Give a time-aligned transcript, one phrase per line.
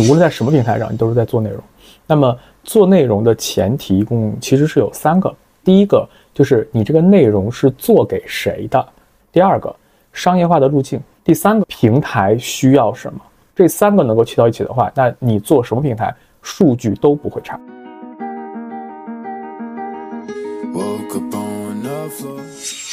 [0.00, 1.58] 无论在什么平台上，你都是在做内容。
[2.06, 5.34] 那么做内容的前提一共其实是有三个，
[5.64, 8.86] 第一个就是你这个内容是做给谁的，
[9.32, 9.74] 第二个
[10.12, 13.18] 商业化的路径，第三个平台需要什么。
[13.54, 17.58] 这三个能够去到一起的话，那你做什么平台数据都不会差。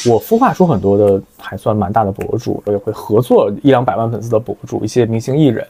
[0.10, 5.66] 我孵化出很多的还算蛮大的博主，我也会合作一两百万粉丝的博主，一些明星艺人，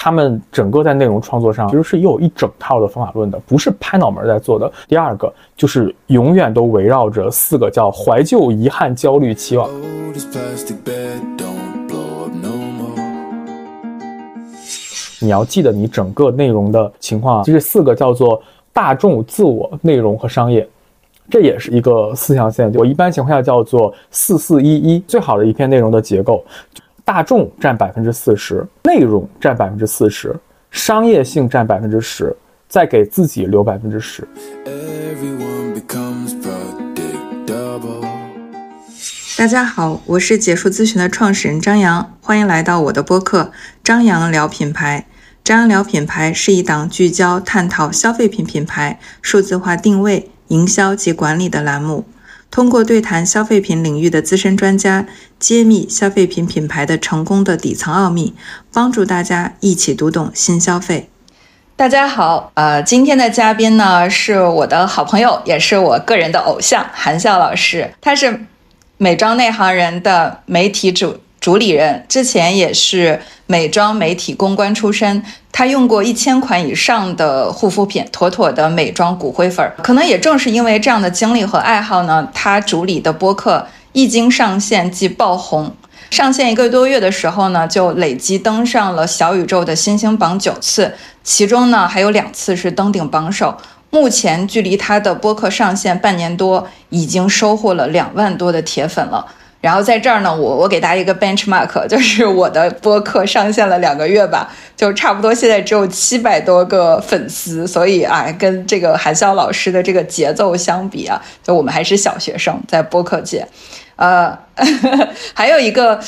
[0.00, 4.70] 他们整个在内容创作上其实是有一整套的方法论的，不是拍脑门在做的。
[4.86, 9.68] 第二个就是永远都围绕着四个叫怀旧、遗憾、焦虑、期望。
[15.20, 18.40] 你要记得你整个内容的情况，其实四个叫做
[18.72, 20.66] 大众、自我、内容和商业。
[21.28, 26.44] 这也是一个四象限，我一般情况下叫做四四一一，最好的一篇内容的结构，
[27.08, 30.38] 大众占百分之四十，内容占百分之四十，
[30.70, 32.36] 商业性占百分之十，
[32.68, 34.28] 再给自己留百分之十。
[39.38, 45.06] 大家好，我是解数咨询的创始人张扬，欢迎来到我的播客张扬聊品牌。
[45.42, 50.30] 张扬聊品牌是一档聚焦探讨消费品品牌数字化定位。
[50.48, 52.06] 营销及管理的栏目，
[52.50, 55.06] 通过对谈消费品领域的资深专家，
[55.38, 58.34] 揭秘消费品品牌的成功的底层奥秘，
[58.72, 61.08] 帮助大家一起读懂新消费。
[61.76, 68.46] 大家好，呃，今天的嘉宾呢是我的好朋友，也是我个人的偶像韩笑老师，他是
[68.96, 71.18] 美妆内行人的媒体主。
[71.40, 75.22] 主理人之前也是美妆媒体公关出身，
[75.52, 79.72] 他用过一千款以上的护肤品，妥妥的美妆骨灰粉。
[79.82, 85.74] 可能也正是因为这样的经历和爱好呢，他主理的播客一经上线即爆红。
[86.10, 93.56] 上线一个多月的时候呢，就累计登上了小宇宙的新星榜九次，其中呢还有两次是登顶榜首。
[93.90, 99.26] 目前距离他的播客上线半年多，已经收获了两万多的铁粉了。
[99.60, 113.46] 然后在这儿呢，我我给大家一个 benchmark， 就是我的播客上线了两个月吧，就差不多现在只有七百多个粉丝，所以啊，跟这个韩笑老师的这个节奏相比啊，就我们还是小学生在播客界。
[113.96, 114.38] 呃，
[115.34, 115.98] 还有一个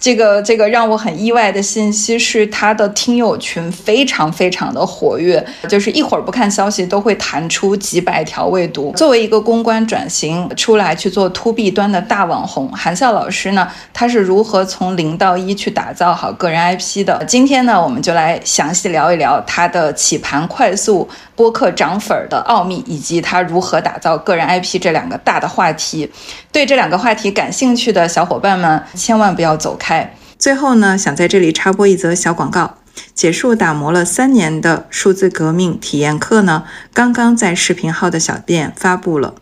[0.00, 8.92] 这个这个让我很意外的信息是，他的听友群非常非常的活跃，就是一会儿不看消息都会弹出几百条未读。
[8.96, 17.24] 作为一个公关转型出来去做 to B 端的大网红，韩笑老师呢，他是如何从零到一去打造好个人 IP 的？
[17.26, 21.08] 今天呢，我们就来详细聊一聊他的起盘快速。
[21.36, 26.06] 播客涨粉的奥秘，以及他如何打造个人 IP 这两个大的话题，
[26.52, 30.14] 对这两个话题感兴趣的的小伙伴们千万不要走开。
[30.38, 32.76] 最后呢，想在这里插播一则小广告：
[33.14, 39.34] 结束打磨了三年的数字革命体验课呢，刚刚在视频号的小店发布了。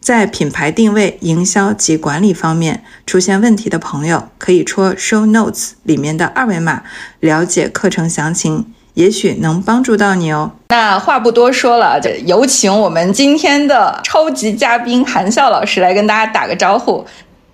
[0.00, 6.82] 在品牌定位、营销及管理方面出现问题的朋友，可以戳 Show Notes 里面的二维码
[7.20, 8.72] 了解课程详情。
[8.94, 10.50] 也许能帮助到你哦。
[10.70, 17.06] 那话不多说了，就有请我们今天的超级嘉宾韩笑老师来跟大家打个招呼。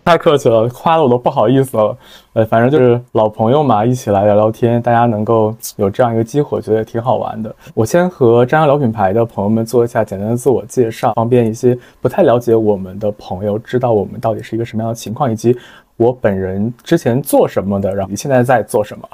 [0.07, 1.97] 太客气了，夸的我都不好意思了。
[2.35, 7.53] 呃，反正就是老朋友嘛，一起来聊聊天，大家能够有这样一个机会，我觉得也挺好玩的。
[7.75, 15.59] 我先和张扬聊品牌的朋友们做一下简单的自我介绍，方便一些不太了解我们的朋友知道我们到底是一个什么样的情况，以及。
[15.99, 19.09] 我本人之前做什么的，然后你现在在做什么？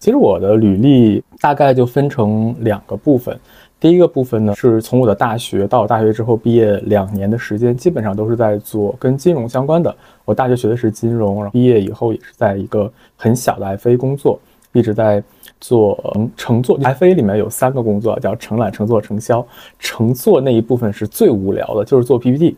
[0.00, 3.38] 其实我的履历大概就分成两个部分。
[3.84, 9.94] 第一个部分呢，是从我的大学到大学之后毕业两年的时间，基本上都是在做跟金融相关的。
[10.24, 14.40] 我大学学的是金融，然后毕业以后也是在一个很小的 FA 工作，
[14.72, 15.22] 一直在
[15.60, 16.80] 做乘坐。
[16.80, 19.46] FA 里面有三个工作，叫承揽、乘坐、承销。
[19.78, 22.56] 乘坐那一部分是最无聊的，就是做 PPT。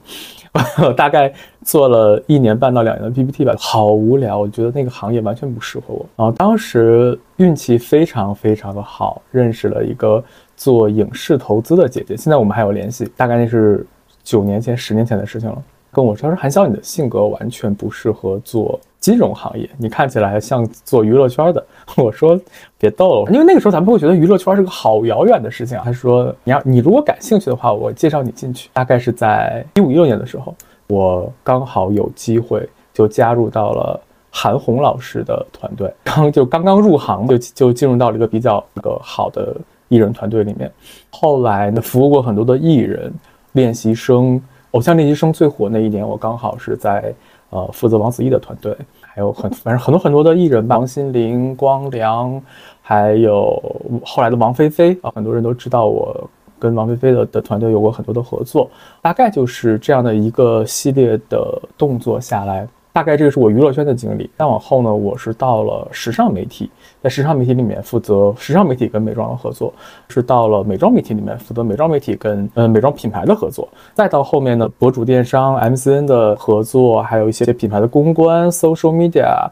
[0.97, 1.31] 大概
[1.63, 6.07] 做了一年半到两年的 PPT 吧，好无聊，我觉得那个行业完全不适合我。
[6.15, 10.23] 然后当时运气非常非常的好，认识了一个
[10.57, 13.09] 做影视投资的姐姐，现在我们还有联系。
[13.17, 13.87] 大概那是
[14.25, 15.63] 九年前、十年前的事情了。
[15.93, 21.67] 跟我说说韩笑，你的性格完全不适合做金融行业，你看起来像做娱乐圈的。
[21.97, 22.39] 我说
[22.79, 25.83] 别逗了，因为那个时候咱们会觉得娱乐圈是个好遥远的事情啊。
[25.87, 28.69] 他说你要你如果感兴趣的话，我介绍你进去。
[28.75, 30.55] 大概是在一五一六年的时候，
[30.89, 33.99] 我刚好有机会就加入到了
[34.31, 39.57] 韩红老师的团队，刚就刚刚入行就就进入到了一个比较一个好的
[39.89, 40.71] 艺人团队里面。
[41.11, 43.13] 后来呢，服务过很多的艺人、
[43.53, 44.41] 练习生。
[44.73, 47.15] 偶像练习生最火那一年，我刚好是在
[47.49, 52.39] 呃负责王子异的团队，还有很 反正很多很多的艺人吧，王心凌、光良，
[52.83, 53.63] 还有
[54.05, 56.29] 后来的王菲菲啊，很多人都知道我
[56.59, 58.69] 跟王菲菲的的团队有过很多的合作，
[59.01, 62.69] 大概就是这样的一个系列的动作下来。
[62.93, 66.71] 大概这个是我娱乐圈的经历，再往后呢，我是到了时尚媒体，
[67.07, 69.73] 在时尚媒体里面负责时尚媒体跟美妆的合作，
[70.09, 79.49] 是到了美妆媒体里面负责美妆媒体跟呃美妆品牌的合作，再到后面的，博主电商 MCN 的合作，还有一些品牌的公关、social media，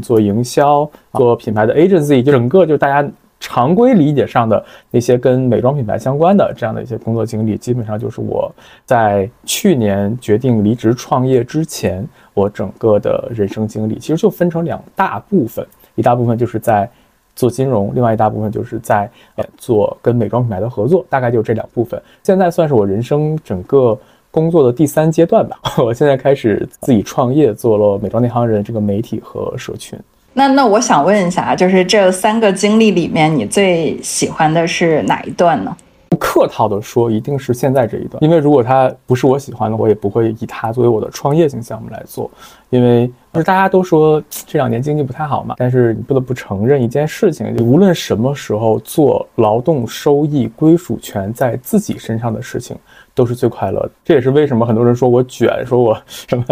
[0.00, 3.08] 做营销、做品牌的 agency，就整个就大家。
[3.40, 8.52] 常规理解上的那些跟美妆品牌相关的这样的一些工作经历，基本上就是我
[8.84, 12.04] 在去年决定离职创业之前，
[12.34, 15.64] 我整个的人生经历，其实就分成两大部分，
[15.98, 16.88] 一大部分就是在
[17.34, 22.00] 做金融，另外一大部分就是在呃做跟美妆品牌的合作，大概就这两部分。
[22.22, 23.98] 现在算是我人生整个
[24.30, 29.98] 工作的第三阶段吧， 我现在开始自己创业，做了美妆内行人这个媒体和社群。
[30.32, 35.76] 那那我想问一下，就是这三个经历里面，你最喜欢的是哪一段呢？
[36.10, 42.30] 不客套的说，一定是现在这一段，因为如果它不是我喜欢的，我也不会以它作为我的创业型项目来做。
[42.70, 52.76] 因为不是大家都说这两年经济不太好嘛，但是你不得不承认一件事情，无论什么时候做劳动收益归属权在自己身上的事情。
[53.14, 56.44] 都是最快乐的，这也是为什么很多人说我卷，说我什么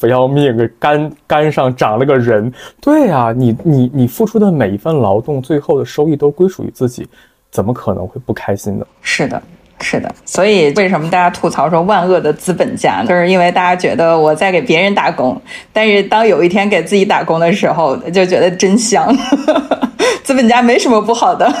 [0.00, 2.50] 不要命，肝肝上长了个人。
[2.80, 7.06] 对呀，你你你付出的每一份劳动，最后的收益都归属于自己，
[7.50, 8.86] 怎么可能会不开心呢？
[9.02, 9.42] 是的，
[9.80, 10.12] 是的。
[10.24, 15.40] 所以为什么大家吐槽说万恶的资本家，就是因为大家觉得我在给别人打工，
[15.72, 19.16] 但是当有一天给自己打工的时候，就觉得真香。
[20.24, 21.52] 资本家没什么不好的。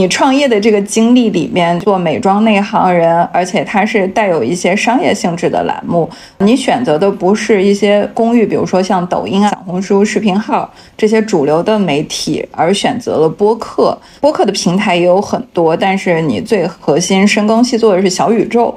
[0.00, 6.08] 你创业的这个经历里面，做美妆内行人，而且它是带有一些商业性质的栏目。
[6.38, 13.94] 你选择的不是一些公寓，比如说像抖音啊、小红书视频号这些主流的媒体，而选择了播客。
[14.22, 18.74] 播客的平台也有很多，但是你最核心深耕细作的是小宇宙。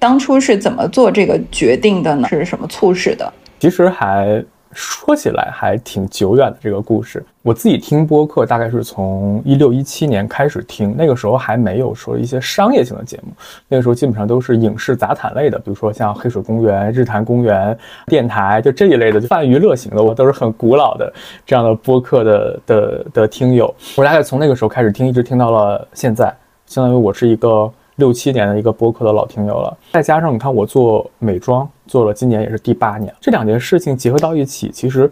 [0.00, 2.26] 当初是怎么做这个决定的呢？
[2.28, 3.32] 是什么促使的？
[3.60, 4.44] 其实还。
[4.74, 13.32] 说起来还挺久远的这个故事，我自己听播客大概是从一六一七年开始听，那个时候还没有说一些商业性的节目，
[13.68, 17.76] 那个时候基本上都是影视杂谈类的，比如说像黑水公园、日坛公园、
[18.06, 21.12] 电台，就这一类的泛娱乐型的，我都是很古老的
[21.46, 23.74] 这样的播客的的的听友。
[23.96, 26.34] 我大概从那个时候开始听，一直听到了现在，
[26.66, 27.72] 相当于我是一个。
[27.96, 35.10] 六七年的一个播客的老听友了，再加上你看我做美妆做了，今年也是第八年，这两件事情结合到一起，其实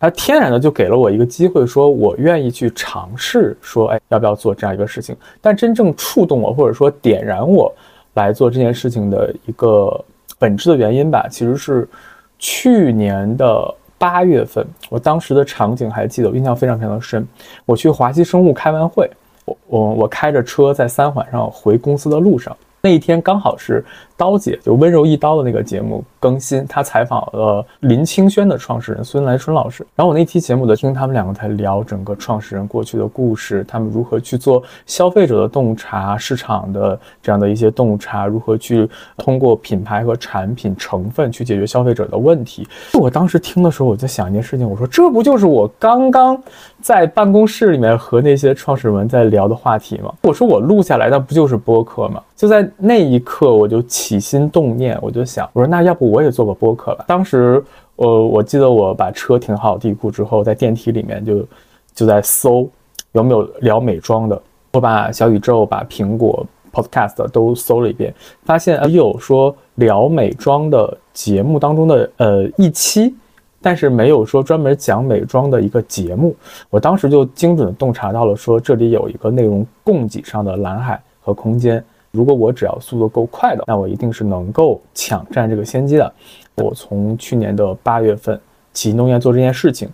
[0.00, 5.16] 它天然的就给了我一个机会，说我愿意去尝试，说哎要不要做这样一个事情？
[5.40, 7.72] 但真正触动我或者说点燃我
[8.14, 10.04] 来做这件事情的一个
[10.38, 11.88] 本质的原因吧，其实是
[12.38, 17.26] 去年的八月份，我当时的场景还记得，我印象非常非常的深，
[17.64, 19.08] 我去华西生物开完会。
[19.44, 23.84] 我我我开着车在三环上回公司的路上，那一天刚好是。
[24.16, 29.84] 刀姐就温柔一刀的那个节目更新，他采访了林清轩的创始人孙来春老师。
[29.96, 42.66] 然后我那期节目的听他们两个在聊整个创始人过去的故事，他们如何去做消费者的洞察、市场的这样的一些洞察，如何去通过品牌和产品成分去解决消费者的问题。
[42.92, 46.40] 我当时听的时候，我在想一件事情，我说这不就是我刚刚
[46.80, 50.14] 在办公室里面和那些创始人在聊的话题吗？
[50.22, 52.22] 我说我录下来，那不就是播客吗？
[52.36, 53.82] 就在那一刻，我就。
[54.04, 57.04] 起心动念，我就想，我说那要不我也做个播客吧。
[57.08, 57.64] 当时，
[57.96, 61.46] 呃我记得我把车停好地库之后，在电梯里面就
[61.94, 62.68] 就在搜
[63.12, 64.38] 有没有聊美妆的。
[64.72, 73.14] 我把小宇宙、把苹果 Podcast 都搜了一遍，发现有说聊美妆的节目当中的呃一期，
[73.62, 76.36] 但是没有说专门讲美妆的一个节目。
[76.68, 81.82] 我当时就精准的洞察到了，说这里有一个内容供给上的蓝海和空间。
[82.14, 86.12] 如果我只要速度够快的，那我一定是能够抢占这个先机的。
[86.54, 88.40] 我从去年的八月份
[88.72, 89.88] 起心动念做这件事情，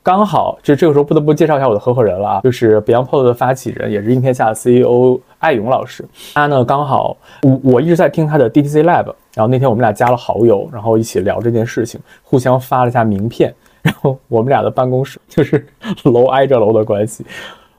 [0.00, 6.04] 刚好这这个时候不得不介绍一下我的合伙人了啊，就是 Beyond Pod 的发起人，也是应天下的 CEO 艾勇老师。
[6.34, 15.66] 他呢刚好我我一直在听他的 DTC Lab，然后那天我们俩加了好友，然后一起聊这件事情，互相发了一下名片， 然后我们俩的办公室就是
[16.04, 17.26] 楼挨着楼的关系。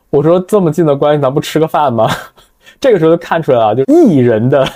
[0.09, 2.09] 我说这么近的关系，咱不吃个饭吗？
[2.79, 4.67] 这个时候就看出来了，就艺人的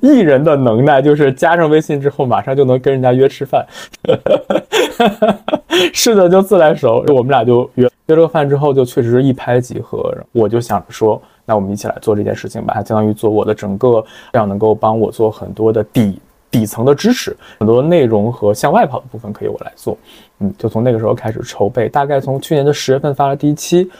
[0.00, 3.66] 艺人的能耐，就是加上微信之后，马上就能跟人家约吃饭。
[5.92, 7.04] 是的，就自来熟。
[7.08, 10.14] 我们俩就约约了个饭之后，就确实是一拍即合。
[10.32, 16.18] 我就想说，那我们一起来做这件事情吧，相当于做我的整个，这样能够帮我做很多的底
[16.50, 19.98] 底层的支持，很多内容和向外跑的部分可以我来做。
[20.38, 23.90] 嗯，就从那个时候开始筹备，大概从去年的十月份发了第一期，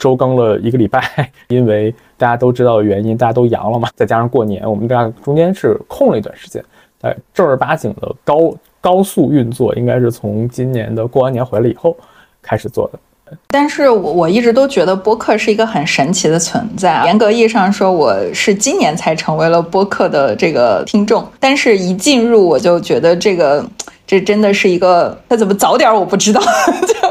[0.00, 1.00] 周更了一个礼拜，
[1.46, 6.64] 因为大家都知道的原因，大家都阳了嘛，再加上过年，我们大概中间是空了一段时间。
[7.02, 11.96] 哎，正儿八经的高高速运作，应该是从今年的过完年回来以后
[12.42, 12.98] 开始做的。
[13.46, 17.04] 但是我我一直都觉得播客是一个很神奇的存在。
[17.04, 21.24] 严格意义上说，我是今年才成为了播客的这个听众。
[21.38, 23.64] 但是一进入，我就觉得这个
[24.04, 26.40] 这真的是一个，他怎么早点我不知道，
[26.88, 27.09] 就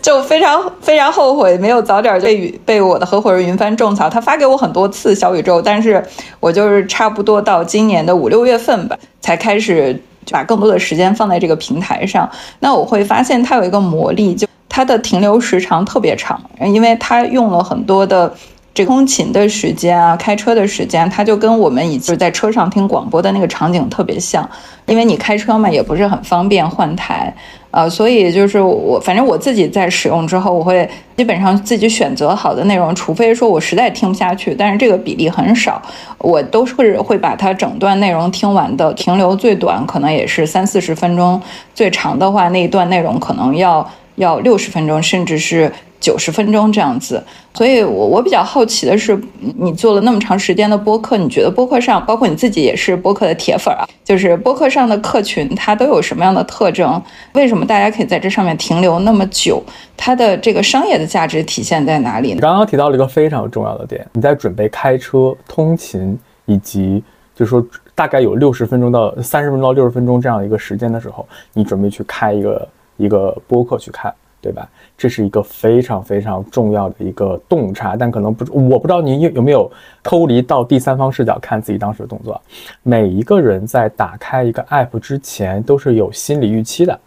[0.00, 4.08] 就非常非常后悔没有早点被被我的合伙人云帆种草。
[4.08, 6.04] 他发给我很多次小宇宙，但是
[6.40, 12.30] 我就是差不多到今年的五六月份吧，才开始把更多的时间放在这个平台上。
[12.60, 14.46] 那我会发现它有一个魔力，就。
[14.70, 18.32] 它的停留时长特别长，因为它用了很多的
[18.72, 24.48] 这通勤的时间啊，开车的时间，它就跟我们以前在车上听广播的那个场景特别像。
[24.86, 27.34] 因为你开车嘛，也不是很方便换台，
[27.70, 35.80] 呃，所以就是我反正我自己在使用之后，我会基本上自己选择好的内容，除非说我实在听不下去，但是这个比例很少，
[36.18, 38.92] 我都是会把它整段内容听完的。
[38.94, 41.40] 停留最短可能也是三四十分钟，
[41.74, 43.88] 最长的话那一段内容可能要。
[44.18, 47.22] 要六十分钟，甚至是九十分钟这样子，
[47.54, 49.20] 所以，我我比较好奇的是，
[49.56, 57.02] 你做了那么长时间的播客，你觉得播客上，包括你自己也是播客的铁粉啊，就是播客上的客群，它都有什么样的特征？
[57.34, 59.62] 为什么大家可以在这上面停留那么久？
[59.96, 62.34] 它的这个商业的价值体现在哪里？
[62.34, 67.02] 你刚刚提到了一个非常重要的点，你在准备开车通勤，以及
[67.34, 67.64] 就是说
[67.94, 72.68] 大概有六十分钟到三十分钟到六十分钟这样一个时间的时候，你准备去开一个。
[73.00, 74.68] 一个播客去看，对吧？
[74.96, 79.70] 这是一个非常非常重要的一个洞察，但可能不，我不知道您有有没有
[80.04, 82.40] 抽离到第三方视角看自己当时的动作。
[82.82, 86.98] 每一个人在打开一个 app 之前都是有心理预期的，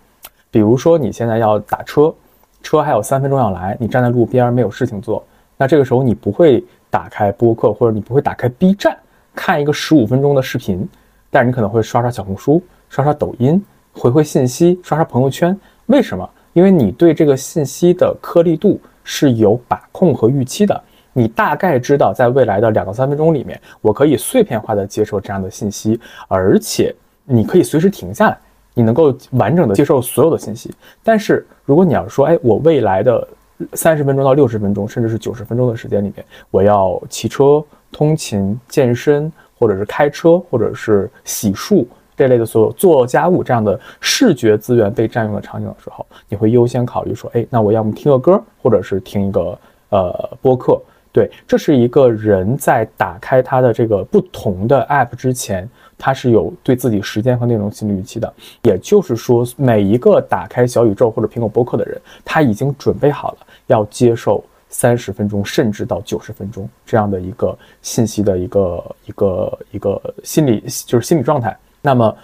[0.50, 2.14] 比如说你现在要打车，
[2.62, 5.26] 车还有三分钟要来，你站在路边没有事情做，
[5.58, 8.98] 那这个时候你不会打开播客，或者你不会打开 B 站
[9.34, 10.88] 看一个十五分钟的视频，
[11.30, 15.58] 但是你可能会刷刷小红书，刷刷抖音，回回信息，刷刷朋友圈。
[15.88, 16.30] 为什么？
[16.54, 26.94] 因为你对这个信息的颗粒度是有把控和预期的，你大概知道在未来的两到三分钟里面，我可以碎片化的接受这样的信息，而且
[27.26, 28.38] 你可以随时停下来，
[28.74, 30.72] 你能够完整的接受所有的信息。
[31.04, 33.28] 但是如果你要说，哎，我未来的
[33.74, 41.86] 三十分钟到六十分钟，甚至是九十分钟的时间里面，我要骑车通勤、健身，或者是开车，或者是洗漱。
[42.16, 49.58] 这类的所有做家务这样的视觉资源被占用的场景的时候，你会优先考虑说，哎，那我要么听个歌，或者是听一个
[49.90, 50.80] 呃播客。
[51.14, 58.34] 对，这是一个人在打开他的这个不同的 app 之前，他是有对自己时间和内容心理预期的。
[58.62, 63.38] 也就是说，每一个打开小宇宙或者苹果播客的人，他已经准备好了
[63.68, 71.58] 要接受三十分钟甚至到九十分钟这样的一个信息的一个一个一个心理就是心理状态。
[71.82, 72.16] 那么，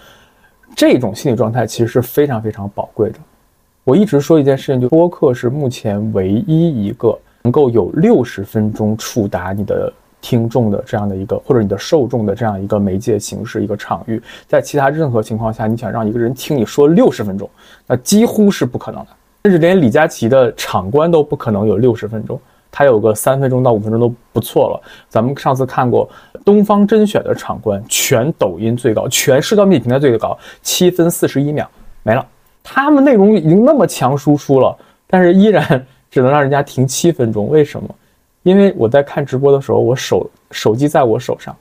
[0.76, 3.18] 这种心理状态其实是非常非常宝贵的。
[3.84, 14.22] 我一直说一件事情，就播客是目前唯一一个能够有六十分钟触达你的听众的这样的一个，或者你的受众的这样一个媒介形式、一个场域。
[14.46, 17.48] 在其他任何情况下，你想让一个人听你说六十分钟，
[17.86, 19.08] 那几乎是不可能的。
[19.44, 22.38] 甚至连李佳琦的场观都不可能有六十分钟。
[22.70, 24.80] 他有个三分钟到五分钟都不错了。
[25.08, 26.06] 咱们上次看过
[26.48, 31.68] 东方甄选的场观，全抖音最高，全社交媒体平台最高，七分四十一秒
[32.02, 32.26] 没了。
[32.64, 34.74] 他们内容已经那么强输出了，
[35.06, 37.50] 但是依然只能让人家停七分钟。
[37.50, 37.94] 为什么？
[38.44, 41.54] 因为我在看直播的时候，我手手机在我手上，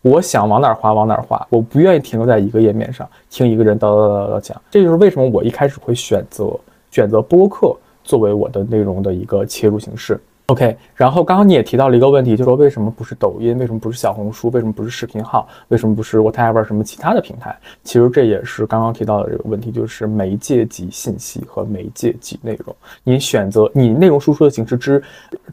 [0.00, 4.60] 我想往哪滑往哪滑，我不愿意停留在一个页面上听一个人叨叨叨叨讲。
[4.72, 6.50] 这就是为什么我一开始会选择
[6.90, 10.20] 选择播客作为我的内容的一个切入形式。
[10.46, 17.56] OK，然后刚刚你也提到了一个问题，就是说为什么不是抖音，为什么不是小红书，为什么不是视频号，为什么不是 whatever 什么其他的平台？
[17.84, 22.74] 其实这也是刚刚提到的这个问题，就是媒介及信息和媒介及内容。
[23.04, 25.02] 你选择你内容输出的形式之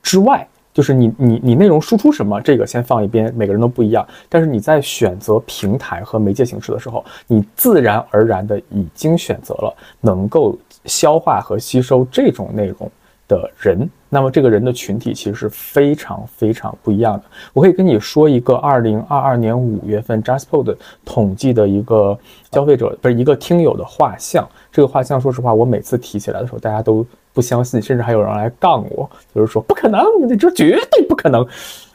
[0.02, 4.06] 之外，就是你你你内容输出什么，这个先放一边，每个人都不一样。
[4.28, 12.92] 但是你在选择平台和媒介形式的时候，你自然而然的已经选择了能够消化和吸收这种内容。
[13.30, 17.24] 的人，那么这个人的群体其实是非常非常不一样的。
[17.54, 20.76] 我可以跟你说一个二零二二年五月份 JustPod
[21.06, 22.18] 统计的一个
[22.52, 24.48] 消费者，不是一个听友的画像。
[24.72, 30.04] 这个画像，说实话，我每次提起来的时候，大家都不相信，甚至还有人来杠我，就是说不可能，
[30.38, 31.48] 这绝对不可能。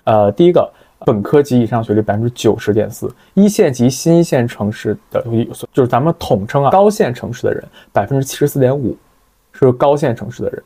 [0.04, 0.70] 呃，第一个。
[1.06, 5.22] 本科及以上学历百分之九十点四，一线及新一线城市的
[5.70, 8.96] 就是咱们统称啊高线城市的人百分之七十四点五
[9.52, 10.62] 是高线城市的人，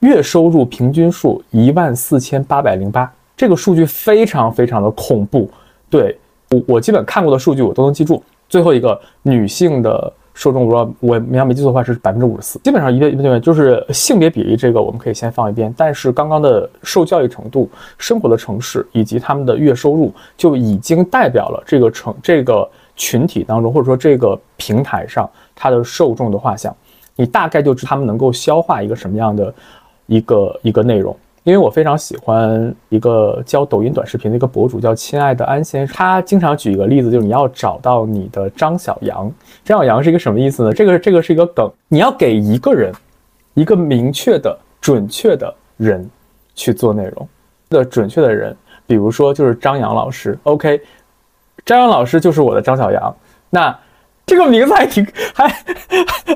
[0.00, 5.50] 月收入平均数一万四千八百零八，这个数据非常非常的恐怖。
[5.90, 6.18] 对
[6.50, 8.22] 我我基本看过的数据我都能记住。
[8.48, 10.12] 最后一个女性的。
[10.34, 26.72] 受众，我我没没记错的话是百分之五十四，基本上一个一个就是性别比例这个我们可以先放一边，但是刚刚的受教育程度、生活的城市以及他们的月收入就已经代表了这个城这个群体当中或者说这个平台上它的受众的画像，
[27.16, 29.52] 你大概就知他们能够消化一个什么样的
[30.08, 31.16] 一个一个内容。
[31.44, 35.96] 因为我非常喜欢一个教抖音短视频的一个博主，叫亲爱的安先生。
[35.96, 39.32] 他经常举一个例子，就是你要找到你的张小杨。
[39.64, 40.74] 张小杨是一个什么意思呢？
[40.74, 42.92] 这个这个是一个梗，你要给一个人
[43.54, 46.06] 一个明确的、准确的人
[46.54, 47.26] 去做内容
[47.70, 48.54] 的准确的人，
[48.86, 50.38] 比如说就是张扬老师。
[50.42, 50.78] OK，
[51.64, 53.16] 张扬老师就是我的张小杨。
[53.48, 53.74] 那
[54.26, 55.64] 这个名字还挺还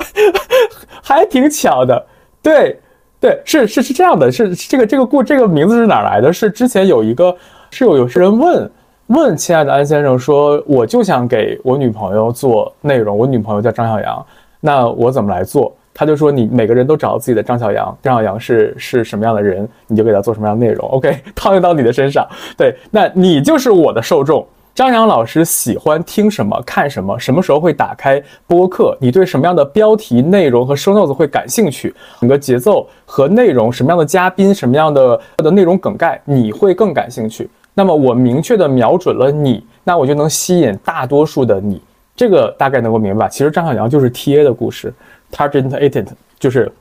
[1.02, 2.07] 还挺巧的，
[2.41, 2.81] 对。
[3.23, 6.33] 对，是是是这样的，是这个这个故这个名字是哪来的？
[6.33, 7.33] 是之前有一个
[7.71, 8.69] 是有有些人问
[9.07, 14.26] 问亲爱的安先生说，我就想给我女朋友做内容，我女朋友叫张小杨，
[14.59, 15.73] 那我怎么来做？
[15.95, 20.88] 他就说你每个人都找到自己的张小杨，张小杨是是什么样的人，你就给他做什么样的内容。
[20.88, 22.26] OK，套用到你的身上，
[22.57, 24.45] 对，那你就是我的受众。
[24.75, 27.19] 张扬老师喜欢听什么、看什么？
[27.19, 28.97] 什么时候会打开播客？
[28.99, 31.95] 你对什么样的标题、内容和 show notes 会感兴趣？
[32.21, 37.50] 整个节奏和内容，什么样的嘉宾、什么样的的内容梗概，你会更感兴趣？
[37.75, 41.83] 那么我明确的瞄准了你，那我就能吸引大多数的你。
[42.17, 43.29] 这个大概能够明白。
[43.29, 44.93] 其实张小杨就是 TA 的故事
[45.31, 46.07] ，target agent
[46.38, 46.73] 就是，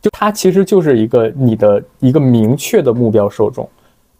[0.00, 3.68] 就他其实就是一个你的一个明确的目标受众。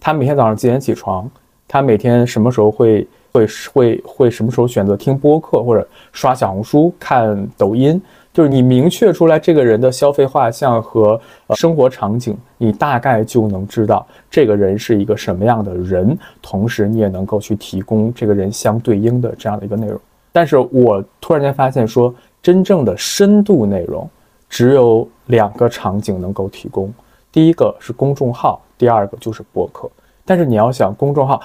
[0.00, 1.31] 他每天早上几点起床？
[1.69, 8.01] 他每天什么时候会会会会什么时候选择听播客或者刷小红书看抖音？
[8.33, 11.21] 就是你明确出来这个人的消费画像和
[11.57, 20.00] 生活场景，你大概就能知道这个人是一个什么样的人，同时你也能够去提供这个人相对应的这样的一个内容。
[20.33, 24.09] 但是我突然间发现说，真正的深度内容
[24.49, 26.93] 只有两个场景能够提供，
[27.33, 29.91] 第一个是公众号，第二个就是播客。
[30.28, 31.41] 但是你要想公众号，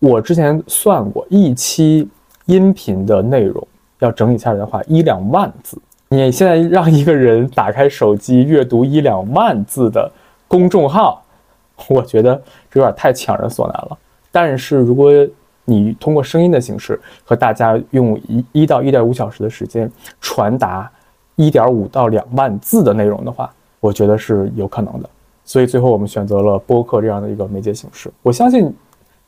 [0.00, 2.06] 我之前算过，一期
[2.44, 3.66] 音频的内容
[4.00, 5.80] 要整理下来的话，一两万字。
[6.10, 10.12] 你现在让一个人打开手机阅读一两万字的
[10.46, 11.24] 公众号，
[11.88, 12.34] 我觉得
[12.70, 13.98] 这有点太强人所难了。
[14.30, 15.10] 但是如果
[15.64, 20.90] 你通过声音的形式和大家用一一到一点五小时的时间传达
[21.36, 25.08] 一点五到两万字的内容的话，我觉得是有可能的。
[25.48, 28.10] 所以最后我们选择了播客这样的一个媒介形式。
[28.22, 28.70] 我相信，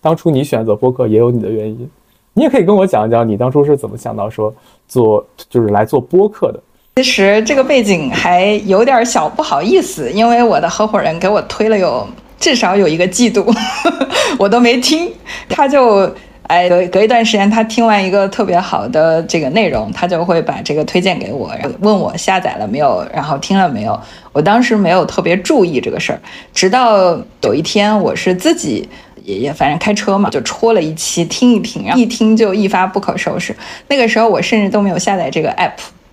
[0.02, 1.88] 当初你选择播客也有你的原因。
[2.34, 4.54] 你也可以跟我讲一讲，你当初是怎么想到说
[4.86, 6.60] 做就是来做播客的。
[6.96, 12.06] 其实这个背景还有点小不好意思，因为我的合伙人给我推了有
[12.38, 13.46] 至少有一个季度，
[14.38, 15.10] 我都没听，
[15.48, 16.14] 他就。
[16.50, 23.96] 哎，隔隔一段时间，他听完一个特别好的这个内容，他就会把这个推荐给我，然后问我下载了没有，然后听了没有。
[24.32, 26.18] 我当时没有特别注意这个事儿，
[26.52, 28.88] 直到有一天，我是自己
[29.22, 33.54] 也也反正开车嘛，就戳了一期听一听，然后一听就一发不可收拾。
[33.86, 35.70] 那个时候我甚至都没有下载这个 app。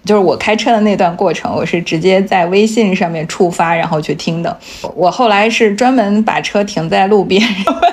[0.07, 4.57] 就是我开车的那段过程，我是直接在微信上面触发，然后去听的。
[4.95, 7.43] 我后来是专门把车停在路边，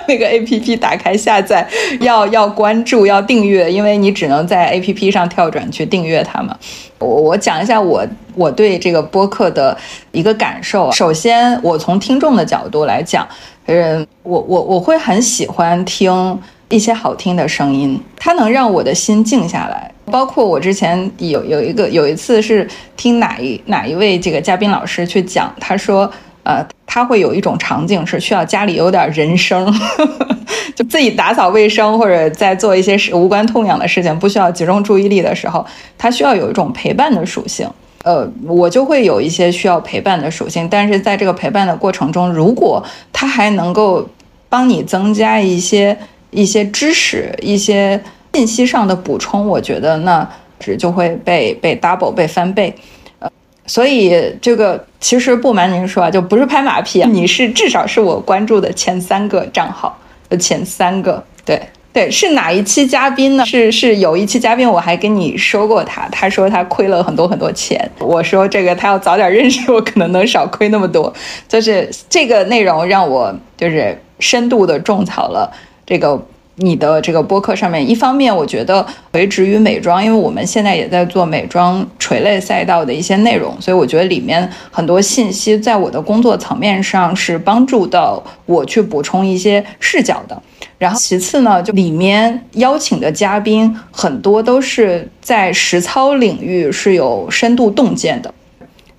[0.07, 1.68] 那个 A P P 打开下载，
[2.00, 6.57] 要要关注，要订阅，因为你只能在 A P P 上跳转去订阅它嘛。
[7.00, 9.77] 我我讲一下我我对这个播客的
[10.12, 10.92] 一个感受。
[10.92, 13.27] 首先，我从听众的角度来讲，
[13.66, 19.90] 嗯，我我我会很喜欢听一些好听的声音，它能让我的心静下来。
[20.07, 26.11] 包括我之前有有一个有一次是听哪一哪一位这个嘉宾老师去讲，他说，
[26.43, 29.73] 呃，他会有一种场景是需要家里有点人声，
[30.77, 35.64] 就自己打扫卫生或者在做一些事无关痛痒的事情，不需要集中注意力的时候，
[35.97, 37.69] 他需要有一种陪伴的属性。
[38.05, 44.07] 呃，我就会有一些需要陪伴的属性，但是在这个陪伴的过程中，如果他还能够
[44.51, 45.97] 帮你增加一些
[46.31, 48.01] 一些知识，一些。
[48.35, 52.75] 信息上的补充，我觉得那值就会被被 double 被翻倍，
[53.20, 53.31] 呃，
[53.64, 59.97] 所以这个其实不瞒您说啊，就不是拍马屁，你是至少是我关注的前三个账号
[60.29, 61.61] 的前三个，对
[61.92, 63.47] 对，是哪一期嘉宾呢？
[63.47, 71.12] 是是有一期嘉宾，我还跟你说过他，他说他亏了很多很多钱，我说这个他要早点认识我，可能能少亏那么多，
[71.47, 75.53] 就是这个内容让我就是深度的种草了。
[75.87, 76.20] 这个。
[76.57, 90.40] 你的这个播客上面，一方面我觉得垂直于美妆，因为我们现在也在做美妆垂类赛道的一些内容，所以我觉得里面很多信息在我的工作层面上是帮助到我去补充一些视角的。
[90.79, 98.33] 然后其次呢，就里面邀请的嘉宾很多都是在实操领域是有深度洞见的。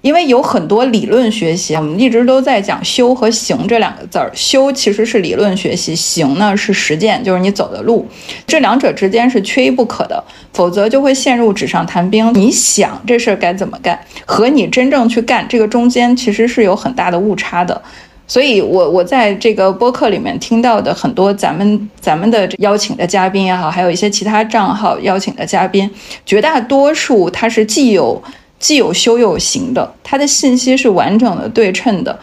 [0.06, 4.32] 因为有很多理论学习，我们一直都在讲修和行这两个字儿。
[4.36, 8.08] 修其实是理论学习，行呢是实践，就是你走的路。
[8.46, 12.32] 这两者之间是缺一不可的，否则就会陷入纸上谈兵。
[12.36, 17.82] 你想这事儿该怎么干，和你真正去干这个中间其实是有很大的误差的。
[18.28, 25.90] 所以，我我在这个播客里面听到的很多咱们咱们的邀请的嘉宾也好，还有一些其他账号邀请的嘉宾，
[26.28, 28.22] 绝大多数他是既有。
[28.60, 32.18] 既有修又有行的，它的信息是完整的、对称的。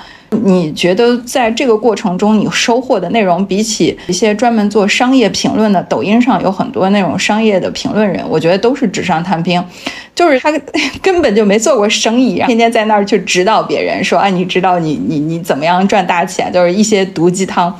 [0.45, 9.63] 你觉得在这个过程中，你收获的内容，比起一些专门做商业评论的，抖音上有很多那种商业的评论人，我觉得都是纸上谈兵，
[10.15, 10.51] 就是他
[11.03, 17.79] 根本就没做过生意，天天在那儿去指导别人，说啊，你知道你你你怎么样赚大钱，就是一些毒鸡汤。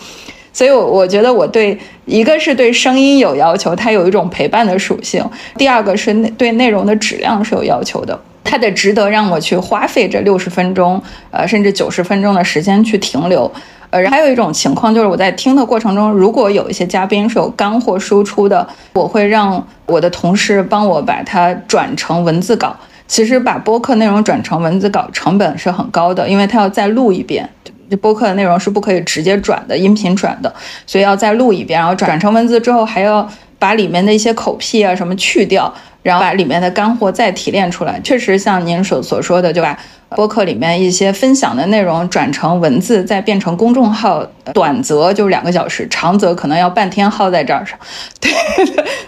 [0.53, 5.25] 所以，我我觉得我对一个是对声音有要求，它有一种陪伴的属性；
[5.57, 8.21] 第二个是对内容的质量是有要求的。
[8.45, 13.51] 它得值得让我去花费这六十分钟，呃，甚至九十分钟的时间去停留。
[13.91, 22.75] 呃，还有一种情况就是我在听的过程中，如果有一些嘉宾是有干货输出的，我会让我的同事帮我把它转成文字稿。
[23.07, 27.47] 其实把播客内容转成文字稿成本是很高的，因为它要再录一遍。
[27.91, 30.51] 这播客的内容是不可以直接转的，音频转的，
[30.87, 33.29] 所以要再录一遍，然后转成文字之后还要
[33.59, 35.71] 把里面的一些口癖啊什么去掉。
[36.03, 39.79] 然后把里面的干货再提炼出来，确实像您所所说的，就把
[40.17, 47.79] 播客里面一些分享的内容转成文字，再变成公众号，短则就两个小时，长则可能要半天耗在这儿上。
[48.21, 48.31] 对，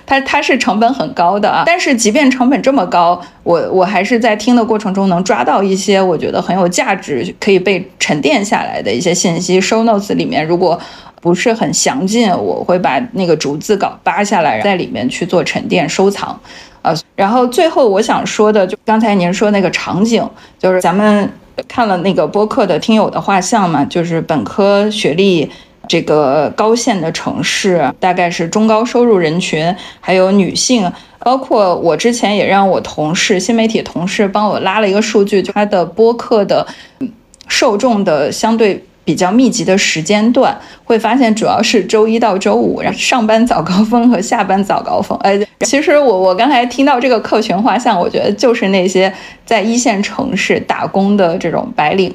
[0.06, 1.64] 它它是成本很高的啊。
[1.66, 9.60] 但是即便成本这么高，我我还是在听的过程中能抓到一些我觉得很有价值、可以被沉淀下来的一些信息。
[9.60, 10.80] Show notes 里面如果
[11.20, 16.40] 不是很详尽，我会把那个逐字稿扒下来，在里面去做沉淀收藏。
[16.84, 20.22] 呃，然后最后我想说的，就刚才您说那个场景，
[20.58, 21.28] 就是咱们
[21.66, 25.50] 看了那个播客的听友的画像嘛，就是本科学历，
[25.88, 36.66] 这个高线的城市，大概是中高收入人群，还有女性，包括我之前也让我同事新媒体同事帮我拉了一个数据，就他的播客的
[37.48, 38.84] 受众的相对。
[39.04, 45.18] 比较密集的时间段，会发现主要是周一到周五，然后上班早高峰和下班早高峰。
[45.18, 49.12] 哎，其实我我刚才听到这个客群画像，我觉得就是那些
[49.44, 52.14] 在一线城市打工的这种白领。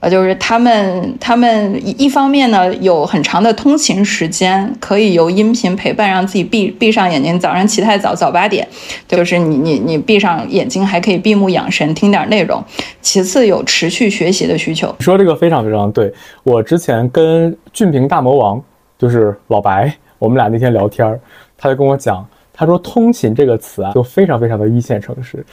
[0.00, 8.66] 呃，就是他们，他们一方面呢，有很长的通勤时间，可以由音频陪伴，让自己闭闭上眼睛，早上起太早，早八点，
[9.06, 12.64] 就是你你你闭上眼睛还可以闭目养神，听点内容。
[13.02, 14.94] 其次，有持续学习的需求。
[15.00, 16.10] 说这个非常非常对，
[16.42, 18.62] 我之前跟俊平大魔王，
[18.98, 21.20] 就是老白，我们俩那天聊天，
[21.58, 25.44] 他就跟我讲，他说“通勤”这个词啊，就非常非常的一线城市。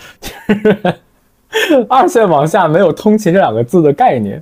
[1.89, 4.41] 二线往下没有“通勤”这两个字的概念。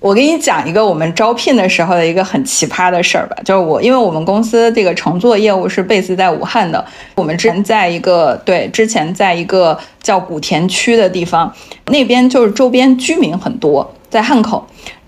[0.00, 6.84] 我给你讲一个我们招聘的时候的一个很奇葩的事儿吧，就是我因为我们公司这个乘坐业务是 base 在武汉的，
[7.14, 11.52] 我们之前在一个对之前在一个叫古田区的地方，
[11.86, 13.94] 那边就是周边居民很多。
[14.10, 14.64] 在汉口，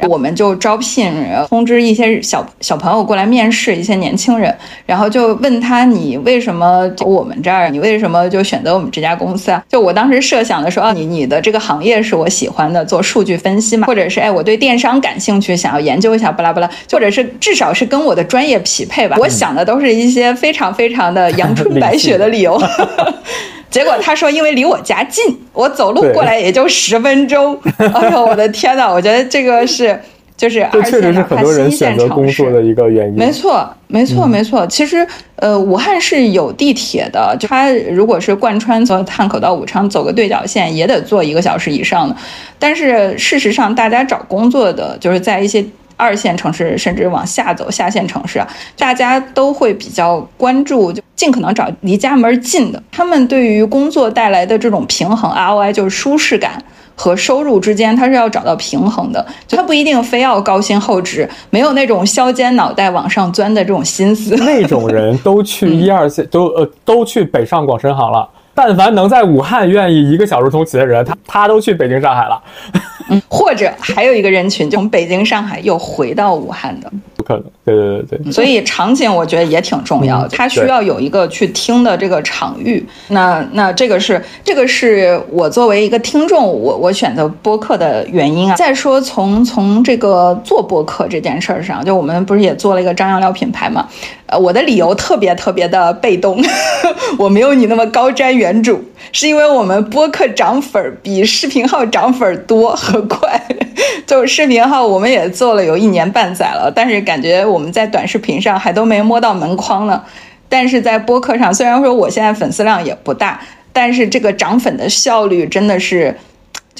[0.08, 1.14] 我们就招聘，
[1.48, 4.52] 通知一些小小朋友过来面试，一些年轻人，
[4.84, 9.62] 然后就问他你为什么我们这儿，你为什么就选择我们这家公司啊？
[9.68, 19.16] 就我当时设想的说，啊，你你的这个行业是我喜欢的，做数据分析嘛，或者是哎我对电商感兴趣，想要研究一下巴拉巴拉，或者是至少是跟我的专业匹配吧。
[19.18, 22.60] 我想的都是一些非常非常的阳春 白雪的理由。
[23.68, 27.58] 结果他说，因为离我家近，我走路过来也就十分钟。
[27.76, 28.90] 哎呦，我的天哪！
[28.90, 30.00] 我觉得这个是
[30.36, 33.14] 就是二线哪怕是一线城市的一个原因。
[33.14, 34.66] 没错，没错，没错。
[34.66, 42.14] 其实，呃，武汉是有地铁的，就它如果是贯穿从汉口到武昌走个对角线，也得坐一个小时以上的。
[42.58, 45.64] 但是事实上，大家找工作的就是在一些。
[45.96, 48.44] 二线城市甚至往下走，下线城市，
[48.76, 52.82] 大家都会比较关注，就尽可能找离家门近的。
[52.92, 56.62] 他们对于工作带来的这种平衡 ROI，就是舒适感
[56.94, 59.24] 和收入之间，他是要找到平衡的。
[59.46, 64.34] 就他不一定非要高薪厚职，没有那种削尖脑袋往上钻的这种心思。
[64.36, 68.28] 那种人都去一二线，都呃都去北上广深杭了。
[68.56, 72.42] 但凡能在武汉愿意一个小时通勤的人，他他都去北京、上海了。
[73.28, 76.90] 或者还有一个人群，从北京、上海又回到武汉的。
[77.26, 77.44] 可能。
[77.64, 78.32] 对对对对。
[78.32, 82.86] 所以场景我觉得也挺重要，它需要有一个去听的这个场域。
[83.08, 88.54] 那那这个是这个是我作为一个听众，我我选择播客的原因啊。
[88.54, 93.86] 再说从从这个做播客这件事儿上，就我们不是也做了一个张扬聊品牌嘛？
[94.26, 96.42] 呃，我的理由特别特别的被动，
[97.18, 98.76] 我没有你那么高瞻远瞩，
[99.12, 103.40] 是因为我们播客涨粉儿比视频号涨粉儿多和快。
[104.04, 110.04] 就视频号我们也做了有一年半载了，但是感觉我们在短视频上还都没摸到门框呢。
[110.50, 113.40] 但是在播客上，虽然说我现在粉丝量也不大，
[113.72, 116.14] 但是这个涨粉的效率真的是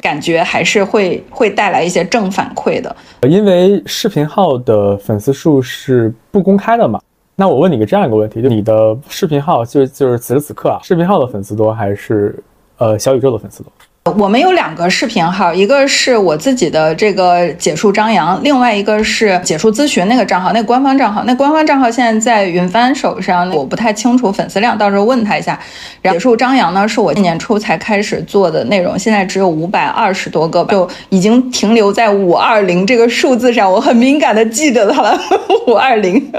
[0.03, 2.94] 感觉还是会会带来一些正反馈的。
[3.27, 7.01] 因为视频号的粉丝数是不公开的嘛。
[7.35, 12.38] 那我问你个这样一个问题，就你的视频号，就就是此时此刻啊，视频号的粉丝多还是
[12.77, 13.72] 呃小宇宙的粉丝多？
[14.12, 25.59] 我们有两个视频号，一个是我自己的这个解数张扬，另外一个是解数咨询那个账号，那官方账号，那官方账号现在在云帆手上，我不太清楚粉丝量，到时候问他一下。
[26.05, 35.19] 解数张扬呢，是我今年初才开始做的内容，现在只有五百二十多个吧，就已经停留在五二零这个数字上，我很敏感的记得它了，
[35.66, 36.33] 五二零，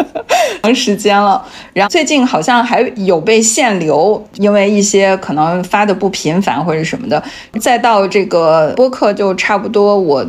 [0.63, 1.43] 长时间了。
[1.73, 7.21] 然后最近好像还有被限流，因为一些可能发的不频繁或者什么的。
[7.59, 10.25] 再到这个播客就差不多，我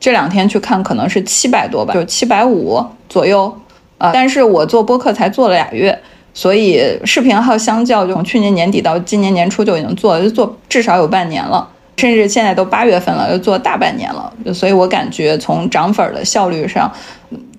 [0.00, 3.52] 这两天去看可能是七百多吧，就七百五左右
[3.98, 4.10] 啊。
[4.12, 5.98] 但是我做播客才做了俩月，
[6.32, 14.32] 所以视频号相较就从去年年底到今年年初就已经做了，就做至少有半年了，甚至现在都八月份了，又做大半年了。
[14.54, 16.92] 所以我感觉从涨粉的效率上，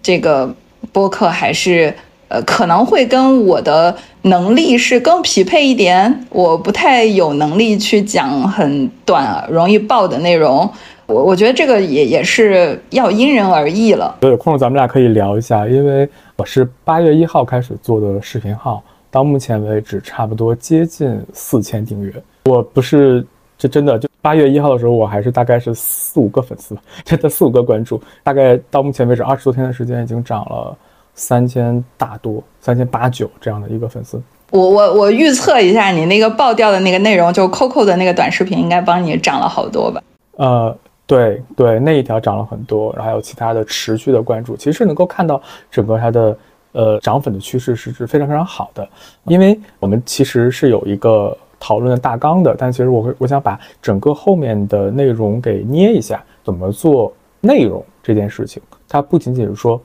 [0.01, 0.53] 这个
[0.91, 1.93] 播客还是。
[2.29, 6.25] 呃，可能会跟我的能力是更匹配一点。
[6.29, 10.69] 我不太有能力去讲很短、容易爆的内容。
[11.07, 14.15] 我我觉得这个也也是要因人而异了。
[14.21, 22.13] 有空咱们俩可以聊一下，因为我是八月一号开始做的视频号，到目前为止差不多接近四千订阅。
[22.45, 23.25] 我不是，
[23.57, 27.99] 这真的就八月一号的时候，我还是大概是四五个粉丝， 真的四五个关注。
[28.21, 30.77] 大概到目前为止二十多天的时间，已经涨了。
[31.19, 34.19] 三千大多，三千八九这样的一个粉丝，
[34.51, 40.01] 我我我预测一下，你那个爆掉的那个内容，就 Coco 的那个短视频，应该帮你涨了好多吧？
[40.37, 46.37] 呃，对对，那一条涨了很多，然后还有其他的持续的关注，其实能够看到整个它的
[46.71, 48.87] 呃涨粉的趋势是是非常非常好的。
[49.25, 59.79] 因为我们其实是有一个讨论的大纲的，但其实我会我想把整个后面的内容给捏一下，怎么做内容这件事情，它不仅仅是说。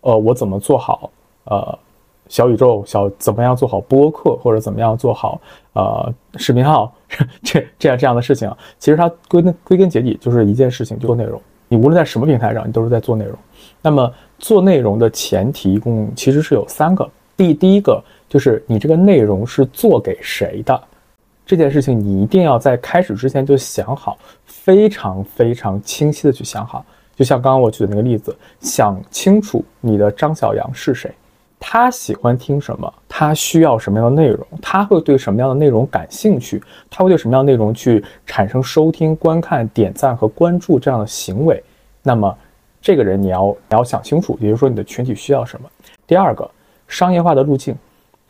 [0.00, 1.10] 呃，我怎么做好？
[1.44, 1.78] 呃，
[2.28, 5.40] 小宇宙小怎么样做好播客，或者怎么样做好
[5.72, 6.92] 呃视频号
[7.42, 8.54] 这这样这样的事情？
[8.78, 11.40] 其实它归根归根结底就是一件事情，就做内容。
[11.68, 13.34] 你无论在什么平台上，你都是在做内容。
[13.80, 17.08] 那么做内容的前提一共其实是有三个。
[17.36, 20.80] 第第一个就是你这个内容是做给谁的，
[21.46, 26.84] 这件事情你一定要在开始之前就想好，非常非常清晰的去想好。
[27.18, 31.12] 就像刚刚我举的那个例子，想清楚你的张小杨是谁，
[31.58, 41.60] 他喜欢听什么，他需要什么样的内容，他会对什么样的内容感兴趣，他会对什么样的内容去产生收听、观看、点赞和关注这样的行为。
[42.04, 42.32] 那么，
[42.80, 45.68] 这个人你要你要想清楚，也就是说你的群体需要什么。
[46.06, 46.48] 第二个，
[46.86, 47.74] 商业化的路径，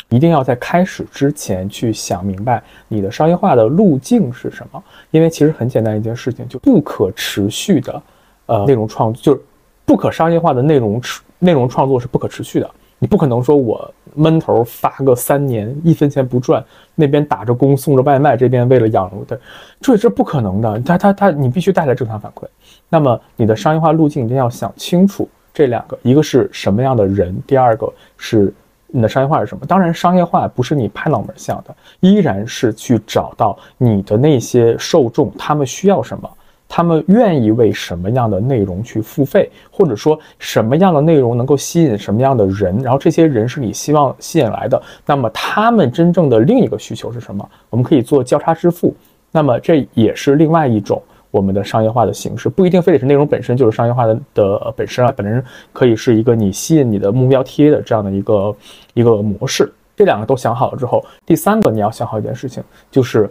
[0.08, 8.02] 一定要在开始之前去想明白你的商业化的路径是什么，因为其实很简单一件事情，就不可持续的。
[8.48, 9.40] 呃，内容创就是
[9.84, 11.00] 不可商业化的内容，
[11.38, 12.68] 内容创作是不可持续的。
[12.98, 16.64] 你不可能说我闷头发个三年，一分钱不赚，
[16.96, 19.38] 那边打着工送着外卖，这边为了养的，
[19.80, 20.80] 这是不可能的。
[20.80, 22.44] 他他他，你必须带来正向反馈。
[22.88, 28.52] 那么你的商业化路径一定要想清楚，这两个，一个是什么样的人，第二个是
[28.88, 29.64] 你的商业化是什么。
[29.64, 36.28] 当然，商业化不是你拍脑门想的，依然是去找到你的那些受众，他们需要什么。
[36.68, 42.78] 他们愿意为什么样的内容去付费，或者说什么样的内容能够吸引什么样的人？
[42.82, 44.80] 然后这些人是你希望吸引来的。
[45.06, 47.48] 那么他们真正的另一个需求是什么？
[47.70, 48.94] 我们可以做交叉支付。
[49.32, 58.56] 那么这也是另外一种我们的商业化的形式，不一定非得是内容本身就是商业化的的本身啊，本身可以是一个你吸引你的目标 TA 的这样的一个
[58.94, 59.72] 一个模式。
[59.96, 63.28] 这两个都想好了之后，第三个你要想好一件事情，就是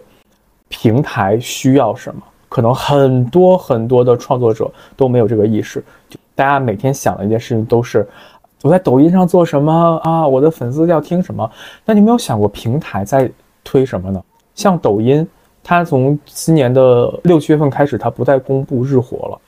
[0.68, 2.20] 平台需要什么。
[2.48, 8.06] 可能很多很多的创作者都没有这个意识，就大家每天想的一件事情都是
[8.62, 11.48] 我在抖音上做什么啊，我的粉丝要听什么。
[11.84, 13.30] 那你没有想过平台在
[13.62, 14.22] 推什么呢？
[14.54, 15.26] 像抖音，
[15.62, 19.38] 它从今年的六七月份开始，它不再公布日活了。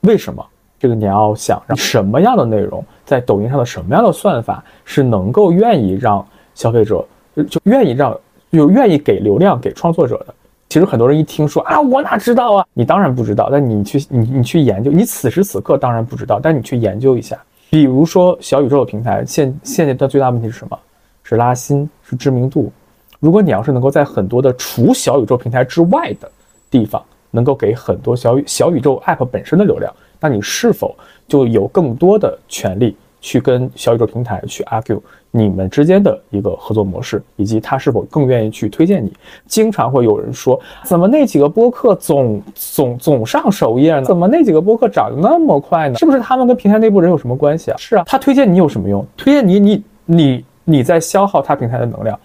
[0.00, 0.44] 为什么？
[0.76, 7.02] 这个你要想让什么样的内容在抖音上的什么样的算法是能够愿意让消费者
[7.48, 8.14] 就愿意让
[8.52, 10.34] 就愿意给流量给创作者的。
[10.74, 12.66] 其实很多人一听说啊，我哪知道啊？
[12.72, 17.40] 你当然不知道，但你去你你去研究，你此时此刻当然不知道，但你去研究一下。
[17.70, 20.76] 比如说小宇宙的平台，现现在的最大问题是什么？
[21.22, 22.72] 是拉新，是知名度。
[23.20, 26.28] 如果你要是能够在很多的除小宇宙平台之外的
[26.68, 30.92] 地方，能够给很多小宇小宇宙 App 本身的流量，那你是否
[31.28, 35.00] 就有更多的权利去跟小宇宙平台去 argue？
[35.36, 39.12] 你们之间的一个合作模式，以及他是否更愿意去推荐你？
[39.46, 44.04] 经常会有人说，怎么那几个播客总总总上首页呢？
[44.04, 45.98] 怎么那几个播客涨得那么快呢？
[45.98, 47.76] 是不是他们跟平台内部人有什么关系啊？
[47.76, 49.04] 是啊，他推荐你有什么用？
[49.16, 52.16] 推荐你，你你你在消耗他平台的能量。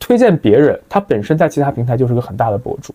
[0.00, 2.92] 推荐别人，他本身在其他平台就是个很大的博主，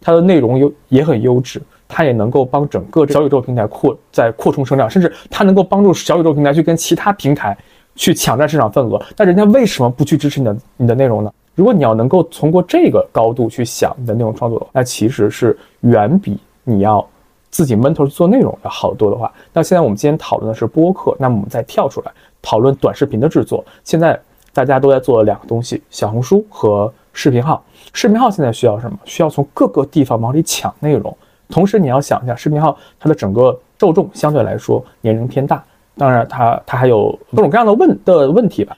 [0.00, 7.58] 他的内容优也很优质，他也能够帮整个小宇宙平台扩在扩充声量，甚至他能够帮助小宇宙平台去跟其他平台。
[7.96, 11.32] 去抢占市场份额，那人家为什么不去支持你的你的内容呢？
[11.54, 17.06] 如果你要能够通过这个高度去想你的内容创作的话，那其实是远比你要
[17.50, 19.30] 自己闷头做内容要好得多的话。
[19.52, 23.62] 那现在我们今天讨论的是播客，那么我们再跳出来讨论短视频的制作。
[23.84, 24.18] 现在
[24.54, 27.62] 大家都在做两个东西：小红书和视频号。
[27.92, 28.96] 视频号现在需要什么？
[29.04, 31.14] 需要从各个地方往里抢内容。
[31.48, 35.62] 同时你要想一下，视频号它的整个受众相对来说年龄偏大。
[35.96, 38.76] 当然，它它还有各种各样的问的问题吧。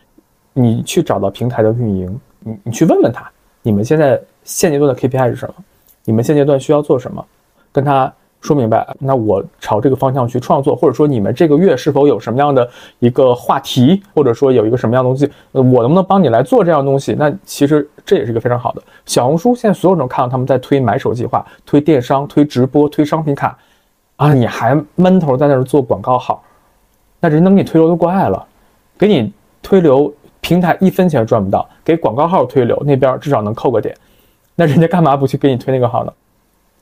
[0.55, 3.31] 你去找到平台的运营，你你去问问他，
[3.62, 5.55] 你们现在现阶段的 KPI 是什么？
[6.05, 7.25] 你们现阶段需要做什么？
[7.72, 8.87] 跟他说明白。
[8.98, 17.14] 那我朝这个方向去创作，或者说你们这个月是否有什么样的一个话题，或者说有一个什么样的东西，我能不能帮你来做这样东西？
[17.18, 18.83] 那其实这也是一个非常好的。
[19.07, 23.57] 小红书现在所有人都看到他们在推买手计划、推电商、推直播、推商品卡，
[24.16, 26.42] 啊，你还闷头在那儿做广告号。
[27.22, 28.44] 那人能给你推流就怪了，
[28.98, 29.32] 给你
[29.62, 33.96] 推流平台一分钱赚不到，给广告号推流那边至少能扣个点，
[34.56, 36.12] 那人家干嘛不去给你推那个号呢？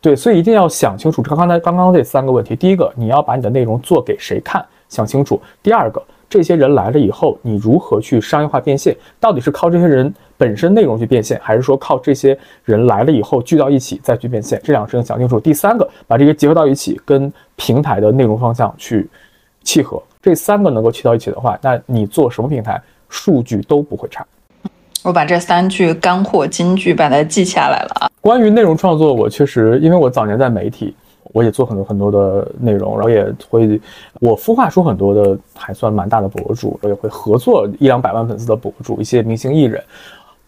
[0.00, 1.20] 对，所以一定要想清楚。
[1.20, 8.96] 刚刚才刚刚这三个问题，第一个，你要把你的内容做给谁看，想清楚；第二个，这些人来了以后，你如何去商业化变现？
[9.20, 14.58] 到底是靠这些人本身内容去变现，还是说靠这些人来了以后聚到一起再去变现？
[14.64, 15.38] 这两个事情想清楚。
[15.38, 19.06] 第三个，把这些结合到一起，跟平台的内容方向去
[19.62, 20.02] 契合。
[20.22, 24.24] 这三个能够砌到一起的话，那你做什么平台，数据都不会差。
[25.02, 28.10] 我把这三句干货金句把它记下来了啊。
[28.20, 30.94] 关于内容创作，我确实，因为我早年在媒体，
[31.32, 33.80] 我也做很多很多的内容，然后也会
[34.20, 39.82] 我孵化出很多的还算蛮大的博主，我也会合作一两百万粉丝的博主，一些明星艺人。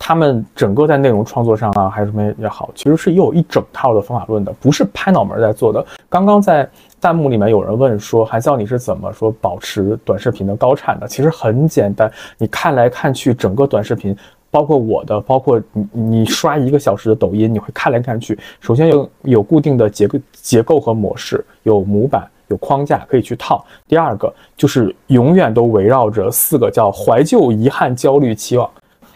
[0.04, 5.82] 他们整个在内容创作上啊，还是什么也好，其实是有一整套的方法论的，不是拍脑门在做的。
[6.12, 6.68] 刚刚在
[7.00, 11.08] 弹幕里面有人问说，韩笑你是怎么说保持短视频的高产的？
[11.08, 14.14] 其实很简单，你看来看去，整个短视频，
[14.50, 23.64] 包括我的，包括你，你刷一个小时的抖音，你会看来看去，首先有有固定的结构结构和模式，有模板，有框架可以去套。
[23.88, 28.70] 第二个就是永远都围绕着四个叫怀旧、遗憾、焦虑、期望。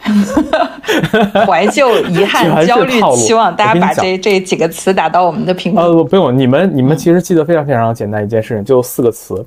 [1.45, 5.79] 怀旧、遗憾、 焦虑、期望，大家把这这几个词打到我们的屏幕。
[5.79, 9.45] 呃，不用，你们你们其实记得非常非常简单一件事情，就四个词：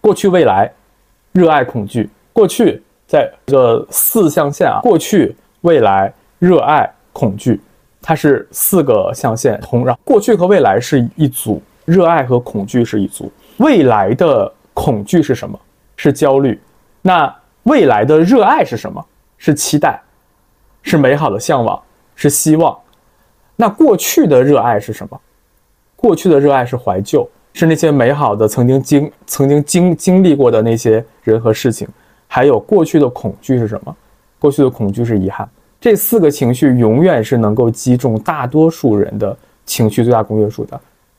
[0.00, 0.70] 过去、未来、
[1.32, 2.08] 热爱、恐惧。
[2.32, 7.60] 过去在这个四象限啊，过去、未来、热爱、恐惧，
[8.00, 9.84] 它是四个象限同。
[9.84, 13.30] 然后过去和未来是一组，热爱和恐惧是一组。
[13.56, 15.58] 未来的恐惧是什么？
[15.96, 16.60] 是焦虑。
[17.02, 19.04] 那未来的热爱是什么？
[19.38, 19.98] 是期待，
[20.82, 21.80] 是美好的向往，
[22.14, 22.76] 是希望。
[23.56, 25.18] 那过去的热爱是什么？
[25.96, 31.88] 过去的热爱是怀旧，是那些美好的曾经经曾经经经历过的那些人和事情。
[32.26, 33.96] 还有过去的恐惧是什么？
[34.38, 35.48] 过去的恐惧是遗憾。
[35.80, 40.78] 这四个情绪永远是能够击中大多数人的情绪最大公约数的。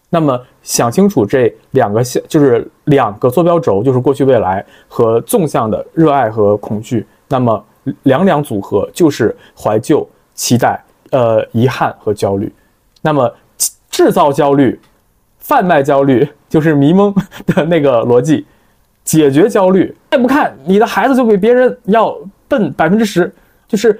[0.09, 7.05] 那么想清楚这两个向，就是两个坐标轴，就是过去、未来和纵向的热爱和恐惧。
[7.27, 7.63] 那么
[8.03, 10.79] 两两组合就是怀旧、期待、
[11.11, 12.51] 呃遗憾和焦虑。
[13.01, 13.33] 那么
[13.89, 14.79] 制造焦虑、
[15.39, 17.13] 贩卖焦虑就是迷蒙
[17.47, 18.45] 的那个逻辑。
[19.05, 22.15] 解决焦虑，再 不看你的孩子就比别人要
[22.47, 23.33] 笨百分之十。
[23.67, 23.99] 就是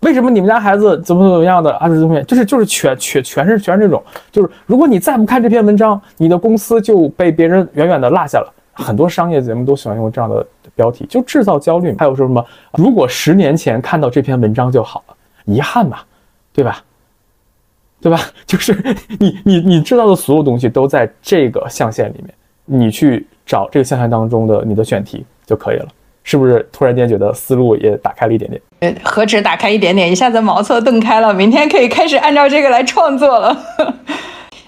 [0.00, 1.88] 为什么你们家孩子怎么怎么样的啊？
[1.88, 4.02] 这东西就是就是全全全是全是这种。
[4.30, 8.52] 就是如果你再不看这篇文章，你的公司就被别人远远的落下了。
[8.74, 11.94] 很多商业节目都喜欢用这样的标题，就制造焦虑。
[11.98, 12.44] 还有说什么？
[12.76, 15.14] 如果十年前看到这篇文章就好了，
[15.44, 15.98] 遗憾嘛，
[16.52, 16.82] 对吧？
[18.00, 18.20] 对吧？
[18.46, 18.76] 就是
[19.20, 22.34] 你你你知道的所有东西都在这个象限里面。
[22.64, 25.88] 你去找这个象限当中的你的选题就可以了。
[26.24, 28.62] 是不是突然间觉得思路也打开了一点点？
[28.78, 31.34] 呃，何止打开一点点，一下子茅塞顿开了。
[31.34, 33.56] 明天可以开始按照这个来创作了。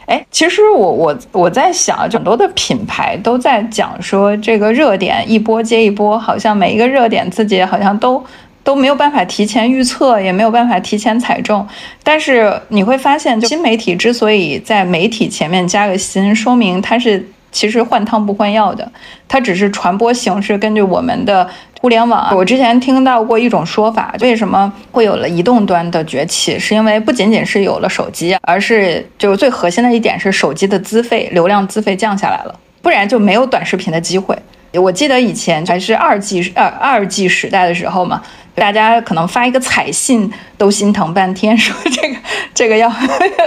[0.07, 8.25] 哎，其实我我我在想，很多的品牌都在讲说这个热点一波接一波，好像每一个热点自己好像都
[8.63, 11.67] 都没有办法提前预测，也没有办法提前踩中。
[12.03, 17.29] 但是你会发现，就新媒体之所以在媒体前面加个新，说明它是。
[17.55, 18.91] 其实换汤不换药的，
[19.29, 21.49] 它只是传播形式根据我们的
[21.85, 22.35] 互联网。
[22.35, 26.59] 我之前听到过一种说法，为什么会有了移动端的崛起？
[26.59, 34.35] 是因为不仅仅是有了手机，而是就是最核心的一点是手机的资费、流量资费降下来了，不然就没有短视频的机会。
[34.73, 38.23] 我记得以前还是二 G 二二 G 时代的时候嘛，
[38.55, 42.17] 大家可能发一个彩信都心疼半天， 说这个
[42.55, 42.91] 这个要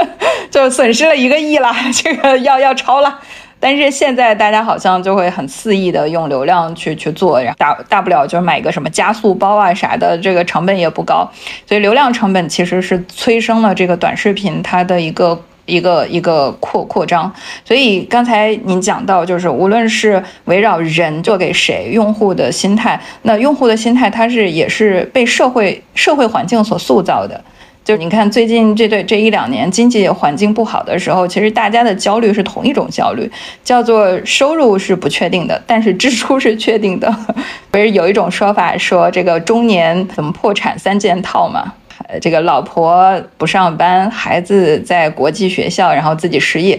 [0.51, 3.19] 就损失了一个亿了，这个要要超了。
[3.59, 11.29] 但是现在大家好像就会很肆意的用流量去去做，然后大大不了就是买个什么加速包啊啥的，这个成本也不高，
[11.65, 17.33] 所以流量成本其实是催生了这个短视频它的一个一个一个扩扩张。
[17.65, 27.43] 所以刚才您讲到，就是无论是围绕人做给谁，用户的心态，那用户的心态它是也是被社会社会环境所塑造的。
[27.87, 33.31] 就是你看，最近这对这一两年经济环境不好的时候，其实大家的焦虑是同一种焦虑，
[33.63, 37.09] 叫做收入是不确定的，但是支出是确定的。
[37.71, 41.71] 不是有一种说法说，这个中年怎么破产三件套嘛？
[42.19, 46.77] 这个老婆不上班，孩子在国际学校，然后自己失业。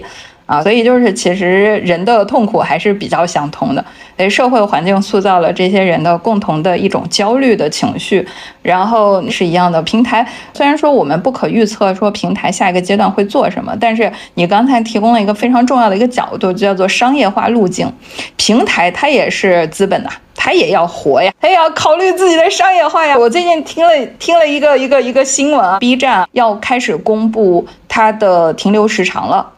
[0.49, 3.85] 啊，所以就是其实人的痛苦还是比较相通的，
[4.17, 8.27] 所以社会环境塑造了这些人的共同的一种焦虑的情绪，
[8.63, 9.83] 然后是一样的。
[9.83, 17.93] 平台虽然说我们不可预测说平台下一个阶段会做什么，但是你刚才提供了一个非常重要的一个角度，叫做商业化路径。
[18.39, 23.19] 平台它也是资本呐，它也要活呀，它也要考虑自己的商业化呀。
[23.19, 29.53] 我最近听了听了一个一个一个新闻啊，B 站要开始公布它的停留时长了。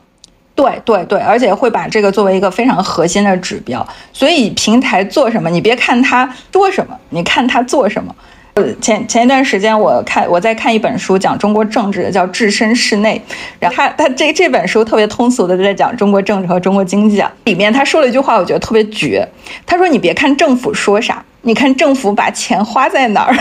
[0.61, 3.87] 对对对，而且会把这个作为一个非常核心的指标。
[4.13, 8.15] 所以平台做什么，你别看他说什么，你看他做什么。
[8.55, 13.23] 呃，前前一段时间我看我在看一本书，讲中国政治的，叫《置身事内》。
[13.59, 17.33] 然后他他这这本书特别通俗的在讲中国政治和中国经济啊。
[17.45, 19.27] 里面他说了一句话，我觉得特别绝。
[19.65, 23.35] 他说：“你别看政府说啥，你看政府把钱花在哪儿。”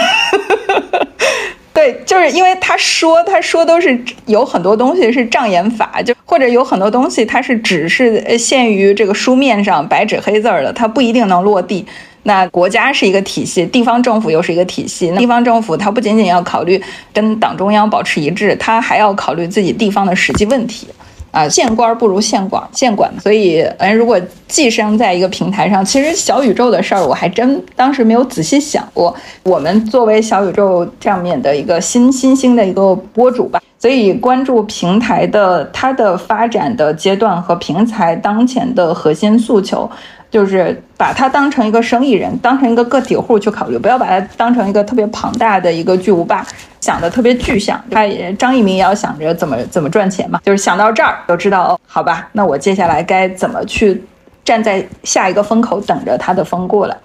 [1.74, 11.86] 对，就是因为他说，他说都是有很多东西是障眼法，就或者有很多东西它是只是限于这个书面上白纸黑字儿的，它不一定能落地。
[12.24, 15.10] 那国家是一个体系，地方政府又是一个体系。
[15.12, 16.82] 那地方政府它不仅仅要考虑
[17.14, 20.88] 跟党中央保持一致，它还要考虑自己地方的实际问题。
[21.32, 23.12] 啊，见官不如见管，见管。
[23.20, 29.16] 所以，哎，如果寄生在一个平台上，其实小宇宙的事儿，我还真当时没有仔细想过。
[29.44, 39.90] 我们作为小宇宙上面的一个新新兴的一个博主吧，所以关注平台的它的发展的阶段和平台当前的核心诉求。
[40.32, 46.46] 就是把它当成一个生意人，当成一个个体户去考虑，不要把它当成一个特别庞大的一个巨无霸，
[46.80, 47.84] 想的特别具象。
[47.90, 54.04] 他也张一鸣也要想着怎么怎么赚钱嘛，就是想到这儿就知道哦，好吧，那我接下来该怎么去
[54.46, 56.96] 站在下一个风口等着他的风过来。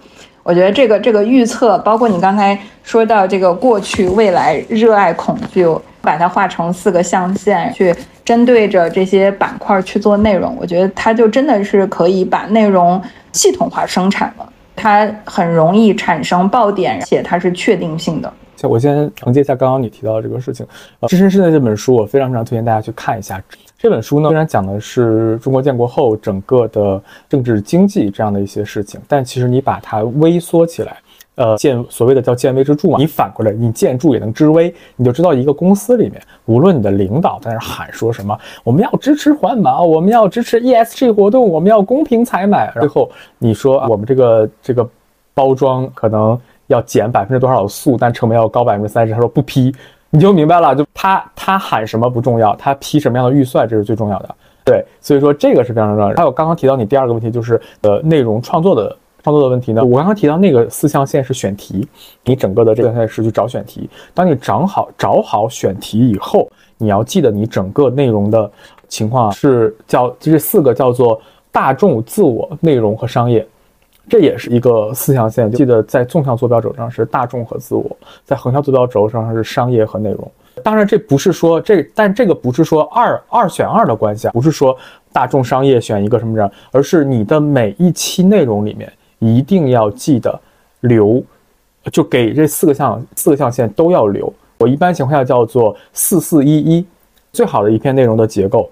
[0.45, 5.67] 我觉得这个这个预测，包括你刚才说到这个过去、未来、热爱、恐惧，
[6.03, 18.31] 把它画成四个象限，去针对着这些板块去做内容，我觉得它就真的是可以把内容系统化生产了，它很容易产生爆点，而且它是确定性的。
[18.63, 20.65] 我先承接一下刚刚你提到的这个事情，
[21.01, 23.39] 《呃置身事内》这本书，我非常非常推荐大家去看一下。
[23.85, 30.97] 这本书呢，虽然讲的是中国建国后整个的政治经济这样的一些事情，但其实你把它微缩起来，
[31.35, 44.89] 呃，见所谓的叫见微知著嘛，你反过来，你见著也能知微，你就知道一个公司里面，无论你的领导在那喊说什么，我们要支持环保，我们要支持 ESG 活动，我们要公平采买，最后你说我们这个这个
[45.35, 49.75] 包装可能要减百分之多少的素，但成本要高百分之三十，他说不批。
[50.15, 54.33] 你就明白了，就他他喊什么不重要，他批什么样的预算这是最重要的。
[54.65, 56.15] 对，所以说这个是非常重要的。
[56.15, 59.85] 还有刚刚提到你第二个问题，就是呃内容创作的创作的问题呢。
[59.85, 61.85] 我刚刚提到那个四象限是选题，
[62.23, 63.91] 你整个的这个赛是去找选题。
[64.15, 66.49] 当你找好找好选题以后，
[66.79, 68.49] 你要记得你整个内容的
[68.87, 73.45] 情况是叫这四个叫做大众、自我、内容和商业。
[74.09, 80.31] 这也是一个四象限，记得在纵向坐标轴上是大众和自我，在横向坐标轴上是商业和内容。
[80.63, 84.77] 当然，这不是说这，但这个不是说二二选二的关系啊，不是说
[85.13, 90.39] 大众商业选一个什么人，而是你的每一期内容里面一定要记得
[90.81, 91.21] 留，
[91.91, 94.33] 就给这四个象四个象限都要留。
[94.59, 96.87] 我一般情况下叫做四四一一，
[97.33, 98.71] 最好的一篇内容的结构，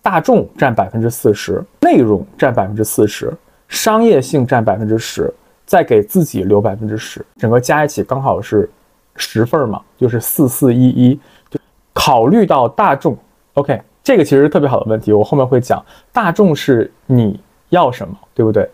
[0.00, 3.32] 大众占百分之四十，内容占百分之四十，
[3.68, 5.32] 商业性占百分之十，
[5.64, 8.68] 再给自己留百分之十，整个加一起刚好是
[9.16, 11.20] 十份嘛，就是四四一一。
[11.50, 11.58] 就
[11.92, 13.16] 考虑到大众
[13.54, 15.84] ，OK，这个其实特别好的问题，我后面会讲。
[16.12, 17.40] 大众是你
[17.70, 18.68] 要什么，对不对？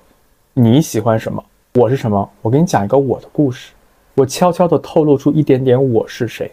[0.55, 1.43] 你喜欢什么？
[1.75, 2.29] 我是什么？
[2.43, 3.73] 我给你讲一个我的故事。
[4.15, 6.53] 我悄悄地透露出一点点我是谁，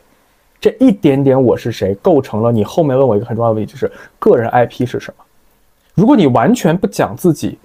[0.62, 5.26] 这一点点我是谁构成了你后面问我一个很重要的问题，就是个人 IP 是什么？
[5.94, 7.60] 如果你完全不讲自己，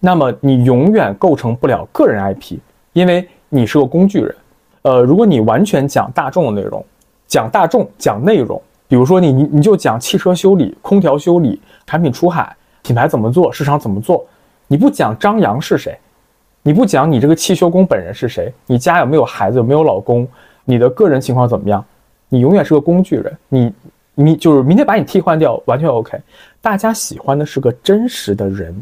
[0.00, 2.58] 那么你永远构成不了个人 IP，
[2.92, 4.34] 因为你是个工具人。
[4.82, 6.84] 呃，如果你完全讲大众的内容，
[7.26, 14.24] 讲大众讲内容，比如说你你你就讲汽车修理、空调修理、产品出海、品牌怎么做、市场怎么做，
[14.66, 15.98] 你不讲张扬是谁？
[16.62, 20.26] 你不讲你这个汽修工本人是谁，你家有没有孩子，有没有老公，
[20.64, 21.84] 你的个人情况怎么样，
[22.28, 23.38] 你永远是个工具人。
[23.48, 23.72] 你，
[24.14, 26.18] 你就是明天把你替换掉，完全 OK。
[26.60, 28.74] 大家喜欢的是个真实的人，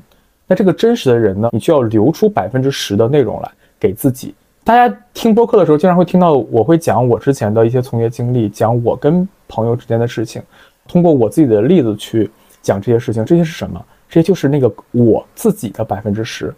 [0.47, 4.35] 那这个真实的人呢，你就要留出百分之十的内容来给自己。
[4.63, 10.43] 大家听播客的时候，经常会听到我会讲我之前的一些从业经历，讲我跟朋友之间的事情，
[10.89, 12.31] 通过我自己的例子去
[12.63, 13.25] 讲这些事情。
[13.25, 13.85] 这些是什么？
[14.09, 16.55] 这些就是那个我自己的百分之十。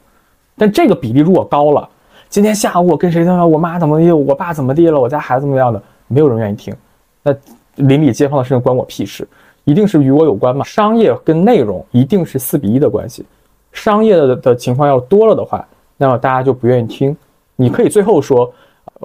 [0.57, 1.89] 但这个比例如果高了，
[2.29, 6.75] 今天下午我跟谁说我妈怎么地，我爸怎么地了，我家孩子怎么样的，没有人愿意听。
[7.23, 7.35] 那
[7.77, 9.27] 邻里街坊的事情关我屁事，
[9.65, 10.65] 一定是与我有关嘛？
[10.65, 13.25] 商业跟内容一定是四比一的关系，
[13.73, 15.67] 商业的的情况要多了的话，
[15.97, 17.17] 那么大家就不愿意听。
[17.57, 18.53] 你可以最后说。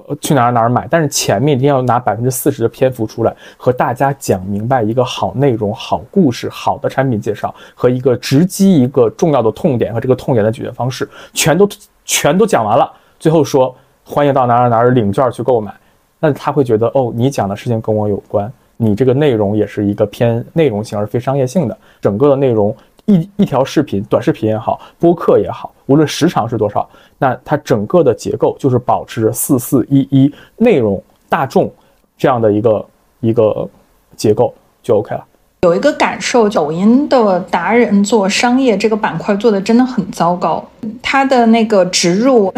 [0.07, 0.87] 呃，去哪儿哪儿买？
[0.89, 11.69] 但是前面一定要拿百分之四十的篇幅出来，和大家讲明白一个好内容、好故事、好的产品介绍和一个直击一个重要的痛点和这个痛点的解决方式，全都
[12.05, 12.91] 全都讲完了。
[13.19, 15.71] 最后说欢迎到哪儿哪儿领券去购买，
[16.19, 22.75] 那他会觉得哦，你讲的事情跟我有关，你这个内容也是一个偏内容性而非商业性的，整个的内容。
[23.05, 26.87] 一一条视频，短视频也好，播客也好，无论时长是多少，
[27.17, 31.71] 那它整个的结构就是保持着四四一一内容大众
[32.17, 32.85] 这样的一个
[33.19, 33.67] 一个
[34.15, 35.25] 结构就 OK 了。
[35.63, 40.61] 有一个感受，抖音的达人做商业这个板块做的真的很糟糕，
[41.01, 42.53] 它的那个植入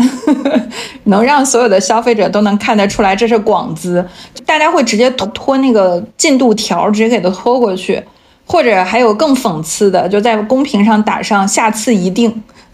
[1.05, 4.03] 能让所有的消费者都能看得出来这是广子，
[4.43, 8.03] 大家会直接拖拖那个进度条，直接给它拖过去。
[8.45, 12.43] 或者还有更讽刺的，就在公屏上打上“下次一定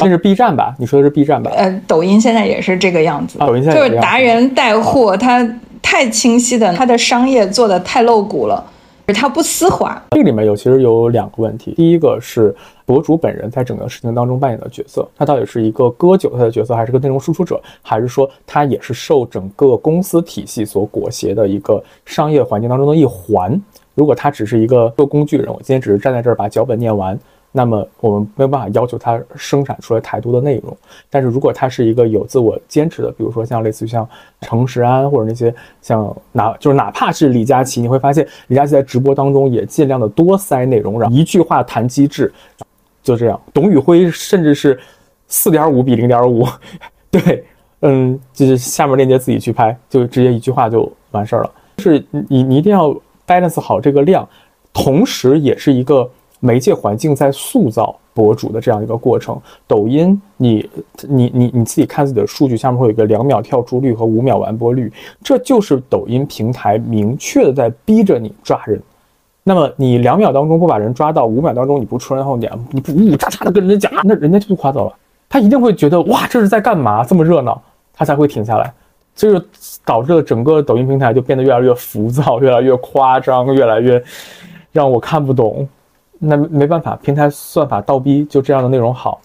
[0.00, 0.74] 那是 B 站吧？
[0.78, 1.50] 你说的是 B 站吧？
[1.56, 3.38] 呃，抖音现在也是这个样子。
[3.38, 5.48] 抖音现在就是达人带货，它
[5.80, 8.64] 太清晰的，它的商业做的太露骨了，
[9.06, 10.00] 它不丝滑。
[10.10, 23.60] 这里面有其实有两个问题，第一个是博主本人在整个事情当中扮演的角色，他到底是一个割韭菜的角色，还是个内容输出者，还是说他也是受整个公司体系所裹挟的一个商业环境当中的一环？
[23.94, 27.18] 如果他只是一个做工具人，我今天只是站在这儿把脚本念完，
[27.50, 30.74] 那么我们没有办法要求他生产出来太多的内容。
[31.10, 34.08] 但是如果他是一个有自我坚持的，比如说像类似于像
[34.40, 42.32] 程时安或者那些像哪就是哪怕是李佳琦，你会发现李佳琦在直播当中也尽量的多塞内容，然后一句话谈机制，
[43.02, 43.38] 就这样。
[43.52, 44.80] 董宇辉甚至是
[45.28, 46.46] 四点五比零点五，
[47.10, 47.44] 对，
[47.80, 51.50] 嗯，就是下面链接自己去拍，就直接一句话就完事儿了。
[51.76, 52.98] 是你你一定要。
[53.26, 54.28] Balance 好这个量，
[54.72, 56.08] 同时也是一个
[56.40, 59.40] 媒介环境在塑造博主的这样一个过程。
[59.66, 60.68] 抖音，你
[61.08, 64.92] 你你你自己看自己的数据，下面会有一个两秒跳出率和五秒完播率，
[65.22, 68.80] 这就是抖音平台明确的在逼着你抓人。
[69.44, 74.94] 那么你两秒当中不把人抓到，五秒当中你不出人后点，你不呜呜喳喳的跟人家讲，那人家就划走了。
[75.28, 77.04] 他一定会觉得哇，这是在干嘛？
[77.04, 77.60] 这么热闹，
[77.92, 78.72] 他才会停下来。
[79.14, 79.42] 就是
[79.84, 84.02] 导致了整个抖音平台就变得越来越浮躁，越来越夸张，越来越
[84.72, 85.68] 让我看不懂。
[86.18, 89.20] 那没办法，平台算法倒逼就这样的内容好，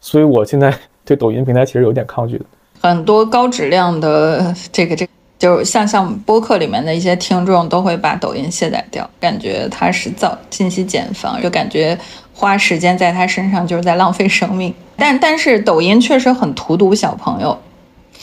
[0.00, 0.72] 所以我现在
[1.04, 2.44] 对抖音平台其实有点抗拒的。
[2.80, 11.98] 很多高质量的这个这，就像像播客里面的一些听众都会把抖音卸载掉，感觉它是造信息茧房，就感觉
[12.34, 14.74] 花时间在它身上就是在浪费生命。
[14.96, 17.56] 但但是抖音确实很荼毒小朋友。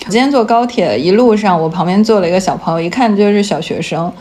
[0.06, 4.12] 我今天坐高铁，一路上我旁边坐了一个小朋友，一看就是小学生。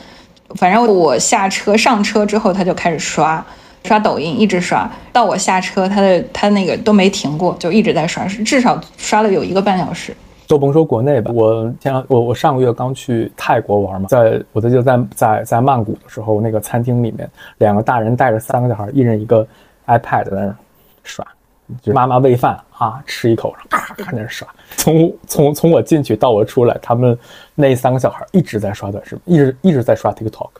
[0.56, 3.44] 反正我下车上车之后，他就开始刷
[3.84, 10.14] 刷抖音，一直刷到我下车，他的他那个都没停过，就一直在刷，至少刷了有一个半小时。
[10.46, 19.46] 都甭说国内吧，我前我我上个月刚去泰国玩嘛，在我记得在在在曼谷的时候，那个餐厅里面，两个大人带着三个小孩，一人一个
[19.86, 20.54] iPad 在那
[21.04, 21.26] 刷，
[21.82, 24.46] 就妈妈喂饭啊，吃一口，咔咔在那刷。
[24.76, 27.18] 从从从我进去到我出来，他们
[27.54, 30.50] 那三个小孩一直在刷短视频，一直一直在刷 TikTok。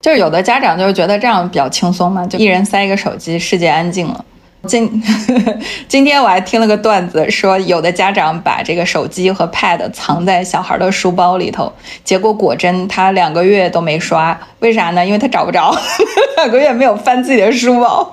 [0.00, 4.24] 就是有的家长就是觉得这样比较轻松嘛，就一人塞一个手机，世界安静了。
[4.66, 5.02] 今
[5.86, 11.70] 今天我还听了个段子，说有的家长把这个手机和 Pad 藏在小孩的书包里头，
[12.02, 15.04] 结果果真他两个月都没刷，为啥呢？
[15.04, 15.74] 因为他找不着，
[16.36, 18.10] 两个月没有翻自己的书包。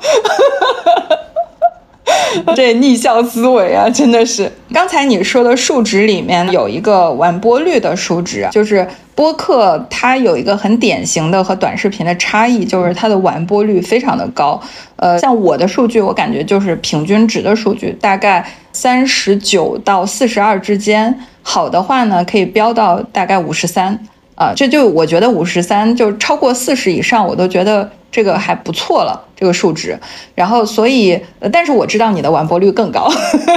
[2.56, 4.52] 这逆向思维啊，真的是。
[4.74, 14.60] 刚才你说的数值里面有一个完播率的数值，就是播客它有一个很典型的和短视频的差异，就是它的完播率非常的高。
[14.96, 24.00] 呃，像我的数据，我感觉就是平均值的数据，大概三十九到四十二之间，好的话呢，可以飙到大概五十三。
[24.36, 29.98] 啊，这就我觉得五十三就超过四十以上，我都觉得这个还不错了，这个数值。
[30.36, 31.20] 然后，所以，
[31.52, 33.10] 但是我知道你的完播率更高，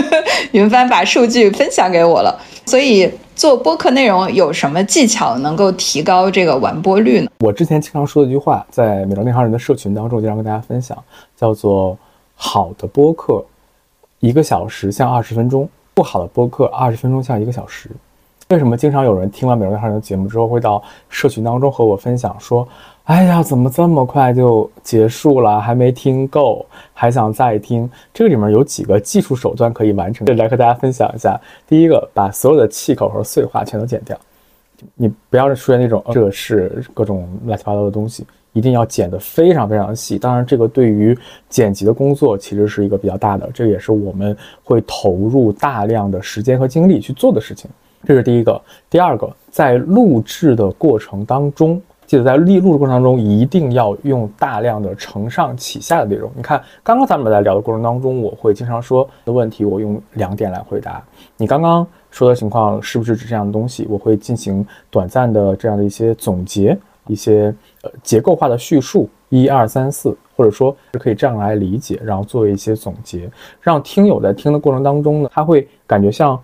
[0.53, 2.39] 云帆把数据分享给我了。
[2.67, 7.31] 所以，做播客内容有什么技巧能够提高这个完播率呢？
[7.41, 10.97] 我之前经常说的一句话，在美妆内行人的社群当中经常跟大家分享，
[11.37, 11.99] 叫做
[12.37, 13.45] “好的播客
[14.21, 17.91] 一个小时像二十分钟，不好的播客二十分钟像一个小时”。
[18.49, 22.67] 为什么经常有人听完《美容内行人》的节目之后，会到社群当中和我分享说
[23.05, 25.61] ：“哎呀，怎么这么快就结束了？
[25.61, 31.39] 还没听够，还想再听？”这个里面有几个技术手段可以完成，来和大家分享一下。
[31.69, 34.19] 第一个，把所有的气口和碎话全都剪掉，
[34.95, 40.19] 你不要出现那种这是各种乱七八糟的东西，一定要剪得非常非常细。
[40.19, 41.15] 当然，这个对于
[41.51, 47.71] 剪辑的工作其实是一个比较大的，这也是我们会投入大量的时间和精力去做的事情。
[48.07, 56.31] 这是第一个，第二个，在录制的过程当中，记得在录录的过程当中一定要用大量的承上启下的内容。
[56.37, 61.03] 你看，刚刚咱们在聊的过程当中，我会经常说的问题，我用两点来回答。
[61.37, 63.87] 你刚刚说的情况是不是指这样的东西？
[63.89, 73.31] 我会进行短暂的这样的一些总结，一些呃结构化的叙述，一二三四，或者说是可以这样来理解，然后做一些总结，
[73.61, 76.39] 让听友在听的过程当中呢，他会感觉像。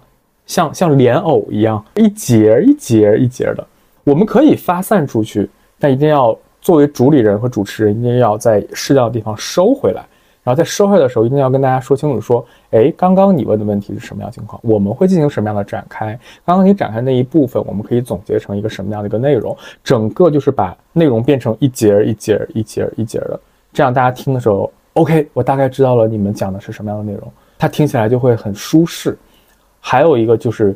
[0.47, 3.65] 像像莲藕一样，一节一节一节的，
[4.11, 5.49] 我们可以发散出去，
[5.79, 10.05] 但一定要作为主理人和主持人，一定要在适当的地方收回来。
[10.43, 14.61] 然后在收回来的时候，一定要跟大家说清楚，说，哎，刚刚你问的问题是什么样情况？
[14.65, 16.19] 我们会进行什么样的展开？
[16.45, 19.57] 刚刚你展开那一部分，我们可以总结成一个什么样的一个内容？
[19.85, 23.39] 整个就是把内容变成一节一节一节一节的，
[23.73, 29.17] 这样大家听的时候，OK，我大概知道了你们讲的是什么样的内容，它听起来就会很舒适。
[29.79, 30.75] 还有一个就是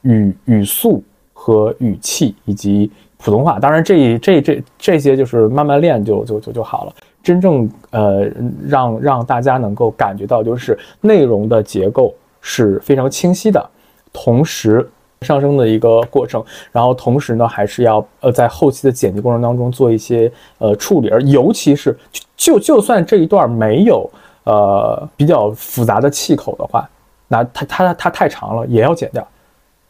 [0.00, 1.02] 语语速
[1.44, 2.88] 和语气以及
[3.18, 6.92] 普通话，当然这这这这些就是慢慢练就就就就好了。
[7.20, 8.30] 真正呃
[8.64, 13.70] 让让大家能够感觉到就是内容的结构是非常清晰的，
[14.12, 14.88] 同时
[15.22, 21.98] 上升的一个过程，然后同时呢还是要呃在后期的剪辑过程当中做一些呃处理，而尤其是
[22.36, 24.08] 就就算这一段没有
[24.44, 26.88] 呃比较复杂的气口的话。
[27.26, 29.26] 那它它它太长了，也要剪掉，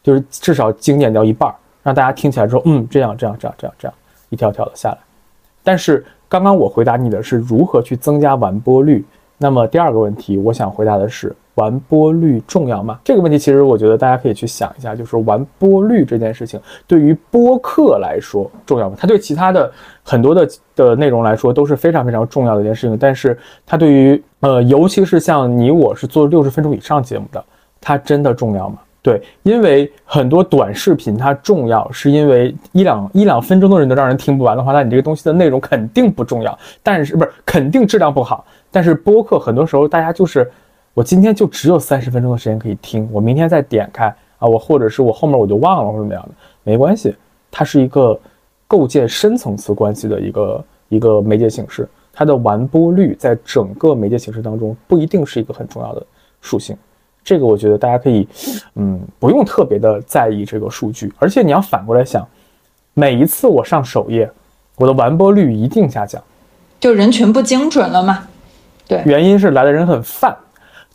[0.03, 1.51] 就是至少精简掉一半，
[1.81, 3.95] 让大家听起来之后，嗯，这样这样这样这样这样
[4.29, 4.97] 一条条的下来。
[5.63, 9.05] 但是刚刚我回答你的是如何去增加完播率，
[9.37, 12.99] 那么第二个问题，我想回答的是完播率重要吗？
[13.03, 18.97] 这个问题其实我觉得大家可以去想一下，就是完播率这件事情对于播客来说重要吗？
[18.99, 19.71] 它对其他的
[20.03, 27.43] 很多的的内容来说都是非常非常重要的一件事情，但是它对于呃，尤其是像你我是做六十分钟以上节目的，
[27.79, 28.79] 它真的重要吗？
[29.03, 38.45] 对，因为很多短视频它重要，是因为一两一两分钟的人都让人听不完的话，那你这个东西的内容肯定不重要，但是不是肯定质量不好。
[38.71, 40.49] 但是播客很多时候大家就是，
[40.93, 44.05] 我今天就只有三十分钟的时间可以听，我明天再点开
[44.39, 46.29] 啊，我或者是我后面我就忘了或者怎么样的，
[46.63, 47.13] 没关系，
[47.51, 48.17] 它是一个
[48.69, 51.85] 构建深层次关系的一个一个媒介形式。
[52.13, 56.05] 它的完播率在整个媒介形式当中不一定是一个很重要的
[56.39, 56.77] 属性，
[57.23, 58.27] 这个我觉得大家可以，
[58.75, 62.27] 嗯，不用特别的在意这个数据，而且你要反过来想，
[62.93, 64.29] 每一次我上首页，
[64.75, 66.21] 我的完播率一定下降，
[66.79, 68.27] 就人群不精准了嘛？
[68.87, 70.35] 对，原因是来的人很泛，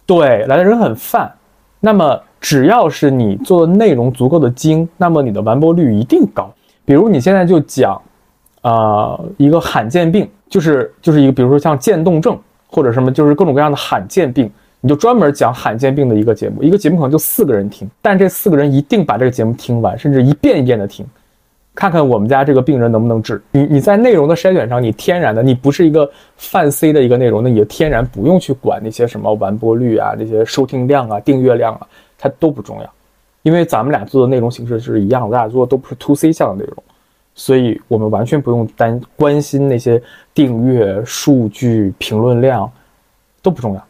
[0.05, 1.33] 对，来的人很泛，
[1.81, 6.53] 那么只要是你做的内容足够的精，那么你的完播率一定高。
[6.85, 8.01] 比如你现在就讲，
[8.62, 10.29] 啊，一个罕见病。
[10.51, 12.35] 就是就是一个，比如说像渐冻症
[12.68, 14.51] 或者什么，就是各种各样的罕见病，
[14.81, 21.05] 你就专门讲罕见病的一个节目，一个节目可能就四个人听，但这四个人一定把这个节目听完，甚至一遍一遍的听，
[21.74, 23.43] 看看我们家这个病人能不能治。
[23.51, 32.89] 你你在内容的筛选上，你天然的，你不是一个泛 C 的一个内容，那你就天然不用去管那些什么完播率啊、那些收听量啊、订阅量啊，它都不重要，
[33.43, 36.83] 因为咱们俩做的内容形式是一样的，咱俩做的都不是 To C 向的内容，
[37.35, 40.01] 所以我们完全不用担关心那些
[40.33, 42.70] 订阅数据、评论量
[43.43, 43.88] 都不重要。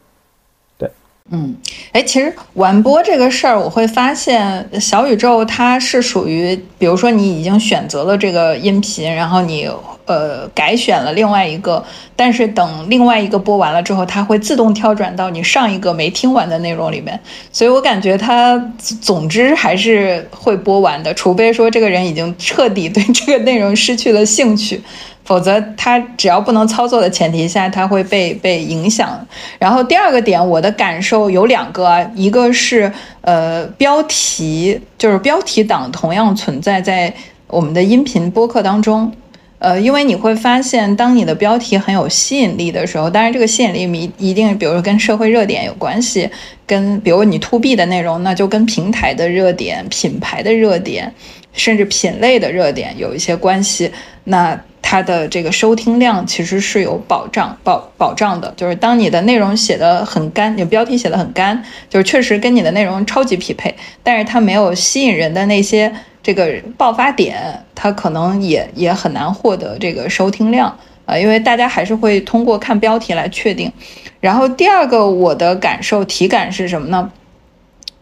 [1.31, 1.55] 嗯，
[1.91, 9.69] 哎，其实完播这个事儿，我会发现小宇宙它是属于，比如说你已经选择了这个音频，然后你
[10.09, 11.83] 呃改选了另外一个，
[12.15, 17.19] 但是等另外一个播完了之后，它会自动跳转到你上一个没听完的内容里面，
[17.51, 18.57] 所以我感觉它
[19.01, 24.81] 总之还是会播完的，除非说这个人已经彻底对这个内容失去了兴趣。
[25.25, 29.23] 否则，它只要不能操作的前提下，它会被被影响。
[29.59, 32.91] 然后第二个点，我的感受有两个，一个是
[33.21, 37.13] 呃标题，就是标题党同样存在在
[37.45, 39.11] 我们的音频播客当中。
[39.59, 43.83] 呃，因为你会发现，当你的标题很有吸引力的时候，当然这个吸引力
[44.17, 46.29] 一一定，比如说跟社会热点有关系，
[46.65, 51.13] 跟比如你 to B 的内容，那就跟平台的热点、品牌的热点，
[51.51, 53.91] 甚至品类的热点有一些关系。
[54.23, 73.71] 那它的这个收听量其实是有保障保保障的，就是当你的内容写的很干，你标题写的很干，就是确实跟你的内容超级匹配，但是它没有吸引人的那些这个爆发点，它可能也也很难获得这个收听量啊，因为大家还是会通过看标题来确定。
[74.19, 77.11] 然后第二个我的感受体感是什么呢？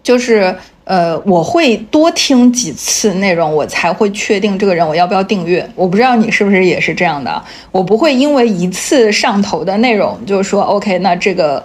[0.03, 0.55] 就是。
[0.89, 5.70] 呃，我会多听几次内容，我才会确定这个人我要不要订阅。
[5.76, 7.43] 我不知道你是不是也是这样的。
[7.74, 11.61] 我不会因为一次上头的内容，就说 OK，那这个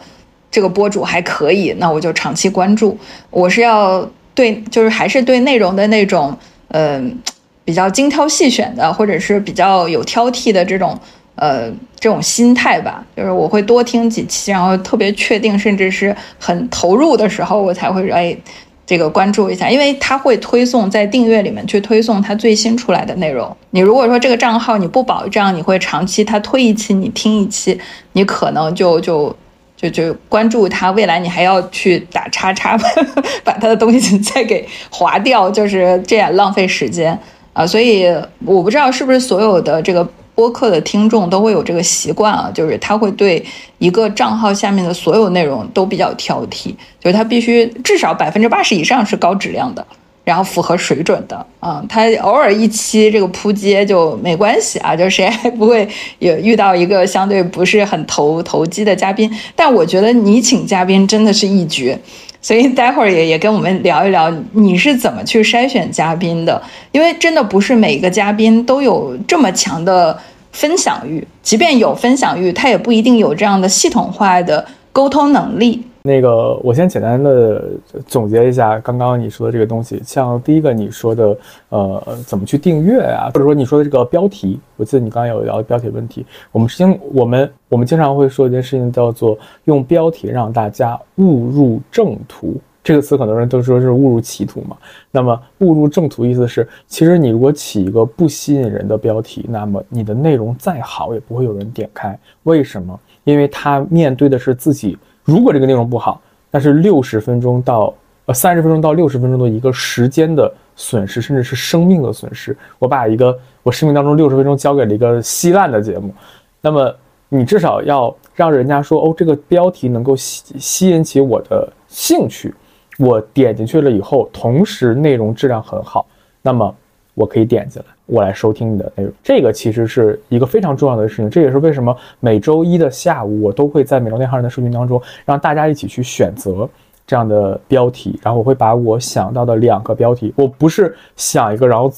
[0.50, 2.98] 这个博主还可以，那我就长期关注。
[3.30, 6.36] 我是要对，就是还是对内容的那种，
[6.68, 7.18] 嗯，
[7.64, 10.98] 比较精挑细选的，或者是比较有挑剔的这种，
[11.34, 13.04] 呃，这种心态吧。
[13.16, 18.36] 就是我会多听几期，然后特别确定，甚至是很投入的时候，我才会哎。
[18.84, 23.56] 这个关注一下，因为它会推送在订阅里面去推送它最新出来的内容。
[23.70, 27.80] 你如果说这个账号你不保障你会长期它推一期你听一期，
[28.12, 29.34] 你可能就就
[29.82, 32.78] 就就关注它，未来你还要去打叉叉，
[33.44, 37.18] 把它的东西再给划掉，就是这样浪费时间
[37.52, 37.66] 啊。
[37.66, 38.06] 所以
[38.44, 40.08] 我不知道是不是所有的这个。
[40.34, 43.44] 播客的听众都会有这个习惯啊，就是他会对
[43.76, 49.86] 一个账号下面的所有内容都比较挑剔，就是他必须至少百分之八十以上是高质量的，
[50.24, 51.84] 然后符合水准的啊。
[51.88, 59.30] 他偶尔一期这个扑街就没关系啊，就谁还不会有遇到一个相对不是很投投机的嘉宾？
[59.56, 61.98] 但我觉得你请嘉宾真的是一绝。
[62.44, 66.60] 所以待会儿也也跟我们聊一聊，你是怎么去筛选嘉宾的？
[66.90, 70.18] 因为真的不是每个嘉宾都有这么强的
[70.50, 75.84] 分享欲，即便有分享欲，他也不一定有这样的系统化的沟通能力。
[76.04, 77.64] 那个，我先简单的
[78.08, 80.02] 总结一下刚刚你说的这个东西。
[80.04, 81.36] 像第一个你说的，
[81.68, 86.26] 呃，怎么去订阅啊，或者说你说的这个标题，我记得你刚刚有聊标题问题。
[86.50, 92.56] 我们经我们我们经常会说一件事情，叫做用标题让大家误入正途。
[92.82, 94.76] 这个词很多人都说是误入歧途嘛。
[95.12, 102.18] 那么误入正途意思是，其实你如果起一个不吸引人的标题，那么你的内容再好也不会有人点开。
[102.42, 102.98] 为什么？
[103.22, 104.98] 因为他面对的是自己。
[105.24, 106.20] 如果这个内容不好，
[106.50, 107.94] 那是六十分钟到
[108.26, 112.56] 呃三十分钟到六十分钟的一个时间的损失，甚至是生命的损失。
[112.78, 116.14] 我把一个我生命当中六十分钟交给了一个稀烂的节目，
[116.60, 116.94] 那么
[117.28, 122.54] 你至少要让人家说哦，这个标题能够吸吸引起我的兴趣，
[122.98, 126.06] 我点进去了以后，同时内容质量很好，
[126.40, 126.74] 那么。
[127.14, 129.12] 我可以点进来，我来收听你的内容。
[129.22, 136.68] 这个其实是一个非常重要的事情，这也是为什么每周一的下午，我都会在美容内行人的社群当中，让大家一起去选择
[137.06, 138.20] 这样的标题。
[138.22, 141.90] 然后我会把我想到的两个标题，我不是想一个，然后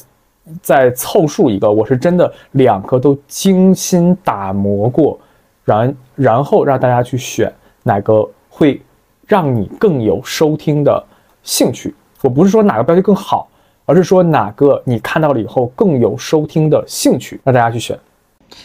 [0.62, 5.19] 再凑数一个，我是真的两个都精心打磨过，
[5.65, 7.53] 然然后让大家去选
[7.83, 8.81] 哪个会
[9.27, 11.05] 让你更有收听的
[11.43, 11.93] 兴趣。
[12.23, 13.49] 我不是说哪个标题更好。
[13.85, 17.99] 而是说哪个你看到了以后更有收听的兴趣，让大家去选。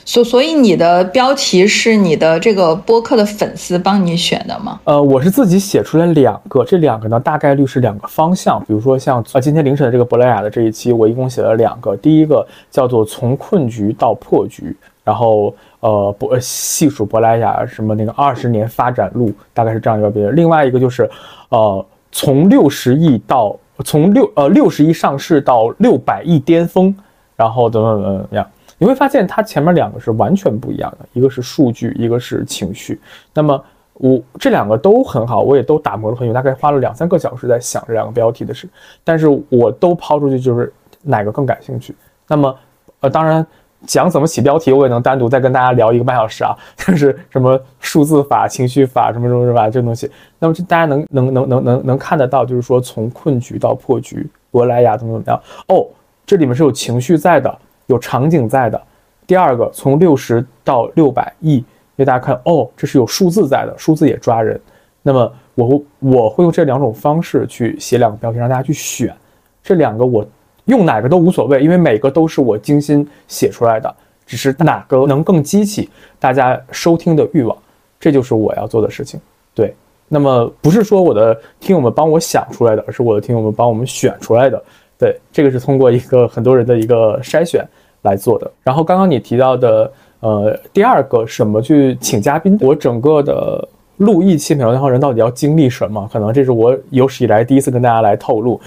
[0.05, 4.79] 所所以你的标题是你的这个播客的粉丝帮你选的吗？
[4.83, 8.59] 呃，我是自己写出来两个，这两个呢大概率是两个方向。
[8.65, 14.75] 比如说像呃今天凌晨的这个珀莱雅的这一期，我一共写了两个，第一个叫做从困局到破局。
[15.03, 20.35] 然后呃博细数珀莱雅什么那个二十年发展路，大概是这样一个标题。
[20.35, 21.09] 另外一个就是
[21.49, 26.93] 呃从六十亿到从六呃六十亿上市到六百亿巅峰，
[27.35, 28.45] 然后怎么怎么样，
[28.77, 32.99] 你会发现它前面两个是完全不一样的，一个是数据，一个是情绪。
[33.33, 33.63] 那么
[33.93, 38.67] 我这两个都很好，我也都打磨了很久，大概花了两三个小时在想这两个标题的事，
[39.03, 41.95] 但是我都抛出去，就是哪个更感兴趣。
[42.27, 42.55] 那么
[43.01, 43.45] 呃当然。
[43.85, 50.09] 讲怎么起标题，我也能单独再跟大家聊一个半小时啊， 就是什么数字法、情绪法什么什么什么这东西。
[50.37, 55.41] 那么大家能能能能能能看得到，就是说从困局到破局，珀莱雅怎么怎么样？
[55.67, 55.87] 哦，
[56.25, 57.57] 这里面是有情绪在的，
[57.87, 58.81] 有场景在的。
[59.25, 61.65] 第二个，从六十到六百亿，因
[61.97, 64.59] 为大家看，哦，这是有数字在的，数字也抓人。
[65.01, 69.15] 那么我我会用这两种方式去写两个标题，让大家去选
[69.63, 70.25] 这两个我。
[70.69, 73.93] 用哪个都无所谓，因为每个都是我精心写出来的，
[74.25, 75.89] 只是哪个能更激起
[76.19, 77.57] 大家收听的欲望，
[77.99, 79.19] 这就是我要做的事情。
[79.53, 79.73] 对，
[80.07, 84.63] 那么不是说我的听友们帮我想出来的，而是我的听友们帮我们选出来的。
[84.97, 87.67] 对，这个是通过一个很多人的一个筛选
[88.03, 88.49] 来做的。
[88.63, 93.67] 然后刚刚你提到的，呃，第二个什么去请嘉宾，我整个的
[93.99, 96.09] 录一期《美容达人》到底要经历什么？
[96.11, 98.59] 可能这是我有史以来第一次跟大家来透露。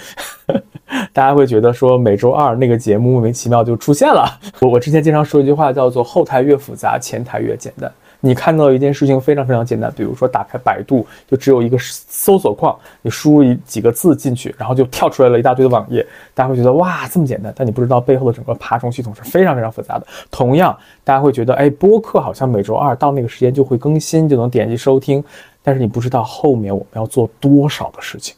[1.12, 4.26] 大家会觉得说每周二那个节目莫名其妙就出现了。
[4.60, 7.90] 我我之前经常说一句话，叫做后台越复杂，前台越简单。
[8.24, 16.06] 你看到一件事情非常非常简单，比如说打开百度，就只有一个搜索框，你输入一几个字进去，然后就跳出来了一大堆的网页。
[16.32, 20.06] 大家会觉得哇这么简单，但你不知道背后的整个爬虫系统是非常非常复杂的。
[20.30, 25.22] 同样，大家会觉得哎播客好像每周二到那个时间就会更新，就能点击收听，
[25.62, 28.34] 但是你不知道后面我们要做多少的事情。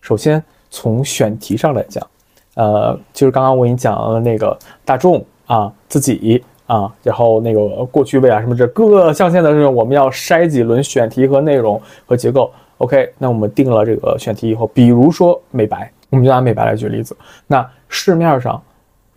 [0.00, 0.42] 首先。
[0.70, 2.06] 从选题上来讲，
[2.52, 12.52] 呃，就是刚刚我给你讲了那个大众啊，自己啊，然后那个过去未来什么这各个象限的这种，我们要筛几轮选题和内容和结构。
[12.76, 17.16] OK，那我们定了这个选题以后，比如说美白，我们就拿美白来举例子。
[17.46, 18.62] 那市面上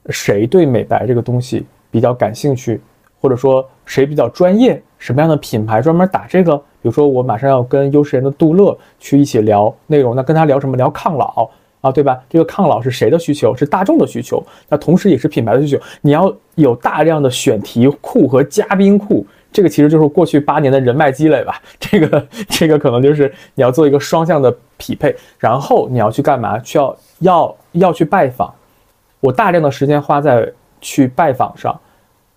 [0.08, 2.82] 谁对美白这个东西比较感兴趣，
[3.20, 6.58] 或者说谁比较专业，什么样的品牌专门打这个？
[6.58, 10.76] 比如说，我马上要跟优时颜的杜乐去一起聊内容，那跟他聊什么？
[10.78, 11.47] 聊抗老
[11.82, 12.18] 啊，对吧？
[12.30, 13.56] 这个抗老是谁的需求？
[13.56, 15.84] 是大众的需求，那同时也是品牌的需求。
[16.02, 21.60] 你要有大量的选题库和嘉宾库，这个其实就是过去八年的人脉积累吧。
[21.80, 26.62] 这个这个可能就是你要做一个双向的匹配，然后你要去干嘛？
[26.64, 28.54] 需要要要去拜访，
[29.20, 30.48] 我大量的时间花在
[30.80, 31.78] 去拜访上。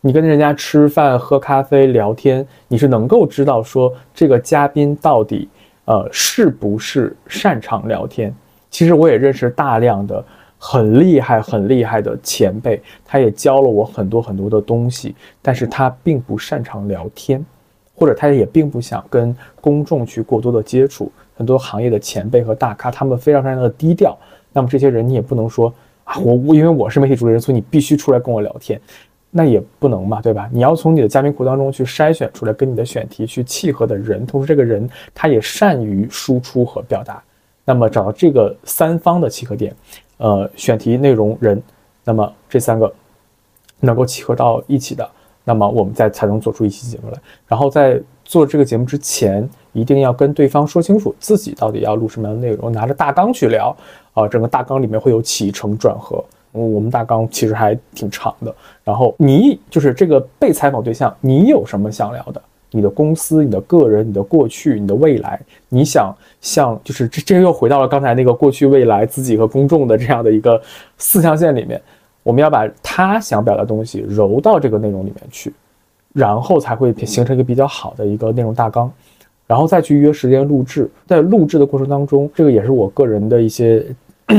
[0.00, 5.48] 你跟人家吃饭、喝咖啡、聊天，你是能够知道说这个嘉宾到底，
[5.86, 8.34] 呃，是不是擅长聊天。
[8.74, 10.24] 其实我也认识大量的
[10.58, 17.44] 很厉害、很厉害的前辈，他也教了我很多很多的东西，但是他并不擅长聊天，
[17.94, 21.12] 或者他也并不想跟公众去过多的接触。
[21.36, 24.18] 很多行业的前辈和大咖，他们非常非常的低调。
[24.52, 25.72] 那么这些人你也不能说
[26.02, 28.80] 啊，我我因为我是媒体主持人，所以你必须出来跟我聊天。
[29.30, 30.50] 那也不能嘛，对吧？
[30.52, 37.22] 你要从你的嘉宾库当中去筛选出来跟你的选题去契合的人，同时这个人他也善于输出和表达，
[37.64, 39.74] 那么找到这个三方的契合点，
[40.18, 41.62] 呃，选题、内容、人，
[42.04, 42.92] 那么这三个
[43.80, 45.08] 能够契合到一起的，
[45.44, 47.18] 那么我们再才能做出一期节目来。
[47.46, 53.76] 然后在做这个节目之前，一定要跟对方说清楚自己到底要录什么样的内容，拿着大纲去聊，
[54.12, 56.22] 啊，整个大纲里面会有起承转合。
[56.52, 58.54] 我们大纲其实还挺长的，
[58.84, 62.40] 然后你就是这个被采访对象，你有什么想聊的？
[62.74, 70.60] 你的公司、你的个人、你的过去、你的未来，你想像就是这这又回到了刚才那个过去、未来、自己和公众的这样的一个
[70.98, 71.80] 四象限里面，
[72.22, 75.54] 我们要把他想表达的东西揉到这个内容里面去，
[76.12, 78.92] 然后才会形成一个比较好的一个内容大纲，
[79.46, 80.90] 然后再去约时间录制。
[81.06, 83.84] 在录制的过程当中，这个也是我个人的一些。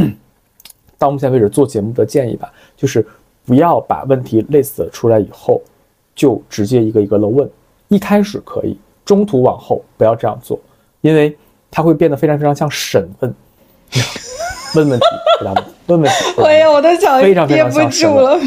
[0.97, 3.05] 到目前为止做节目的建议吧，就是
[3.45, 5.61] 不要把问题 list 出来以后，
[6.15, 7.47] 就直接一个一个的问。
[7.87, 10.59] 一开始可以，中途往后不要这样做，
[11.01, 11.37] 因为
[11.69, 13.35] 它会变得非常非常像审问，
[14.75, 15.05] 问问题，
[15.39, 15.63] 知道吗？
[15.87, 16.17] 问问题。
[16.43, 18.39] 哎呀，我都讲憋不住了。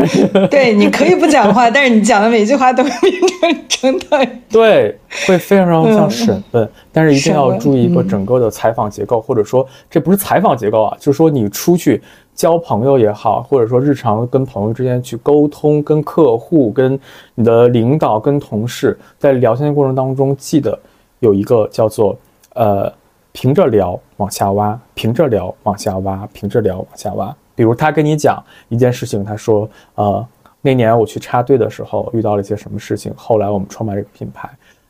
[0.50, 3.20] 对，你可以不讲话， 但是你讲的每句话都会变
[3.68, 4.42] 成侦探。
[4.48, 12.00] 对，会非常非常像审问，但是一定要注意一个整个的采访结构，或者说这不是采访结构啊，就是说你出去
[12.40, 16.98] 交朋友也好，或者说日常跟朋友之间去沟通，跟客户、跟
[17.34, 20.78] 你的领导、跟同事在聊天的过程当中，记得
[21.18, 22.16] 有一个叫做
[22.54, 22.90] 呃，
[23.32, 27.36] 平着聊往下挖，平着聊往下挖，平着聊往下挖。
[27.54, 30.26] 比如他跟你讲一件事情，他说：“呃，
[30.62, 34.48] 那年我去插队的时候遇到了一些什么事情，后来我们创办这个品牌。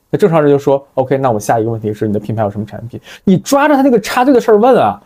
[0.09, 3.01] 那正常人就说，OK，那我下一个问题是你的品牌有什么产品？
[3.25, 5.03] 你抓着他那个插队的事儿问啊，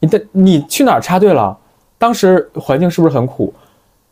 [0.00, 1.56] 你的你去哪儿插队了？
[1.98, 3.52] 当时环境是不是很苦，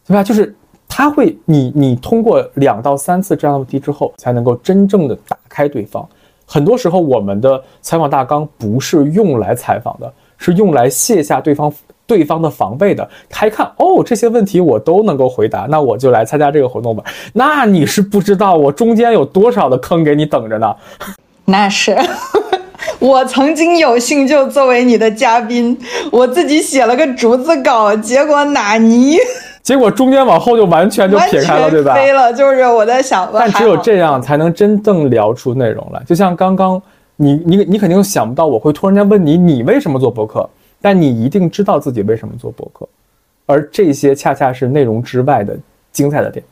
[0.06, 0.22] 对吧？
[0.22, 0.54] 就是
[0.88, 6.06] 他会，你你通过两到三次这样的问题之后，才能够真正的打开对方。
[6.46, 11.72] 很多时候，我们的采访大纲不是用来采访的，是用来卸下对方。
[12.04, 17.02] 对方的防备的，他一看哦，这些问题我都能够回答，那我就来参加这个活动吧。
[17.32, 20.74] 那你是不知道我中间有多少的坑给你等着呢？
[21.46, 21.96] 那是，
[23.02, 25.76] 我曾经有幸就作为你的嘉宾，
[26.12, 29.16] 我自己写了个逐字稿，结果哪尼？
[29.60, 31.94] 结果中间往后就完全就撇开了，对吧？
[31.94, 36.00] 飞了，就是我在想，但只有这样才能真正聊出内容来。
[36.06, 36.80] 就像刚刚
[37.16, 40.48] 你你你肯定想不到我会突然间问你，你为什么做博客？
[40.80, 42.88] 但你一定知道自己为什么做博客，
[43.46, 45.56] 而这些恰恰是内容之外的
[45.90, 46.44] 精彩的点。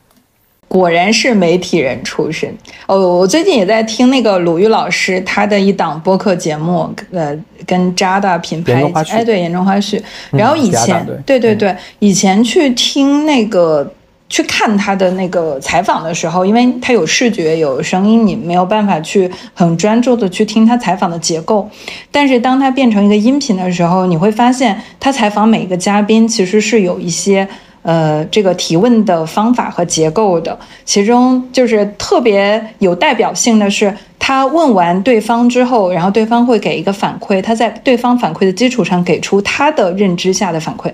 [0.70, 2.48] 果然是媒体人出身
[2.86, 2.96] 哦！
[3.18, 10.00] 我最近也在听那个鲁豫老师他的一档播客节目，呃，跟扎的品牌哎，对，严重花絮。
[10.30, 13.92] 然后以前对对对，以前去听那个。
[14.32, 21.68] 去看他的那个采访的时候，因为他有视觉有声音，你没有办法去很专注的去听他采访的结构。
[22.12, 27.48] 但是当他变成一个音频的时候，你会发现他采访每一个嘉宾其实是有一些
[27.82, 30.58] 呃这个提问的方法和结构的。
[30.84, 40.92] 其中就是特别有代表性的是，他问完对方之后，然后对方会给一个反馈，他在对方反馈的基础上给出他的认知下的反馈，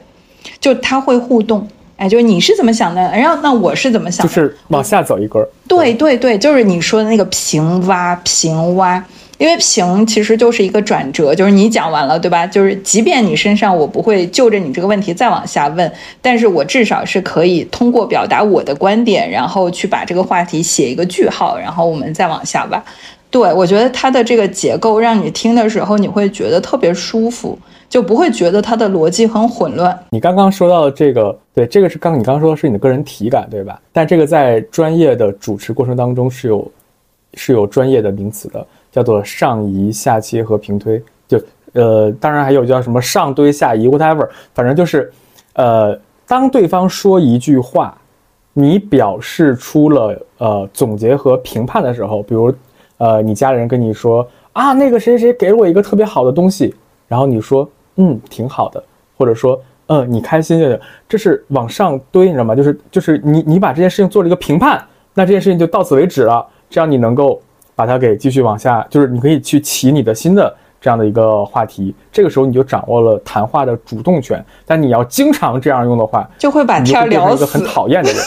[0.61, 1.67] 就他会互动。
[1.97, 3.01] 哎，就是你是怎么想的？
[3.17, 4.27] 然后那我是怎么想？
[4.27, 5.49] 就是往下走一根儿。
[5.67, 9.03] 对对对，就是你说的那个平挖平挖，
[9.39, 12.47] 因为平其实就是一个转折，就是你讲完了，对吧？
[12.47, 22.83] 就是即便你身上我不会就着你这个问题再往下问，但是我至少是可以通过表达我的观点，然后去把这个话题写一个句号，然后我们再往下挖。
[23.31, 27.59] 对我觉得它的这个结构让你听的时候你会觉得特别舒服。
[27.89, 29.97] 就不会觉得它的逻辑很混乱。
[30.11, 33.81] 你刚刚说到的这个，对，这个是刚你刚刚说的是你的个人体感，对吧？
[33.93, 36.73] 但这个在专业的主持过程当中是有
[37.35, 38.67] 是有专业的名词的，
[38.97, 41.01] 叫做上移、下切和平推。
[41.29, 41.39] 就
[41.75, 45.13] 呃，当然还有叫什么上堆、下移，whatever，反正就是
[45.53, 47.97] 呃，当对方说一句话，
[48.55, 52.51] 你表示出了呃总结和评判的时候，比如
[52.97, 56.75] 呃，你家里人跟你说啊，那个谁谁谁给了我一个特别好的东西，
[57.07, 57.69] 然后你说。
[57.99, 58.85] 嗯，挺好的，
[59.17, 60.79] 或者说，嗯，你开心就行，
[61.09, 62.55] 这是往上堆，你知道吗？
[62.55, 64.85] 就是就是你你把这件事情做了一个评判，
[65.15, 67.41] 那这件事情就到此为止了，这样你能够
[67.77, 74.45] 把它给继续往下，就是你可以去起你的新的这样的一个话题，这个时候你就掌握了谈话的主动权。
[74.65, 77.37] 但你要经常这样用的话，就会把天聊死。
[77.37, 78.21] 一个很讨厌的人，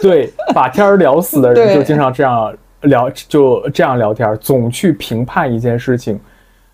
[0.00, 2.50] 对，把天聊死的人 就经常这样
[2.82, 6.18] 聊，就这样聊天，总去评判一件事情，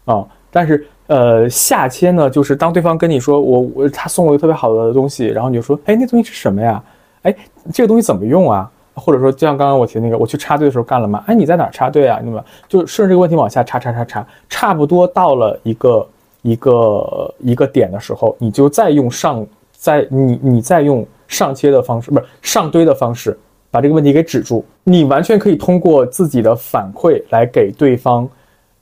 [0.04, 0.86] 啊，但是。
[1.08, 6.84] 呃，下切呢，就是当对方跟你说我我他送我一个特别好的东西，然后你就说，哎，那东西是什么呀？
[7.22, 7.34] 哎，
[7.72, 8.70] 这个东西怎么用啊？
[8.98, 11.22] 或者说，就像刚刚我提的那个，我去插队的时候干了吗？
[11.26, 12.20] 哎，你在哪插队啊？
[12.22, 16.08] 那么就顺着这个问题往下插插插插，差不多到了一个
[16.42, 23.38] 一个一个点的时候，你就再用上在你你再用上切的方式，不是上堆的方式，
[23.70, 24.64] 把这个问题给止住。
[24.84, 28.28] 你完全可以通过自己的反馈来给对方。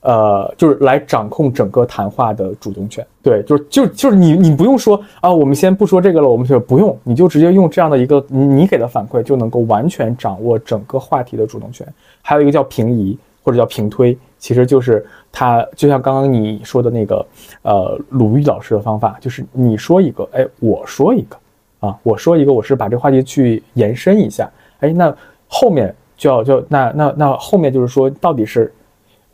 [0.01, 3.05] 呃，就是来掌控整个谈话的主动权。
[3.21, 11.85] 对，就是就就是你你不用说啊，我们先不说这个了，我们就不用，你就直接用这样的一个你给的反馈，就能够完全掌握整个话题的主动权。
[12.21, 17.25] 还有一个叫平移或者叫平推，其实就是它就像刚刚你说的那个
[17.63, 21.37] 呃鲁豫老师的方法，就是你说一个，哎，我说一个，
[21.79, 25.13] 啊，我说一个，我是把这话题去延伸一下，哎，那
[25.47, 28.71] 后面就要就那那那后面就是说到底是。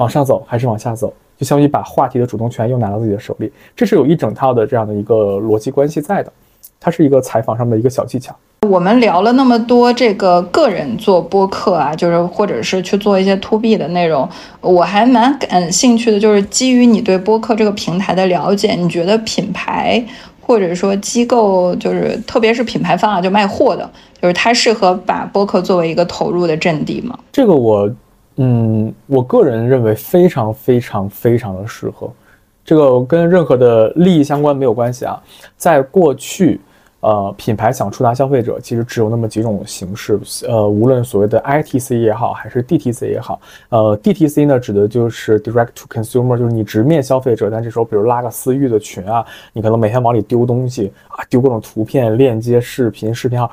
[0.04, 6.30] 往上走还是往下走，就相当于把话题的主动权又拿到自己的手里，这是有一整套的这样的一个逻辑关系在的，
[6.78, 8.36] 它是一个采访上的一个小技巧。
[8.68, 14.28] 我们聊了那么多这个个人做播客啊，就是或者是去做一些 to B 的内容，
[14.60, 20.04] 我还蛮感兴趣的，就是基于你对播客这个平台的了解，你觉得品牌
[20.42, 23.90] 或者说机构，就是特别是品牌方啊，就卖货的，
[24.22, 27.18] 就是它适合把播客作为一个投入的阵地吗？
[27.32, 27.90] 这个我。
[28.38, 32.12] 嗯，我个人认为非常非常非常的适合，
[32.66, 35.22] 这个跟任何的利益相关没有关系啊。
[35.56, 36.60] 在过去，
[37.02, 53.52] 呃，品牌想触达消费者，其实只有那么几种形式，呃，无论所谓的 ITC 也好，还是 DTC 也好，呃，DTC 呢指的就是 Direct to Consumer，就是你直面消费者，但这时候比如拉个私域的群啊，你可能每天往里丢东西啊，丢各种图片、链接、视频、视频号，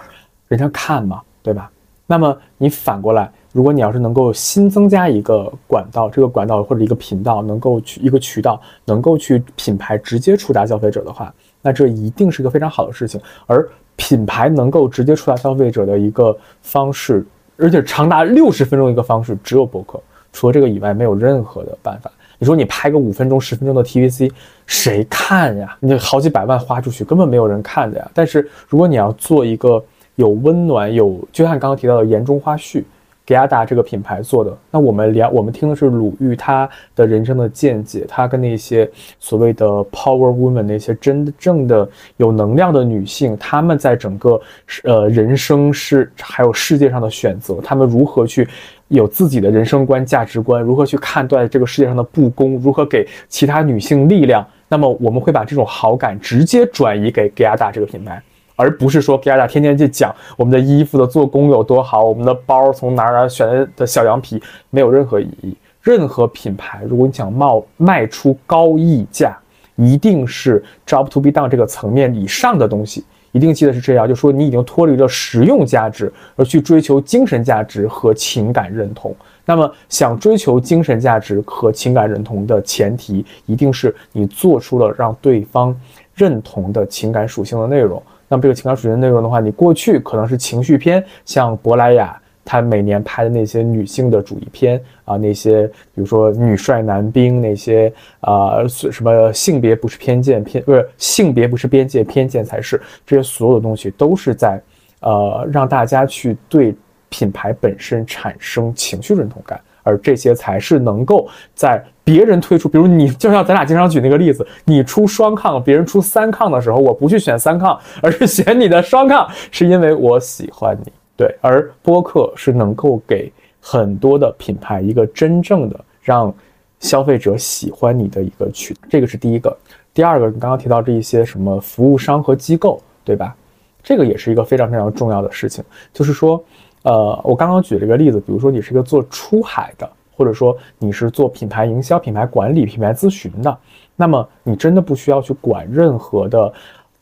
[0.48, 1.20] 人家看嘛？
[1.42, 1.70] 对吧？
[2.06, 13.20] 那么你反过来，如果你要是能够新增加一个管道，这个管道或者一个频道能够去一个渠道，能够去品牌直接触达消费者的话，那这一定是一个非常好的事情。
[13.46, 17.26] 而品牌能够直接触达消费者的一个方式，
[17.56, 20.00] 而且长达六十分钟一个方式，只有博客。
[20.32, 22.10] 除了这个以外，没有任何的办法。
[22.38, 24.30] 你说你拍个五分钟、十分钟的 TVC，
[24.64, 25.76] 谁看呀？
[25.80, 28.10] 你好几百万花出去，根本没有人看的呀。
[28.14, 29.82] 但是如果你要做一个，
[30.14, 32.84] 有温暖，有就像刚刚提到的言中花絮，
[33.30, 34.58] 给亚达这个品牌做的。
[34.72, 44.40] 那我们聊，我们听的是鲁豫她的人生的见解，她跟那些所谓的 power woman 那些真正的有能量的女性，她们在整个
[44.82, 48.48] 呃人生是还有世界上的选择，她们如何去
[48.88, 54.44] 有自己的人生观、价值观，如何去看待这个世界上的不公，如何给其他女性力量。
[54.66, 58.20] 那么我们会把这种好感直接转移给给亚达这个品牌。
[58.60, 65.56] 而不是说 g 亚达天天去讲我们的衣服的做工有多好，我们的包从哪儿哪儿选的小羊皮，没有任何意义。
[65.82, 69.34] 任何品牌，如果你想冒卖出高溢价，
[69.76, 73.02] 一定是 job to be done 这个层面以上的东西。
[73.32, 79.14] 一定记得是这样，就说你已经脱离了实用价值，而去追求精神价值和情感认同。
[79.46, 85.74] 那么，想追求精神价值和情感认同的前提，一定是你做出了让对方
[86.14, 88.02] 认同的情感属性的内容。
[88.30, 104.62] 那么这个情感属性内容的话，你过去可能是情绪片，像珀莱雅他每年拍的那些女性的主义片啊，那些比如说女帅男兵，那些啊什么性别不是偏见偏不是性别不是边界偏见才是，这些所有的东西都是在
[105.00, 106.72] 呃让大家去对
[107.08, 109.60] 品牌本身产生情绪认同感。
[109.82, 120.92] 而这些才是能够在别人推出，比如你就像咱俩经常举那个例子，你出双抗，别人出三抗的时候，我不去选三抗，而是选你的双抗，是因为我喜欢你。
[121.16, 126.34] 对，而播客是能够给很多的品牌一个真正的让
[126.80, 129.56] 消费者喜欢你的一个渠，这个是第一个。
[129.94, 133.36] 第二个，你刚刚提到这一些什么服务商和机构，对吧？
[133.82, 135.62] 这个也是一个非常非常重要的事情，
[135.92, 136.42] 就是说。
[136.82, 143.58] 呃，我刚刚举了一个例子，比如说你是一个做出海的，或者说你是做品牌营销、品牌管理、品牌咨询的，
[143.96, 146.52] 那么你真的不需要去管任何的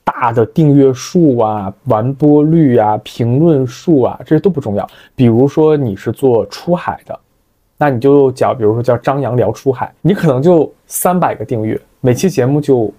[0.02, 4.84] 大的订阅数啊、完播率啊、评论数啊，这些都不重要。
[5.14, 7.16] 比如说你是做出海的，
[7.76, 12.92] 那你就叫，比如说叫张扬聊出海，你可能就三百个订阅，每期节目就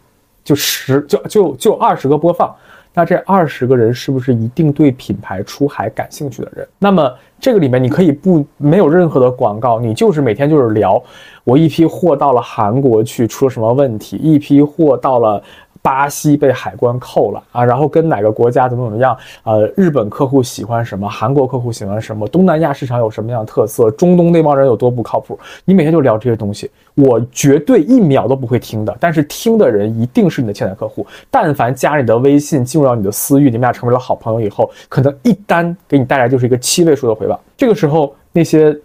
[0.46, 2.56] 就十就就就二十个播放。
[2.94, 6.68] 那这二十个人是不是一定对品牌出海感兴趣的人？
[6.80, 11.02] 那么这个里面你可以不没有任何的广告，你就是每天就是聊，
[11.44, 15.42] 我一批货到了韩国去出了什么问题，一批货到了。
[15.82, 19.18] 巴西被海关扣了啊，然后跟哪个国家怎么怎么样？
[19.44, 21.08] 呃，日本客户喜欢什么？
[21.10, 22.28] 韩国客户喜欢什么？
[22.28, 23.90] 东南亚市场有什么样的特色？
[23.92, 25.40] 中东那帮人有多不靠谱？
[25.64, 28.96] 你每天就聊这些东西，我绝对一秒都不会听的。
[29.00, 31.06] 但是听的人一定是你的潜在客户。
[31.32, 37.40] 但凡加你的微信，进入到你的私域，你们俩成为了好朋友以后，可能一单给你带来就是一个七位数的回报。
[37.56, 38.78] 这个时候，那些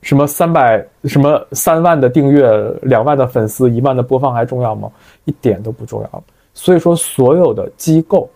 [0.00, 2.50] 什么三百、什么三万的订阅、
[2.82, 4.90] 两万的粉丝、一万的播放还重要吗？
[5.24, 6.22] 一点都不重要了。
[6.58, 8.28] 所以说，所有的机构，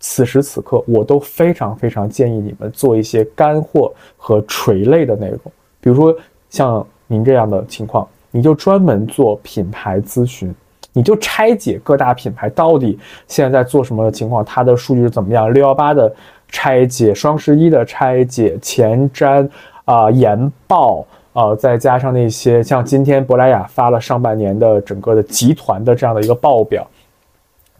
[0.00, 5.38] 此时此刻，我都非常非常建议你们做一些干货和垂类的内容。
[5.80, 6.12] 比如说
[6.50, 10.52] 像您这样的情况，你就专门做品牌咨询，
[10.92, 12.98] 你就拆解各大品牌到底
[13.28, 15.52] 现在在做什么的情况，它的数据是怎么样。
[15.52, 16.12] 六幺八的
[16.48, 19.48] 拆解，双十一的拆解，前瞻
[19.84, 26.84] 啊研报啊，再加上那些像今天珀莱雅发了上半年的整个的集团的这样的一个报表。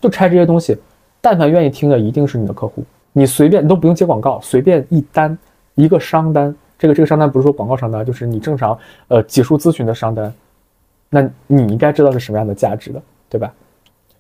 [0.01, 0.77] 就拆这些东西，
[1.21, 2.85] 但凡愿意听的，一定是你的客户。
[3.13, 5.37] 你随便，你都不用接广告，随便一单，
[5.75, 10.33] 一个商单，这个这个商单不是说广告商单，就是你正常呃结束咨询的商单，
[11.11, 13.53] 那你应该知道是什么样的价值的，对吧？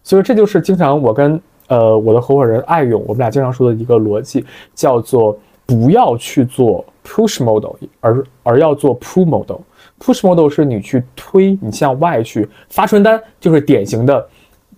[0.03, 4.45] 所以这就是经常我跟呃我的合伙人艾勇，我们俩经常说的一个逻辑，
[4.75, 9.61] 叫做不要去做 push model，而而要做 pull model。
[10.01, 14.27] push model 是你去推，你向外去发传单，就是典型的。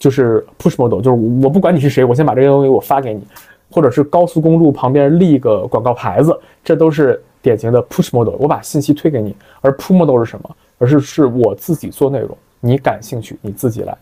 [0.00, 3.22] 就是 push model，就是我不管你是谁，我先把这些东西我发给你，
[3.70, 8.34] 或者是高速公路旁边立个广告牌子，这都是典型的 push model。
[8.38, 10.56] 我把信息推给你，而 pull model 是什么？
[10.78, 13.94] 而是是我自己做内容，你感兴趣你自己来。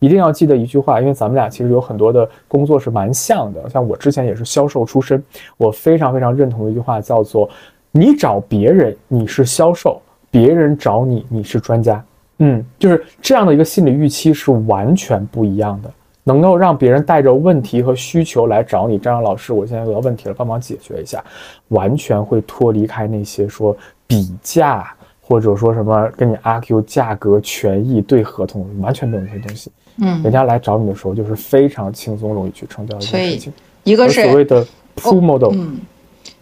[0.00, 3.70] 一定要记得一句话，因为咱们俩其实有很多的工作是蛮像的。
[3.70, 5.22] 像我之前也是销售出身，
[5.56, 7.48] 我非常非常认同的一句话叫做：
[7.92, 10.02] 你找别人你是销售，
[10.32, 12.04] 别人找你你是专家。
[12.38, 15.90] 嗯，就是这样的一个心理预期是完全不一样的。
[16.26, 21.22] 能够让别人带着问题和需求来找你，张扬老师，我现在遇到问题了，帮忙解决一下，
[21.68, 24.90] 完全会脱离开那些说比价
[25.20, 29.70] 或者说什么跟你 argue 价格、权益、对合同，完全没有那些东西。
[29.98, 33.52] 嗯，人家来找你的时候，就是非常轻松、容易去成交一件事情。
[33.82, 34.66] 一个是所谓的
[34.96, 35.78] pull model，嗯，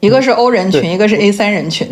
[0.03, 1.89] 一个是 O 人群，一个是 A 三人群。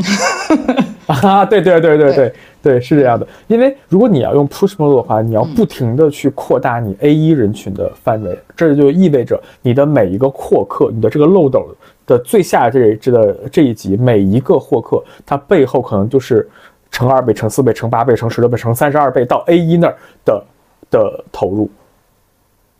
[1.06, 3.24] 啊，对对对对对对，是这样的。
[3.46, 11.68] 因为如果你要用 push model 的话，你要不停的去扩大你 A 一人群的范围，这就意味着你的每一个获客，你的这个漏斗
[12.04, 16.48] 的最下这这的这一级每一个获客，它背后可能就是
[16.90, 20.44] 乘二倍、乘四倍、乘八倍、乘十六倍、乘三十二倍到 A 一那儿的
[20.90, 21.70] 的投入。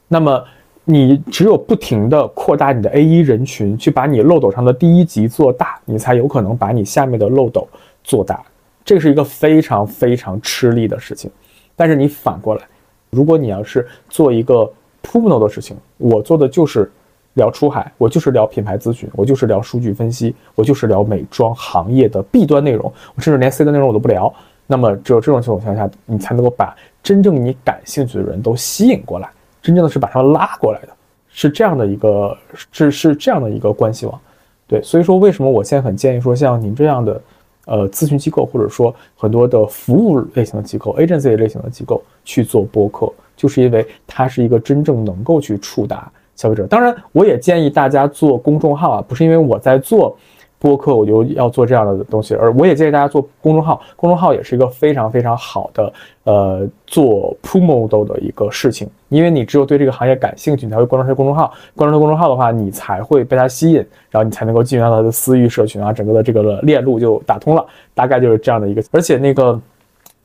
[0.09, 0.43] 那么
[0.91, 7.69] 你只有不停的扩大你的 A 一人群，去把你漏斗上的第一级做大，你才有可能把你下面的漏斗。
[8.03, 8.43] 做大，
[8.83, 11.31] 这是一个非常非常吃力的事情。
[11.77, 12.63] 但是你反过来，
[13.11, 14.69] 如果你要是做一个
[15.03, 16.91] PUMO 的事情，我做的就是
[17.35, 24.33] 聊出海，我就是聊品牌咨询，我就是聊数据分析，我就是聊美妆行业的 B 端内容，我甚至连 C 端内容我都不聊。
[24.67, 29.29] 那么只有这种情况下，你才能够把真正你感兴趣的人都吸引过来，
[29.63, 30.89] 真正的是把他拉过来的，
[31.29, 32.37] 是这样的一个，
[32.73, 34.21] 是是这样的一个关系网。
[34.67, 37.21] 对，所以说为什么我现在很建议说像您这样的。
[37.67, 46.67] 呃，咨询机构或者说很多的服务类型的机构，agency 类型的机构去做播客，就是因为它是一个真正能够去触达消费者。
[46.67, 50.17] 当然，我也建议大家做公众号啊，不是因为我在做。
[50.59, 55.93] 播客我就要做这样的东西，而我也建议大家做公众号，公众号也是一个非常非常好的
[56.25, 67.65] 呃做 promo 的一个事情，因为你只有对这个行业感兴趣，你才会关注他公众号，关注他公众号的话，你才会被他吸引，然后你才能够进入到他的私域社群啊，整个的这个链路就打通了，
[67.95, 69.61] 大概就是这样的一个，而且那个。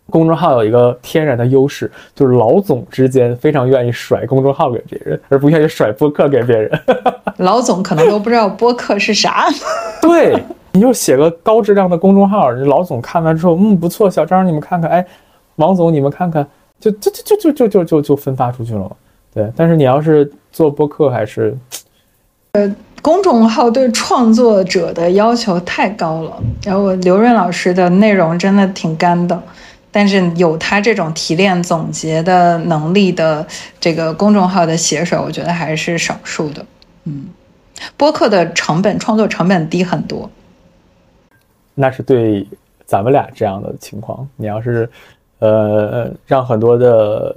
[0.08, 6.80] 公众号有一个天然的优势，就是老总之间非常愿意甩公众号给别人，而不愿意甩播客给别人。
[7.38, 9.48] 老总可能都不知道播客是啥。
[10.04, 10.38] 对，
[10.74, 15.04] 你就写个高质量的公众号，老总看完之后，嗯，不错，小张你们看看，哎，
[15.56, 16.46] 王总你们看看，
[16.80, 18.96] 就就就就就就就就分发出去了。
[19.34, 21.56] 对，但是你要是做播客，还是，
[22.54, 26.42] 呃，公众号对创作者的要求太高了。
[26.64, 29.42] 然后刘润老师的内容真的挺干的。
[29.92, 33.48] 但是有他这种提炼总结的能力的
[33.80, 36.66] 这个公众号的写手，我觉得还是少数的。
[37.06, 37.28] 嗯，
[37.96, 40.30] 播客的成本创作成本低很多。
[41.74, 42.46] 那是对
[42.86, 44.28] 咱们俩这样的情况。
[44.36, 44.90] 你要是
[45.40, 47.36] 呃让很多的，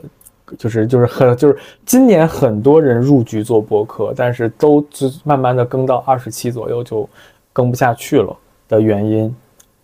[0.56, 7.08] 就是就是很就是今年很多人入局做播客，但是都就慢慢的更到二十期左右就
[7.52, 8.36] 更不下去了
[8.68, 9.34] 的原因。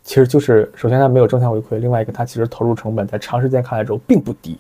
[0.02, 4.58] 其实就是，首先它没有正向回馈，另外一个它其实投入成本在长时间看来之后并不低，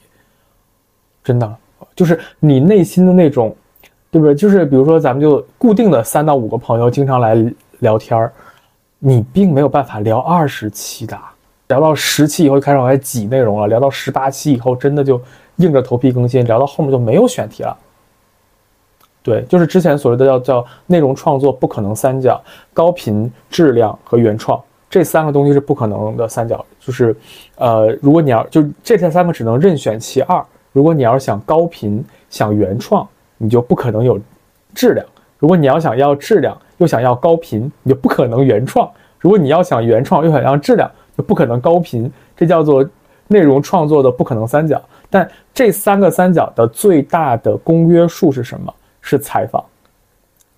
[1.22, 1.56] 真的
[1.94, 3.54] 就是你内心的那种，
[4.10, 4.34] 对不对？
[4.34, 7.34] 就是比如说咱们就固定的三到五个朋友经常来
[7.80, 8.32] 聊天儿，
[8.98, 11.18] 你并没有办法聊二十期的，
[11.68, 15.20] 聊到十期以后就开始往外挤内容了，聊到十八期以后真的就
[15.56, 17.76] 硬着头皮更新，聊到后面就没有选题了。
[19.22, 22.42] 对，就是之前所谓的叫叫内容创作不可能三角：
[22.72, 24.60] 高频、质量和原创。
[24.90, 27.16] 这三个东西是不可能的三角，就是，
[27.56, 30.44] 呃，如果你要就这三个只能任选其二。
[30.70, 33.08] 如果你要想高频、想原创，
[33.38, 34.20] 你就不可能有
[34.74, 35.04] 质量；
[35.38, 38.88] 如果你要想要质量又想要高频，你就不可能原创；
[39.18, 42.10] 如果你要想原创又想要质量，就不可能高频。
[42.36, 42.88] 这叫做
[43.28, 44.80] 内容创作的不可能三角。
[45.10, 48.72] 但这三个三角的最大的公约数是什么？
[49.00, 49.64] 是采访。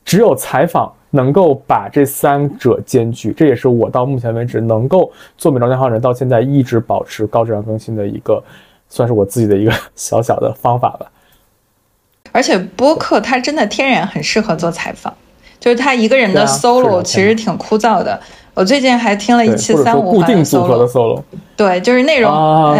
[0.05, 0.93] 只有采访。
[1.09, 8.43] 能够把这三者兼具，这也是我到目前为止能够做美妆内行人到现在一直保持高质量更新的一个，
[8.91, 11.11] 算是我自己的一个 小小的方法吧。
[12.33, 15.15] 而且播客它真的天然很适合做采访，
[15.59, 18.20] 就是他一个人的 solo 其实挺枯燥的。
[18.57, 21.23] 我最近还听了一期三五环的 solo，
[21.55, 22.33] 对，就是内容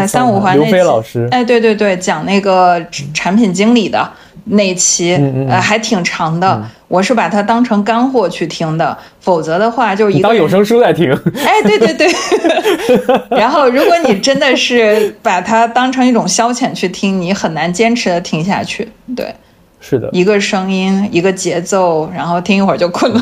[0.09, 0.65] 三五环那
[1.03, 2.83] 期，哎，对对对，讲那个
[3.13, 4.11] 产品经理的。
[4.49, 5.17] 那期
[5.49, 11.11] 呃还挺长的，我是把它当成干货去听的，否则的话就是一个当有声书在听。
[11.45, 12.07] 哎，对对对。
[13.37, 18.89] 然后，如果你真的是把它当成一种消遣去听，你很难坚持的听下去。
[19.17, 19.35] 对，
[19.81, 23.21] 是的，一个声音，一个节奏，然后听一会儿就困了。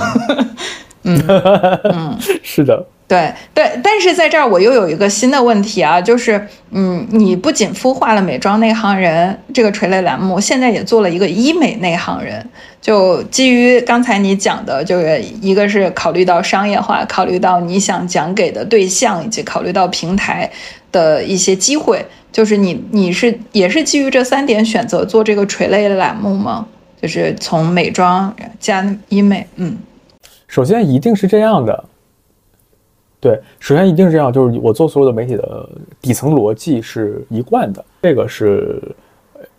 [1.04, 1.22] 嗯
[1.84, 2.84] 嗯，是的。
[3.06, 12.44] 对对，但是在这儿我又有一个新的问题啊，就是，嗯，你不仅孵化了美妆内行人这个垂类栏目，现在也做了一个医美内行人。
[12.80, 20.50] 就基于刚才你讲的，就是一个是考虑到商业化，考虑到你想讲给的对象，以及考虑到平台
[20.90, 22.02] 的一些机会，
[22.32, 26.66] 就是你你是也是基于这三点选择做这个垂类的栏目吗？
[27.00, 29.76] 就是从美妆加医美，嗯，
[30.54, 31.84] 首先一定是这样的。
[33.18, 35.68] 对，首先一定是这样，就是我做所有的媒体的
[36.00, 38.80] 底层逻辑是一贯的，这个是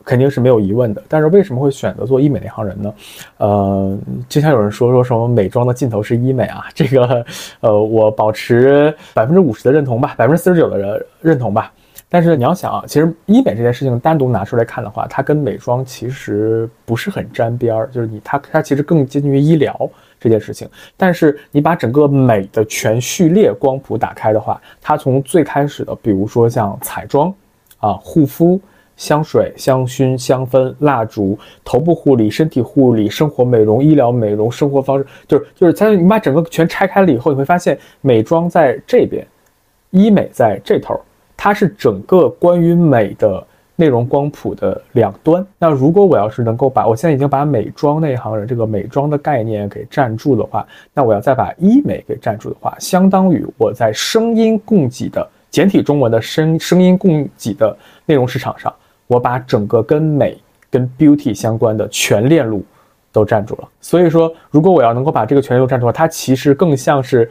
[0.06, 1.04] 肯定是没有疑问的。
[1.10, 2.94] 但是为什么会选择做医美那行人呢？
[3.40, 3.98] 呃，
[4.30, 7.26] 经常有人说说什么美妆的尽头是医美啊， 这个
[7.60, 11.74] 呃，我保持百分之五十的认同吧，百分之四十九的人认同吧。
[12.08, 19.78] 但是你要想啊，其实医美这件事情单独拿出来看的话，它跟美妆其实不是很沾边儿，就是你它它其实更接近于医疗。
[20.26, 27.32] 这件事情，但是你把整个美的全序列光谱打开的话，它从最开始的，比如说像彩妆，
[27.78, 28.60] 啊，护肤、
[28.98, 39.24] 香水、香薰、香氛、蜡烛、头部护理、身体护理、生活美容、医疗美容、生活方式，就是就是在你把整个全拆开了以后，你会发现美妆在这边，
[39.92, 41.00] 医美在这头，
[41.38, 43.46] 它是整个关于美的。
[43.76, 45.46] 内容光谱的两端。
[45.60, 58.74] 那如果我要是能够把我现在已经把美妆那一行人这个美妆的概念给站住的话，那我要再把医美给站住的话，相当于我在声音供给的简体中文的声声音供给的内容市场上，
[59.08, 60.38] 我把整个跟美
[60.70, 62.64] 跟 beauty 相关的全链路
[63.12, 63.68] 都站住了。
[63.82, 67.30] 所以说，如果我要能够把这个全链路站住的话，它其实更像是。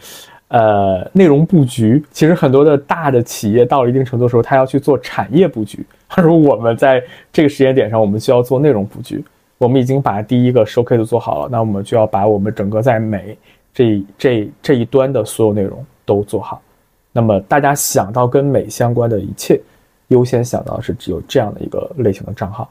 [0.55, 5.85] 呃，内容布局其实很多的大的企业到了一定程度的时候，他要去做产业布局。
[6.15, 7.03] 而我们在
[7.33, 9.25] 这个时间点上，我们需要做内容布局。
[9.59, 13.37] 我们已经把第一个 showcase 做好了，那我们就要把我们整个在美
[13.73, 16.63] 这这这一端的所有内容都做好。
[17.11, 19.61] 那么大家想到跟美相关的一切，
[20.07, 22.71] 优先想到是只有这样的一个类型的账号。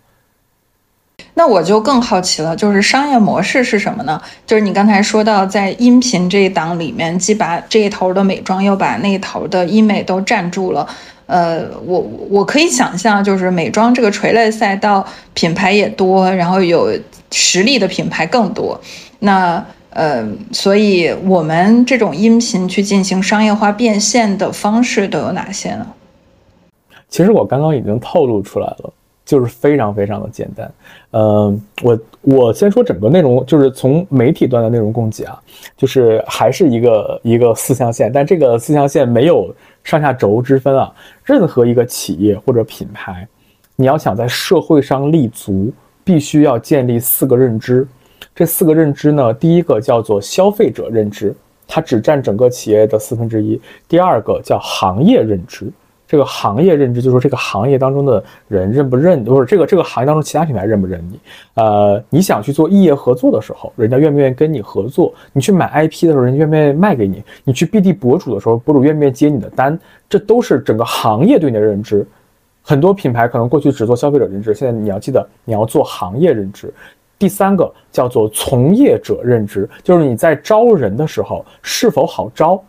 [1.35, 4.21] 那我就更好奇了，就是商业模式是什么呢？
[4.45, 10.87] 就是你刚才说到，在音频这一档里面，既把这一头的美妆，又把那一头的医美都占住了。
[11.25, 11.99] 呃，我
[12.29, 16.91] 我可以想象，就是美妆这个垂类赛道品牌也多，然后有
[17.31, 18.79] 实力的品牌更多。
[19.19, 25.87] 那呃，所以我们这种音频去进行商业化变现的方式都有哪些呢？
[27.09, 28.93] 其实我刚刚已经透露出来了。
[29.25, 30.73] 就是非常非常的简单，
[31.11, 35.41] 嗯，我我先说整个内容，就是从媒体端的内容供给啊，
[35.77, 40.93] 就是还是一个一个四象限，但这个四象限没有上下轴之分啊。
[41.23, 43.25] 任何一个企业或者品牌，
[43.77, 45.71] 你要想在社会上立足，
[46.03, 47.87] 必须要建立四个认知。
[48.35, 51.33] 这四个认知呢，第一个叫做消费者认知，
[51.65, 55.71] 它只占整个企业的四分之一；第二个叫行业认知。
[56.13, 61.19] 这个行业认知，就是说这个行业当中的人认不认，或者这个这个行业当中其他品牌认不认你？
[61.55, 65.11] 呃，你想去做异业合作的时候，人家愿不愿意跟你合作？
[65.31, 67.23] 你去买 IP 的时候，人家愿不愿意卖给你？
[67.43, 69.79] 你去 BD 博主的时候，博主愿不愿意接你的单？
[70.07, 72.05] 这都是整个行业对你的认知。
[72.61, 76.71] 很多品牌可能过去只做消费者认知，现在你要记得你要做行业认知。
[77.17, 82.63] 第三个叫做从业者认知，就是你在招人的时候是否好招。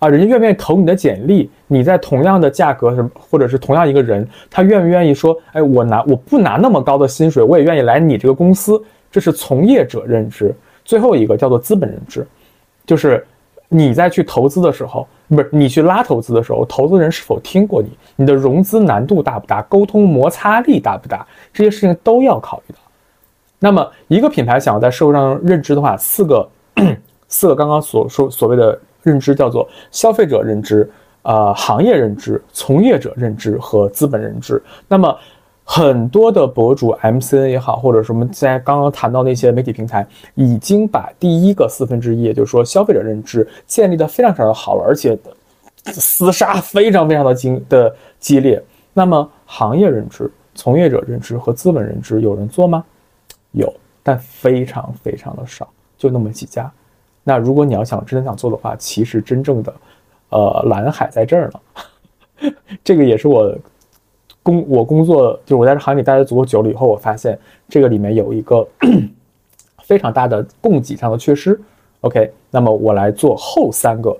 [0.00, 1.50] 啊，人家愿不愿意投你的简历？
[1.66, 8.82] 你在同样的价格，什么或者是同样一个人，他愿不愿意说，哎，我拿我不拿那么高的薪水，我也愿意来你这个公司。
[9.12, 10.54] 这是从业者认知。
[10.86, 12.26] 最后一个叫做资本认知，
[12.86, 13.26] 就是
[13.68, 17.90] 你在去投资的时候，不是你去拉投资的时候，投资人是否听过你？
[18.16, 19.60] 你的融资难度大不大？
[19.62, 21.26] 沟通摩擦力大不大？
[21.52, 22.80] 这些事情都要考虑到。
[23.58, 26.48] 那么一个品牌想要在社会上认知的话，四个
[27.28, 28.80] 四个刚刚所说所谓的。
[29.02, 30.90] 认知叫做消费者认知、
[31.22, 34.62] 呃行业认知、从业者认知和资本认知。
[34.88, 35.16] 那么
[35.64, 40.04] 很多的博主 MCN 也好，或者什么在刚刚谈到那些媒体平台，
[40.34, 45.16] 已经把第一个四分之一，也就是说消费者认知建立的非常非常的好了，而且
[45.84, 48.60] 厮杀非常非常的激的激烈。
[48.92, 52.84] 那么行业认知、从业者认知和资本认知有人做吗？
[53.52, 53.72] 有，
[54.02, 56.70] 但非常非常的少，就那么几家。
[57.30, 59.72] 那如果你要想真的想做的话，其实真正的，
[60.30, 62.50] 呃，蓝海在这儿呢。
[62.82, 63.56] 这个也是我
[64.42, 67.38] 工我工作，就是我在这行里待的足够久了以后，我发现
[67.68, 68.66] 这个里面有一个
[69.84, 71.56] 非常大的供给上的缺失。
[72.00, 74.18] OK，那么我来做后三个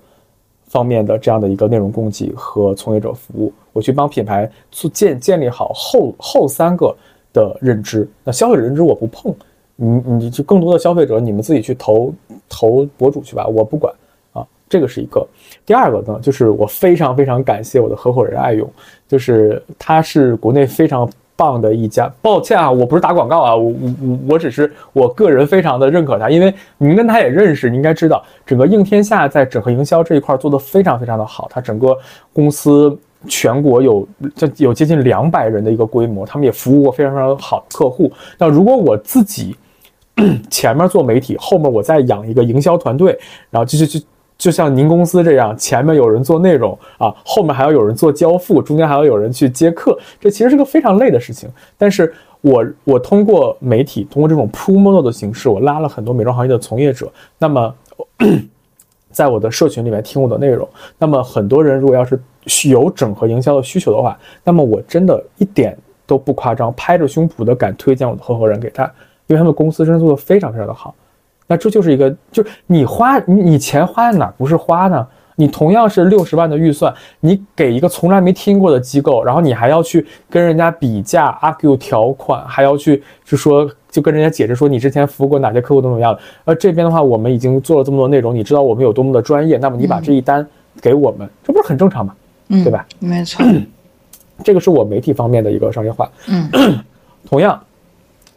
[0.69, 6.97] 方面的这样的一个内容供给和从业者服务，我去帮品牌做建建立好后后三个
[7.33, 8.09] 的认知。
[8.23, 9.35] 那消费者认知我不碰。
[9.81, 12.13] 你你就更多的消费者，你们自己去投
[12.49, 13.93] 投博主去吧，我不管
[14.33, 14.47] 啊。
[14.69, 15.27] 这个是一个。
[15.65, 18.71] 第二个呢，就是我非常非常感谢我的合伙人爱勇，
[19.09, 22.13] 就是他是国内非常棒的一家。
[22.21, 31.97] 抱歉啊，我不是打广告啊，我我我只是我个人非常的认可他，因为您跟他也认识，你应该知道整个应天下在整合营销这一块做的非常非常的好，他整个
[32.33, 32.97] 公司
[33.27, 38.13] 全国有就有接近两百人的一个规模，他们也服务过非常非常好的客户。
[38.39, 39.57] 那如果我自己
[40.51, 43.19] 前面做媒体，后面我再养一个营销团队，
[43.51, 44.01] 然后就就就
[44.37, 51.49] 就像您公司这样，前面有人做内容啊，后面还要有人做交付，中间还要有人去接客，这其实是个非常累的事情。
[51.77, 57.75] 但是我我通过媒体，通过这种 pull model 的形式，我拉了很多美妆行业的从业者，那么。
[59.13, 60.67] 在我的社群里面听我的内容，
[60.97, 65.77] 那么很多人如果要是有整合营销的需求的话，那么我真的一点
[66.07, 68.89] 都不夸张，拍着胸脯的敢推荐我的合伙人给他，
[69.31, 70.93] 因为他们公司真的做的非常非常的好。
[71.47, 75.07] 那这就是一个，就是你花你你钱花在哪不是花呢？
[75.37, 86.19] 你同样是六十万的预算，你给一个从来没听过的机构，然后你还要去跟人家比价、argue 条款，还要去就说就跟人家解释说你之前服务过哪些客户怎么样。
[86.45, 90.47] 而这边的话，我们已经做了这么多内容，你知道我们有多么的专业，那么你把这一单
[90.83, 92.15] 给我们，这不是很正常吗？
[92.49, 92.85] 嗯，对吧？
[92.99, 93.45] 没错，
[94.45, 96.11] 这个是我媒体方面的一个商业化。
[96.29, 96.51] 嗯，
[97.29, 97.59] 同样。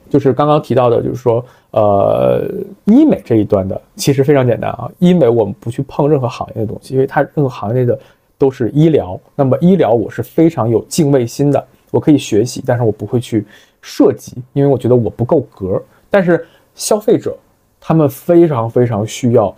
[0.09, 2.43] 就是刚刚提到的，就是说，呃，
[2.85, 4.89] 医美这一端的其实非常简单啊。
[4.99, 7.97] 医美我们不去碰任何行业的东西，因为它任何行业的
[8.37, 9.19] 都是医疗。
[9.35, 13.45] 那么医疗我是非常有敬畏心的，我可以学习，但是我不会去
[13.81, 15.81] 涉及，因为我觉得我不够格。
[16.09, 17.35] 但是消费者
[17.81, 19.55] 他们非常非常需要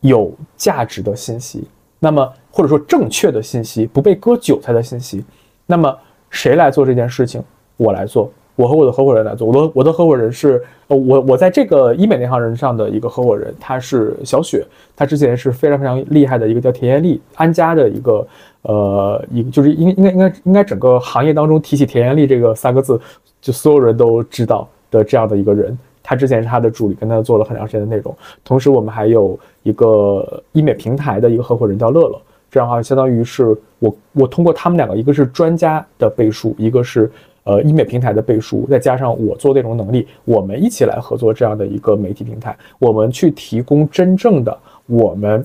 [0.00, 1.64] 有价值的信息，
[1.98, 5.24] 那么或者说正确的信息，不被割韭菜的信息。
[5.66, 5.96] 那么
[6.30, 7.42] 谁来做这件事情？
[7.76, 8.30] 我来做。
[8.54, 14.64] 我和我的合伙人来做，我的我的合伙人是呃我我在这个医美那行人上的一个合伙人，他是小雪，
[14.94, 18.26] 他之前是非常非常厉害的一个叫田艳丽安家的一个
[18.62, 23.00] 呃一个就是应应该应该应该整个行业当中提起田艳丽这个三个字，
[23.40, 28.14] 就所有人都知道的这样的一个人，他之前是他的助理，跟他做了很长时间的内容，
[28.44, 32.20] 同时我们还有一个医美平台的一个合伙人叫乐乐，
[32.50, 37.10] 这样的话相当于是我我通过他们两个，一个是专家的背书，一个是。
[37.44, 44.56] 呃，医美平台的背书，再加上我做内容能力，我们一起来合作这样的一个媒体平台，我们去提供真正的
[44.86, 45.44] 我们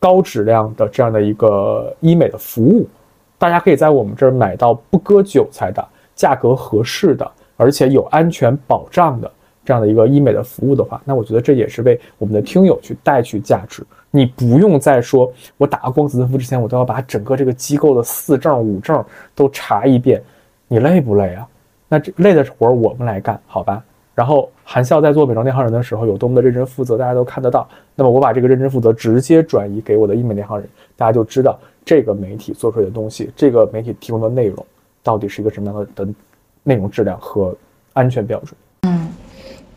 [0.00, 2.86] 高质量的这样的一个医美的服务，
[3.38, 5.86] 大家可以在我们这儿买到不割韭菜的、
[6.16, 9.30] 价格合适的，而且有安全保障的
[9.64, 13.84] 这样的一个医美的服务的话，那我觉得这也是为我们的听友去带去价值。
[14.10, 20.20] 你不用再说我打个光子嫩肤之前，我都要把整个这个机构的四证五证都查一遍。
[20.74, 21.46] 你累不累啊？
[21.88, 23.80] 那这累的活我们来干，好吧？
[24.12, 27.68] 然后韩笑在做美妆内行人的时候有多么的认真负责，大家都看得到。
[27.94, 34.66] 那么我把这个认真负责直接转移给我的医美内行人，大家就知道这个媒体做出来的东西，这个媒体提供的内容
[35.00, 36.12] 到底是一个什么样的的
[36.64, 37.56] 内容质量和
[37.92, 38.52] 安全标准。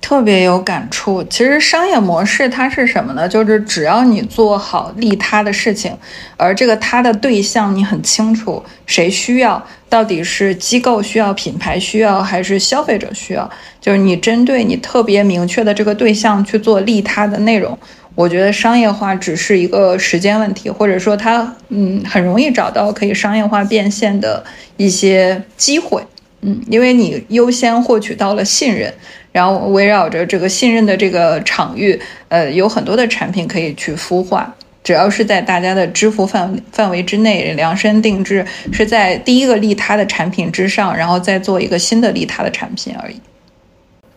[0.08, 1.22] 特别有感触。
[1.26, 3.28] 其实商业模式它是什么呢？
[3.28, 5.94] 就是只要你做好利他的事情，
[6.38, 13.50] 而这个他的对象你很清楚，谁需要，到底是机构需要、品牌需要，还是消费者需要？
[13.82, 17.78] 就是你针对你特别明确的这个对象去做利他的内容，
[18.16, 24.42] 我觉得商业化只是一个时间问题，或者说它嗯很容易找到可以商业化变现的
[24.78, 26.02] 一些机会。
[26.40, 28.94] 嗯，因为你优先获取到了信任。
[29.38, 34.52] 然后围绕着这个信任的这个场域，呃，有很多的产品可以去孵化。
[34.84, 43.22] 只要是在大家的支付范范围之内，量身定制，是在第一个利他的产品之上，然后再做一个新的利他的产品而已。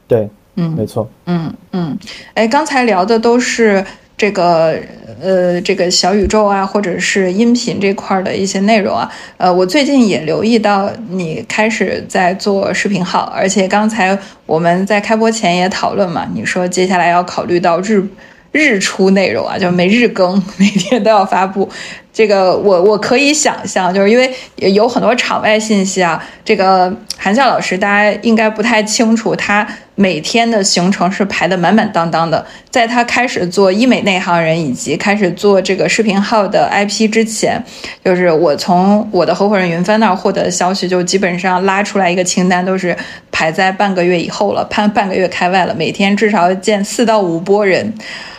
[0.09, 0.27] 对，
[0.57, 1.99] 嗯，没错，嗯嗯，
[2.33, 3.85] 哎，刚才聊的都是。
[4.21, 4.79] 这个
[5.23, 18.07] 呃，这个小宇宙啊，或者是音频这块的一些内容啊，呃，我最近也留意到你开始在做视频号，而且刚才我们在开播前也讨论嘛，你说接下来要考虑到日
[18.53, 21.69] 日出内容啊， 就每日更， 每天都要发布。
[22.13, 26.23] 这个我我可以想象，就是因为有很多场外信息啊。
[26.45, 29.65] 这个韩笑老师，大家应该不太清楚，他
[29.95, 32.45] 每天的行程是排的满满当当的。
[32.69, 37.63] 在他开始做医美内行人以及开始做这个视频号的 IP 之前，
[38.05, 42.95] 就是我从我的合伙人云帆那儿获得的消息，就基本上拉出来一个清单，都是
[43.41, 47.91] 排在半个月以后了，半半个月开外了，每天至少见四到五波人。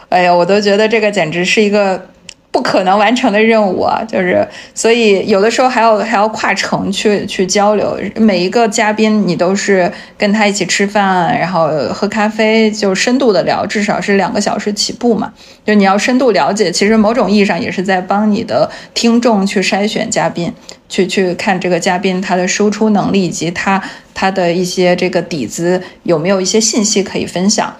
[0.10, 2.11] 哎呀，我都觉得这个简直是一个。
[2.52, 4.45] 不可能完成的任务啊，就是
[4.76, 7.98] 所以有的时候还要还要跨城去去交流。
[8.18, 15.32] 每一个嘉宾你都是跟他一起吃饭，然后喝咖啡，就深度的聊，至少是两个小时起步嘛。
[15.65, 20.52] 就你要深度了解，其实某种意义上也是在帮你的听众去筛选嘉宾，
[20.90, 23.82] 去去看这个嘉宾他的输出能力以及他
[24.14, 27.73] 他的一些这个底子有没有一些信息可以分享。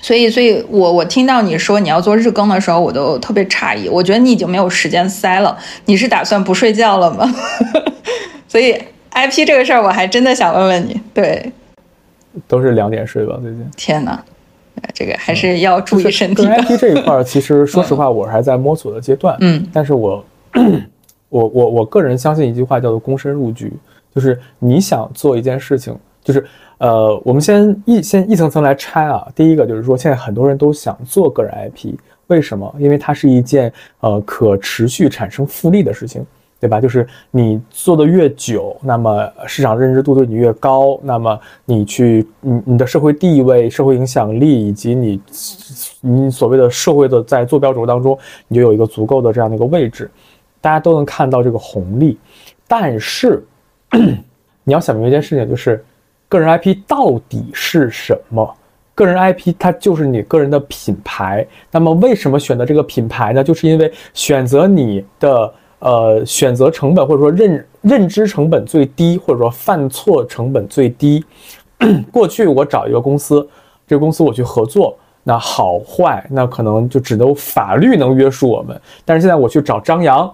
[0.00, 3.88] 所以，所以我我听到你说你要做日更的时候，我都特别诧异。
[3.88, 5.56] 我觉得你已经没有时间塞了，
[5.86, 7.28] 你是打算不睡觉了吗？
[8.48, 8.72] 所以
[9.12, 11.00] IP 这个事儿，我还真的想问问你。
[11.12, 11.52] 对，
[12.46, 13.68] 都是两点睡吧，最近。
[13.76, 14.22] 天哪，
[14.94, 16.46] 这个还是要注意身体。
[16.46, 19.36] IP 这一块， 其实说实话，我还在摸索的阶段。
[19.40, 20.24] 嗯，但是我，
[21.28, 23.72] 我我我个人相信一句话，叫做“躬身入局”，
[24.14, 26.44] 就是你想做一件事情，就是。
[26.78, 29.26] 呃，我们先一先一层层来拆啊。
[29.34, 31.96] 第一个就是说，现在很多人都想做个人 IP，
[32.28, 32.72] 为什么？
[32.78, 36.24] 因为它是一件呃可持续产生复利的事情，
[36.60, 36.80] 对吧？
[36.80, 45.20] 就是你做的越久，那么市场认知度对你越高，那么你去你你的社会地位、社会影响力以及你
[46.00, 48.16] 你所谓的社会的在坐标轴当中，
[48.46, 50.08] 你就有一个足够的这样的一个位置，
[50.60, 52.16] 大家都能看到这个红利。
[52.68, 53.44] 但是
[54.62, 55.84] 你要想明白一件事情，就是。
[56.28, 58.54] 个人 IP 到底是什么？
[58.94, 61.46] 个人 IP 它就是你个人的品牌。
[61.70, 63.42] 那么为什么选择这个品牌呢？
[63.42, 71.24] 就是因为选择你的呃选择成本或者说认认知成本最低，或者说犯错成本最低。
[72.12, 73.48] 过去我找一个公司，
[73.86, 78.78] 这个公司我去合作，那好坏那可能就只能法律能约束我们。
[79.04, 80.30] 但是现在我去找张扬，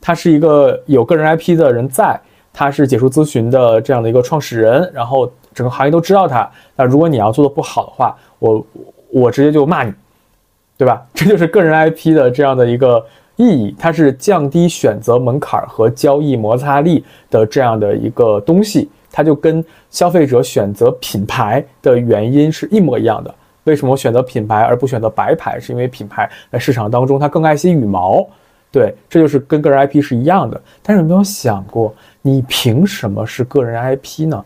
[0.00, 2.18] 他是一个有个人 IP 的人在。
[2.58, 6.50] 他是解说咨询的这样的一个创始人，然后整个行业都知道他。
[6.74, 8.66] 那如果你要做的不好的话，我
[9.10, 9.92] 我直接就骂你，
[10.78, 11.06] 对吧？
[11.12, 13.04] 这就是个人 IP 的这样的一个
[13.36, 18.88] 意义，它是降低选择门槛和交易摩擦力的这样的一个东西。
[19.12, 23.34] 它就跟消费者选择品牌的原因是一模一样的。
[23.64, 25.60] 为什么我选择品牌而不选择白牌？
[25.60, 28.26] 是因为品牌在市场当中它更爱惜羽毛。
[28.70, 30.60] 对，这就是跟个人 IP 是一样的。
[30.82, 31.94] 但是有没有想过？
[32.22, 34.44] 你凭什么是个人 IP 呢？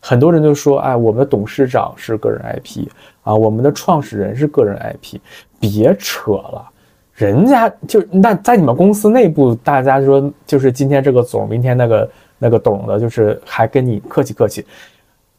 [0.00, 2.86] 很多人就说：“哎，我们的董事长是个人 IP
[3.22, 5.18] 啊，我们的创始人是个人 IP。”
[5.58, 6.68] 别扯了，
[7.14, 14.64] 人家就那在你们公司内部，大家说就是今天这个总，明天那个那个董的，就是还跟你客气客气，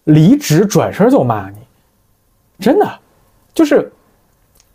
[0.05, 1.57] 离职转身就骂你，
[2.59, 2.99] 真的，
[3.53, 3.89] 就是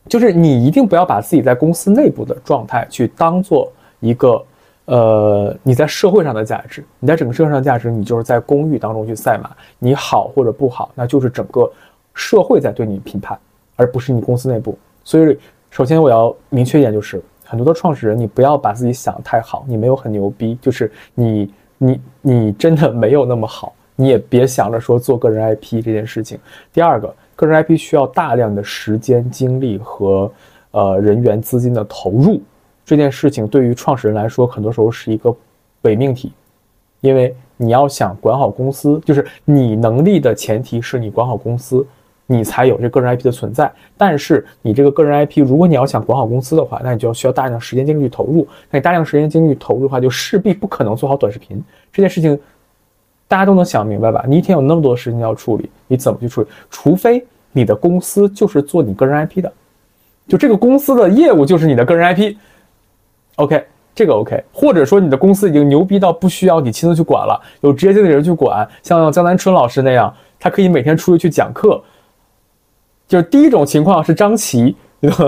[0.08, 3.70] 就是你一定不要把自己在公司内部的状态去当做
[4.00, 4.44] 一个。
[4.86, 9.48] 呃，你在社会上的价值，你在整个社会上的价值，你就是在公寓当中去赛马，
[9.78, 11.70] 你好或者不好，那就是整个
[12.14, 13.38] 社会在对你评判，
[13.76, 14.76] 而不是你公司内部。
[15.04, 15.38] 所以，
[15.70, 26.36] 首先我要明确一点，就是很多的创始人，你不要把自己想太好，你没有很牛逼，就是你你你真的没有那么好，你也别想着说做个人 IP 这件事情。
[26.72, 27.14] 第二个，
[27.46, 30.30] 个人 IP 需要大量的时间、精力和
[30.70, 32.40] 呃人员资金的投入。
[32.84, 35.34] 这件事情对于创始人来说，很多时候是一个
[35.82, 36.32] 伪命题，
[37.00, 41.84] 因为你要想管好公司，就是你能力的前提是你管好公司，
[42.26, 43.72] 你才有这个人 IP 的存在。
[43.96, 48.46] 但是你这个个人 IP，如果你要想管好公司的话，那你就要需要大量时间精力去投入。
[48.70, 51.60] 那你大量时间精力投入的话，就势必不可能做好短视频
[51.92, 52.38] 这件事情。
[53.28, 54.22] 大家都能想明白吧？
[54.28, 56.48] 你一天有那么多事情要处理，你怎么去处理？
[56.68, 59.52] 除非你的公司就是做你个人 IP 的，
[60.26, 62.34] 就这个公司的业务就是你的个人 IP。
[63.36, 63.64] OK，
[63.94, 71.82] 这个 OK，或者说你的公司已经牛逼到不需要你亲自去管了，有职业经理人去管，像江南春老师那样，他可以每天出去去讲课。
[73.08, 74.74] 就是第一种情况是张琪，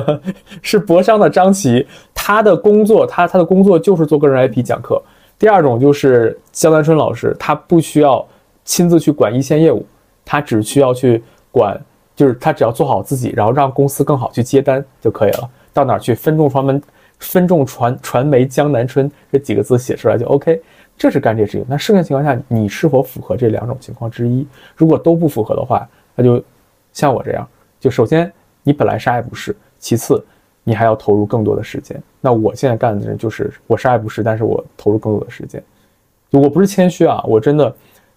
[0.62, 5.02] 是博商的张琪，他的工作，他他的工作就是做个人 IP 讲课。
[5.38, 8.26] 第二种就是江南春老师，他不需要
[8.64, 9.84] 亲自去管一线业务，
[10.24, 11.78] 他只需要去管，
[12.16, 15.50] 就是他只要做好自己，然后让公司更好去接单就可以了。
[15.72, 16.82] 到哪去分众传门。
[17.20, 20.60] 分众传传媒江南春这几个字写出来就 OK，
[20.98, 21.64] 这是干这事情。
[21.66, 24.46] 那剩下情况下，你是否符合这两种情况之一？
[24.76, 26.42] 如果都不符合的话，那就
[26.92, 27.48] 像我这样，
[27.80, 28.30] 就首先
[28.64, 30.22] 你本来啥也不是，其次
[30.64, 32.02] 你还要投入更多的时间。
[32.20, 35.62] 那我现在干的就是我啥也不是，但是我投入更多的时间。
[36.30, 37.74] 我不是谦虚啊，我真的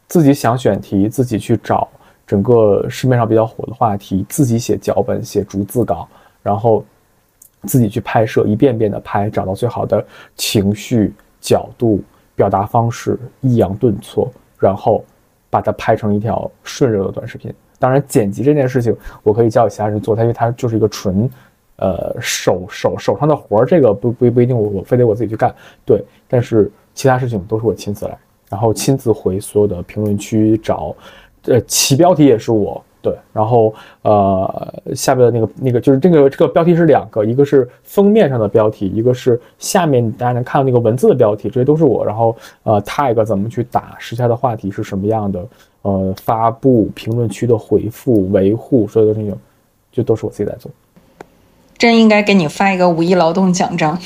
[0.07, 1.87] 自己想选题，自己去找
[2.27, 6.07] 整个市面上比较火的话题，自己写脚本、写逐字稿，
[6.43, 6.85] 然后。
[7.63, 10.05] 自己去拍摄，一遍遍的拍，找到最好的
[10.35, 11.99] 情绪角度、
[12.35, 15.03] 表达方式，抑扬顿挫，然后
[15.49, 17.51] 把它拍成一条顺溜的短视频。
[17.79, 21.27] 当然，剪辑这件事情我可以交给其他人做，它因为它就是一个纯，
[21.77, 25.53] 呃，手手手上的活儿，这个不不不一定我我非得我自己去干。
[25.83, 28.17] 对，但是其他事情都是我亲自来，
[28.49, 30.95] 然后亲自回所有的评论区找，
[31.47, 32.83] 呃，起标题也是我。
[32.99, 42.05] 对，然后呃，下面的那个那个就是这个这个标题是两个，一个是封面上的标题，一个是下面大家能看到那个文字的标题，这些都是我。
[42.05, 45.47] 然后呃，tag 怎么去打，时下的话题是什么样的，
[45.83, 49.33] 呃，发布评论区的回复维护，所有的事情
[49.91, 50.69] 就都是我自己在做。
[51.77, 53.97] 真应该给你发一个五一劳动奖章。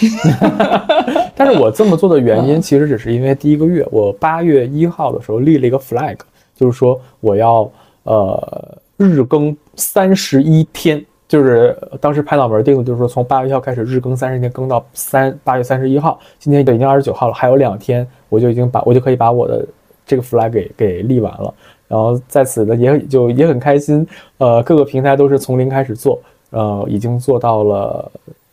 [1.33, 6.17] 但是我这么做的原因，其实只是因为第一个月，我八月一号的时候立了一个 flag，
[6.61, 7.69] 就是说我要
[8.03, 16.19] 呃日更三十一天，就是当时拍脑门定的，就是说从八月一号开始日更三十天，更到三八月三十一号。
[16.37, 19.65] 今天已经二十九号了，还有两天，我就已经把我就可以把我的
[20.05, 21.51] 这个 flag 给给立完了。
[21.87, 24.07] 然后在此呢，也就也很开心，
[24.37, 26.21] 呃，各个平台都是从零开始做。
[26.51, 28.11] 呃，已经做到了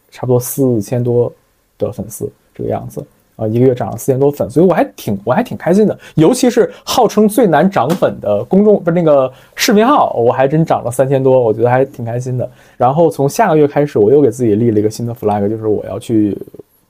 [0.09, 1.33] 差不多四千多
[1.77, 3.05] 的粉丝这个样子
[3.39, 5.97] 啊，一个月涨了四千多粉，所以我还挺我还挺开心的。
[6.17, 12.51] 尤其是号称最难涨粉的公众不是那个视频号，我还真涨了三千多，我觉得还挺开心的。
[12.77, 16.37] 然后从下个月开始，我又给自己立了一个新的 flag，就是我要去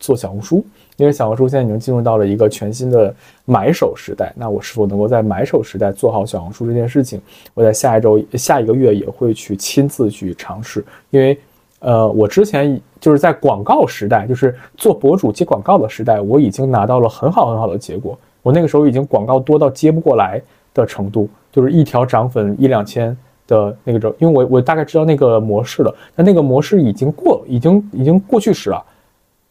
[0.01, 0.65] 做小红书，
[0.97, 3.15] 因为小红书现在已经进入到了一个全新的
[3.45, 4.33] 买手时代。
[4.35, 7.20] 那我是否能够在买手时代做好小红书这件事情？
[7.53, 10.83] 我在下一周、下一个月也会去亲自去尝试。
[11.11, 11.39] 因为，
[11.81, 18.19] 呃，我之前就是在广告时代，就是做博主接广告的时代，我已经拿到了很好很好的结果。
[18.43, 20.43] 我那个时候已经广告多到接不过来
[20.75, 28.85] 的程度，就是一条涨粉一两千的那个周，因为我我大概知道那个模式了，但那个模式已经过，已经已经过去时了。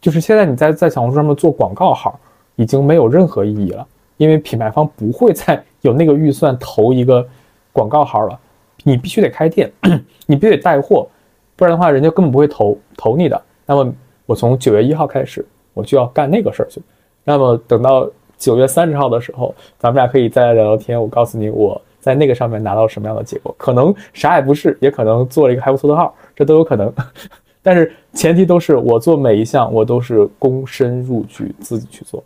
[0.00, 2.18] 就是现在你在在小红书上面做广告号，
[2.56, 3.86] 已经没有任何意义了，
[4.16, 7.26] 因为品牌方不会再 有那个预算投一个
[7.72, 8.38] 广告号了。
[8.84, 9.70] 你必须得开店，
[10.26, 11.06] 你必须得带货。
[11.58, 13.42] 不然的话，人家根本不会投投你的。
[13.66, 13.92] 那么
[14.26, 15.44] 我从九月一号开始，
[15.74, 16.80] 我就要干那个事儿去。
[17.24, 18.08] 那么等到
[18.38, 21.02] 九月三十号的时候，咱们俩可以再来聊聊天。
[21.02, 26.94] 我告诉你，我在那个上面拿到什么样的结果，可能啥也不是，也可能做了一个还不错的号，这都有可能。
[27.60, 32.22] 但是前提都是我做每一项，我都是躬身入局，自己去做。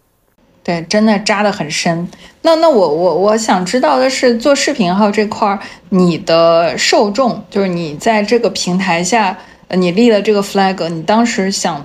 [0.64, 2.08] 对，真的扎得很深。
[2.42, 5.58] 那那我我我想知道的是，做视频号这块儿，
[5.88, 9.36] 你的受众就是你在这个平台下，
[9.70, 11.84] 你立了这个 flag，你当时想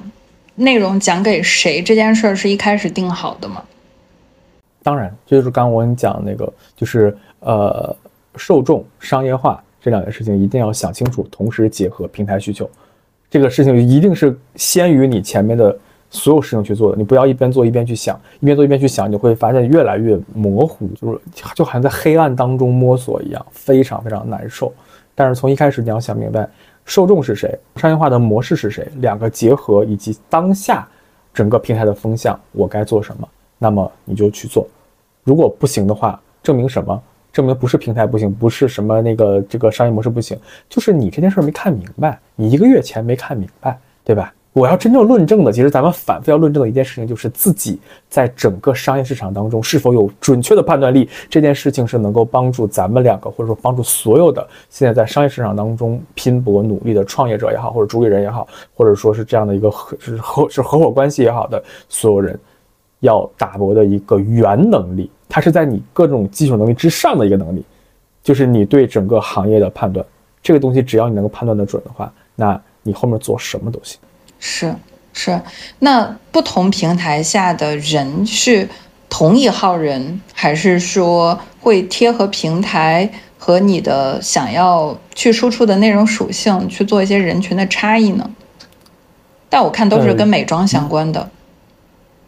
[0.55, 3.63] 内容讲给谁这件事儿是一开始定好的吗？
[4.83, 7.95] 当然，这就是刚刚我跟你讲那个，就是呃，
[8.35, 12.69] 受众商业化这两件事情一定要想清楚，同时结合平台需求，
[13.27, 15.75] 这个事情一定是先于你前面的。
[16.09, 21.19] 所有事情去做的，你不要一边做一边去想，一边做一边去想，你会发现越来越模糊，就是
[21.53, 24.73] 就好像在黑暗当中摸索一样，非常非常难受。
[25.13, 26.47] 但是从一开始你要想明白，
[26.85, 30.88] 受众是谁，商业化的模式是谁，两个结合以及当下
[31.34, 33.27] 整个平台的风向，我该做什么，
[33.57, 34.67] 那么你就去做。
[35.23, 37.01] 如果不行的话，证明什么？
[37.34, 40.39] 证明不是平台不行，不是什么那个这个商业模式不行，
[40.69, 44.34] 就是你这件事没看明白，你一个月前没看明白，对吧？
[44.57, 47.79] 我要真正论证的，其实咱们反复要论证的一件事情，就是自己
[48.09, 51.07] 在整个商业市场当中是否有准确的判断力。
[51.29, 62.39] 这件事情是能够帮助咱们两个，或者说帮助所有的现在在商业市场当中拼搏努力的创业者也好，或者主理人也好，或者说是这样的一个合是合是合伙关系也好的所有人，
[63.01, 67.63] 要打磨的一个原能力，它是在你各种基础能力之上的一个能力，
[68.23, 70.03] 就是你对整个行业的判断。
[70.41, 73.99] 这个东西只要你能够判断的准的话，那你后面做什么都行。
[74.39, 74.73] 是
[75.14, 75.41] 是，
[75.80, 78.69] 那不同平台下的人是
[79.09, 88.30] 同一号人，还是说会贴合平台和你的想要去输出的内容属性去做一些人群的差异呢？
[89.49, 91.27] 但我看都是跟美妆相关的。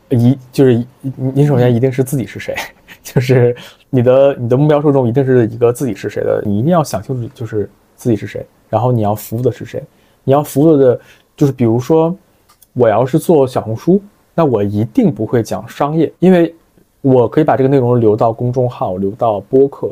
[0.10, 0.84] 一就是
[1.16, 2.56] 你首先一定是自己是谁，
[3.04, 3.56] 就是
[3.92, 9.84] 你的你的目标受众一定是一个自己是谁的，你一定要想清楚就是自己是谁，然后你要服务的是谁，
[10.24, 11.00] 你要服务的。
[11.40, 12.14] 就是比如说，
[12.74, 14.02] 我要是做小红书，
[14.36, 16.54] 那我一定不会讲商业，因为
[17.00, 19.90] 我可以把这个内容留到公众号，留到播客。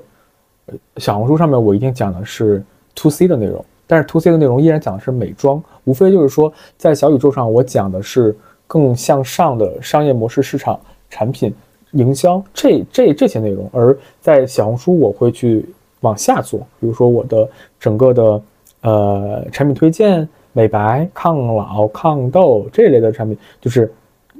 [0.97, 2.61] 小红书上面我一定讲的是
[2.95, 8.35] to C 的内容，但是 to C 的内容依然讲的是美妆，无非就是说在小宇宙上我讲的是
[8.67, 10.77] 更向上的商业模式、市场、
[11.09, 11.55] 产品
[11.91, 15.65] 营销这这这些内容，而在小红书我会去
[16.01, 17.49] 往下做，比如说我的
[17.79, 18.41] 整个的
[18.81, 20.27] 呃产品推荐。
[20.57, 23.93] 美白、抗老、抗痘这类的产品，就是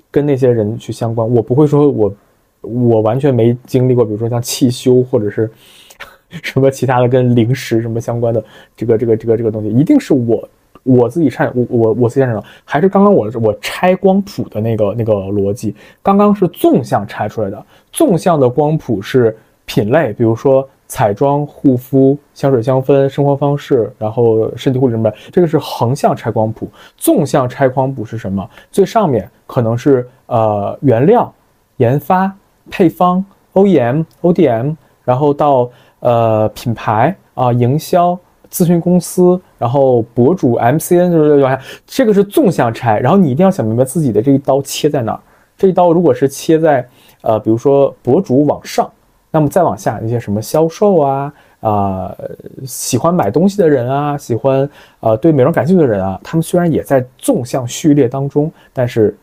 [0.10, 1.32] 跟那些人去相关。
[1.32, 2.12] 我不会说我
[2.62, 5.48] 我完全没经历过，比如说像汽修或者是
[6.42, 8.44] 什么其他的跟零食什么相关的
[8.76, 10.50] 这个这个这个这个东西，一定是我
[10.82, 12.44] 我自己擅我我我自己擅长。
[12.66, 20.68] 还是刚刚我我拆光谱的那个那个逻辑，刚刚是纵向拆出来的，纵向的光谱是品类，比如说。
[20.88, 26.70] 彩妆、护肤、香水、香氛、生活方式，然后身体护理什么，这个是横向拆光谱。
[26.96, 28.50] 纵向拆光谱是什么？
[28.72, 31.32] 最上面可能是呃原料、
[31.78, 32.34] 研发、
[32.70, 33.24] 配方、
[33.54, 35.70] OEM、ODM，然后到
[36.00, 38.18] 呃品牌啊、营销、
[38.50, 45.20] 咨询公司，然后博主 MCN 就是往下，这个是纵向拆，然后你一定要想明白自己的这一刀切在哪儿。
[45.58, 46.88] 这一刀如果是切在
[47.22, 48.90] 呃，比如说博主往上，
[49.38, 52.18] 那么再往下那些什么销售啊啊，
[52.66, 54.68] 喜欢买东西的人啊，喜欢
[55.00, 59.16] 呃对美容感兴趣的人啊，他们虽然也在纵向序列当中，但是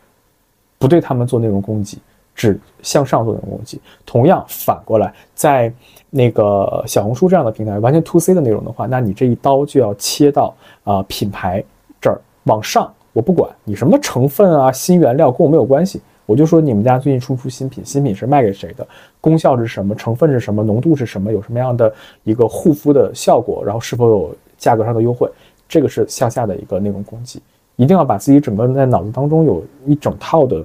[0.77, 1.99] 不对他们做内容攻击，
[2.33, 3.81] 只向上做内容攻击。
[4.05, 5.69] 同样反过来在。
[6.11, 10.55] 那个小红书这样的平台，完全 to C 的内容的话，那你这一刀就要切到
[10.85, 11.61] 啊品牌
[11.99, 18.87] 这儿往上，我不管你什么成分啊，新原料跟我没有关系，我就说你们家最近出出新品，新品是卖给谁的，
[19.21, 21.93] 功效是什么，成分是什么，浓度是什么，有什么样的
[22.23, 25.29] 一个护肤的效果，然后是否有价格上的优惠，
[25.69, 27.41] 这个是向下的一个内容攻击，
[27.75, 30.63] 一定要把自己整个在脑子当中有一整套的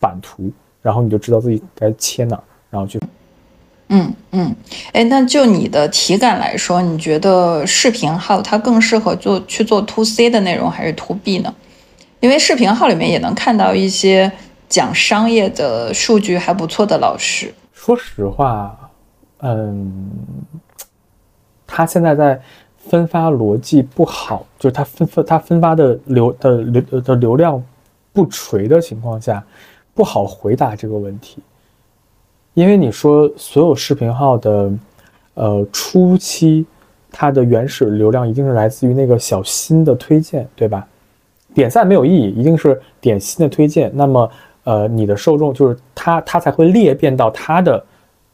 [0.00, 0.50] 版图，
[0.82, 3.00] 然后你就知道自己该切哪，然后去。
[3.88, 4.52] 嗯嗯，
[4.92, 11.54] 哎，那就你的体感来说，你觉得视频号它更适合做去做 to C 的内容还是 to B 呢？
[12.18, 14.32] 因为视频号里面也能看到一些
[14.68, 17.52] 讲商业的数据还不错的老师。
[17.72, 18.90] 说实话，
[19.38, 20.10] 嗯，
[21.66, 22.40] 他现在在
[22.76, 27.62] 分发逻辑不好，就是他分分他分发的流的流的流量
[28.12, 29.44] 不垂的情况下，
[29.94, 31.38] 不好回答这个问题。
[32.54, 34.72] 因为你说所有视频号的，
[35.34, 36.64] 呃，初期
[37.10, 40.86] 它的原始流量一定是来自于那个小新的推荐，对吧？
[41.54, 43.90] 点赞没有意义，一定是点新的推荐。
[43.94, 44.30] 那么，
[44.66, 47.82] 呃，你的受众就是他，他才会裂变到他的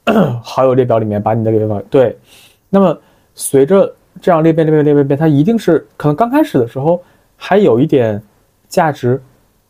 [0.42, 2.18] 好友列表里面，把你的列表对。
[2.68, 2.98] 那么，
[3.34, 7.02] 随着这样裂变、裂变、裂变、变，它一定是可能刚开始的时候
[7.36, 8.20] 还有一点
[8.68, 9.22] 价值，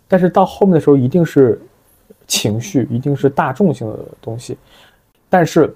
[0.08, 1.60] 但是到后面的时候一定是。
[2.28, 4.56] 情绪一定是大众性的东西，
[5.28, 5.74] 但是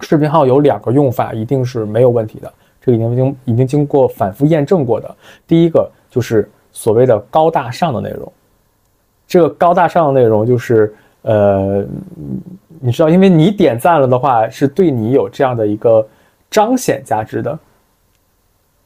[0.00, 5.16] 视频号有两个用法一定是没有问题的，这个已经已经已经经过反复验证过的。
[5.46, 8.30] 第一个就是所谓的高大上的内容，
[9.32, 11.82] 这个高大上的内容就是呃，
[12.80, 16.06] 你知道，因为你点赞了的话，是对你有这样的一个
[16.50, 17.58] 彰显价值的，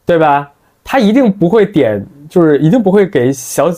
[0.05, 0.48] 对吧？
[0.85, 3.73] 他一定不会点，就是一定不会给小。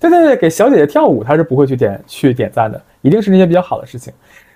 [0.00, 4.10] 对对对，给小姐姐跳舞，他是不会去点去点赞的，一定是那些比较好的事情，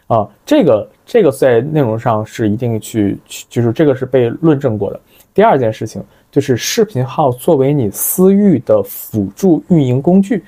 [0.06, 4.98] 啊，这个这个在内容上是一定去去，就是这个是被论证过的。
[5.34, 10.42] 第二件事情就是视频号作为你私域的辅助运营工具，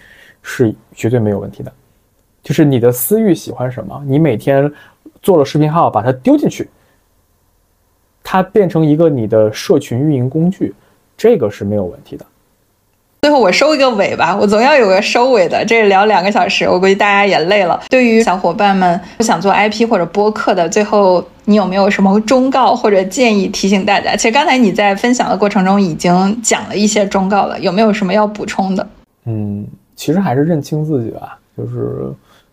[0.44, 1.72] 是绝对没有问题的。
[2.44, 4.70] 就是你的私域喜欢什么，你每天
[5.20, 6.68] 做了视频号，把它丢进去，
[8.22, 10.72] 它变成一个你的社群运营工具，
[11.16, 12.24] 这个是没有问题的。
[13.22, 15.64] 最后我收一个尾吧，我总要有个收尾的。
[15.64, 17.82] 这聊两个小时，我估计大家也累了。
[17.88, 24.14] 对于小伙伴们不想做 IP 或者播客的，最后你有没有什么忠告或者建议提醒大家？
[24.14, 28.86] 其实刚才你在分享的过程中已经讲了一些忠告了，有没有什么要补充的？
[29.24, 31.38] 嗯，其实还是认清自己吧。
[31.56, 32.12] 就是，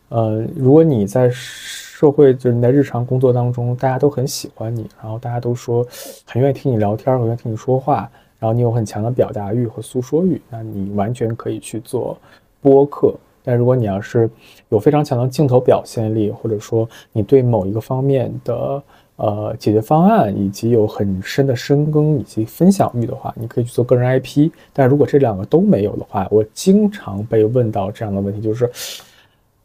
[0.10, 5.86] 呃，如果你在社会，就是你在日常工作当中，大家都很喜欢你，然后大家都说
[6.26, 8.10] 很愿意听你聊天，很愿意听你说话。
[8.40, 12.18] 然后你有很强的表达欲和诉说欲，那你完全可以去做
[12.60, 13.14] 播客。
[13.44, 14.30] 但如果你要是
[14.70, 18.82] 有非常强的镜头表现力，或者说你对某一个方面的
[19.22, 24.50] 呃解决方案，以及有很深的深耕以及分享欲的话，你可以去做个人 IP。
[24.74, 28.68] 但如果这两个都没有的话，我经常被问到这样的问题，就是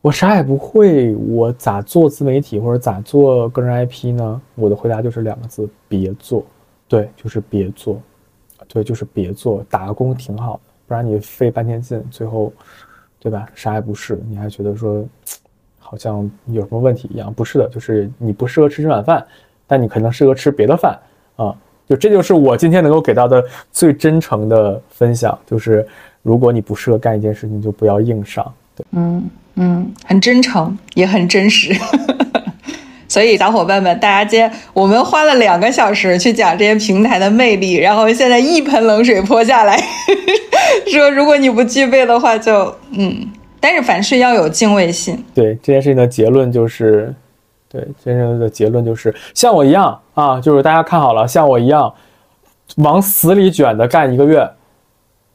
[0.03, 4.41] 我啥也不会，我咋做自媒体或者咋做个人 IP 呢？
[4.55, 6.45] 我的回答就是两个字：别做。
[6.87, 8.01] 对，就是别做。
[8.69, 12.53] 对，就是别做，打个工挺好，不然你费半天劲，最后，
[13.19, 13.49] 对吧？
[13.55, 15.05] 啥也不是，你还觉得说，
[15.79, 17.33] 好像有什么问题一样？
[17.33, 19.27] 不是的，就是你不适合吃这碗饭，
[19.67, 20.99] 但你可能适合吃别的饭
[21.37, 21.55] 啊。
[21.89, 25.87] 就这就是我今天能够给到的最真诚的分享，就是
[26.23, 28.45] 如果你不适合干一件事情，就不要硬上。
[28.75, 31.73] 对，嗯嗯，很真诚，也很真实。
[33.09, 39.81] 所以，小伙伴们，大家接，我们花了两个小时去讲这些平台的魅力，然后现在一盆冷水泼下来，
[40.93, 43.31] 说如果你不具备的话，就嗯，
[43.61, 45.25] 但是凡事要有敬畏心。
[45.33, 47.15] 对这件事情的结论就是，
[47.69, 51.93] 对真正的结论就是，像我一样啊，就是大家看好了，像我一样，
[52.77, 54.49] 往死里卷的干一个月，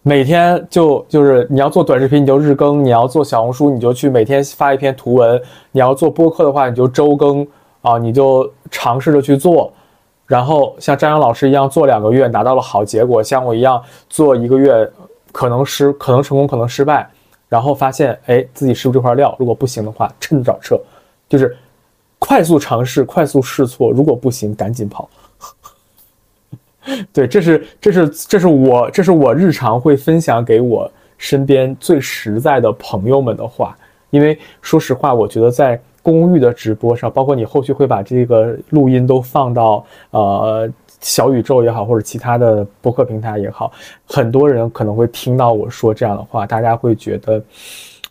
[0.01, 5.41] 每天就就是你要做短视频你就日更，你要做小红书你就去每天发一篇图文，
[5.71, 7.47] 你要做播客的话你就周更。
[7.81, 9.73] 啊，你就尝试着去做，
[10.27, 14.87] 然后像张扬老师一样做两个月，拿到了好结果；像我一样做一个月，
[15.31, 17.09] 可能失，可能成功，可能失败，
[17.49, 19.35] 然后发现，哎，自己是不是这块料？
[19.39, 20.79] 如果不行的话，趁早撤，
[21.27, 21.57] 就是
[22.23, 25.09] 快速尝试，快速试错，如果不行，赶紧跑。
[27.11, 33.75] 对，这是这是这是我这是我日常会分享给我身边最实在的朋友们的话。
[34.11, 40.69] 因为说实话，我觉得在公寓的直播上，包括你后续会把这个录音都放到呃
[40.99, 43.71] 小宇宙也好，或者其他的播客平台也好，
[44.05, 47.41] 很多人可能会听到我说这样的话，大家会觉得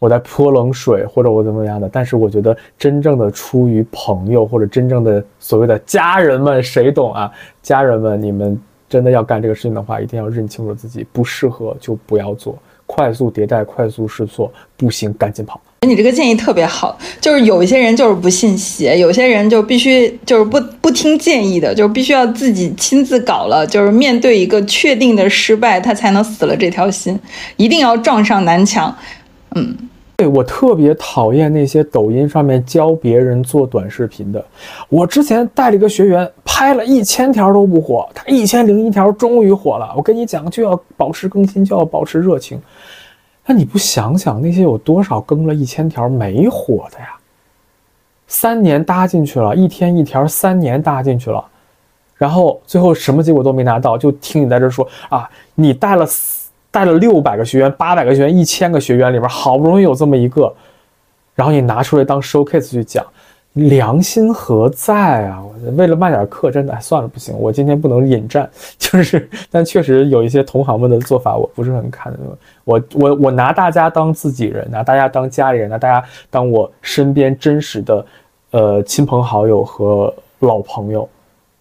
[0.00, 1.88] 我在泼冷水，或者我怎么样的。
[1.92, 7.30] 但是我觉得真正的出于朋友，或者真正的所谓的家人们，谁懂啊？
[7.62, 15.60] 家人们，你们真的要干这个事情的话，一定要认清楚自己不适合就不要做，快速迭代，快速试错，不行赶紧跑。
[15.86, 27.18] 你这个建议特别好，就是有一些人就是不信邪，有些人就必须就是不不听建议的，就必须要自己亲自搞了，就是面对一个确定的失败，他才能死了这条心，
[27.56, 28.94] 一定要撞上南墙。
[29.56, 29.74] 嗯，
[30.20, 34.44] 对我特别讨厌那些抖音上面教别人做短视频的。
[34.90, 39.94] 我之前带了一个学员，拍了一千条都不火，他一千零一条终于火了。
[39.96, 42.60] 我跟你讲，就要保持更新，就要保持热情。
[43.46, 47.16] 那你不想想那些有多少更了一千条没火的呀？
[48.26, 51.42] 三年搭进去了，一天一条，三年搭进去了，
[52.14, 56.06] 然后最后什么结果都没拿到，就听你在这说啊，你带了
[56.70, 60.52] 带了六百个学员、八百个学员、一千个学员里边，好不容易有这么一个，
[61.34, 63.04] 然后你拿出来当 showcase 去讲。
[63.54, 65.42] 良心何在啊？
[65.76, 68.48] 为了卖点课，真的哎，算了，不行，我今天不能引战。
[68.78, 72.16] 就是，但确实有一些同行们的做法，我不是很看。
[72.62, 78.06] 我我我拿大家当自己人，拿大家当家里人，拿大家当我身边真实的，
[78.52, 81.08] 呃，亲朋好友和老朋友。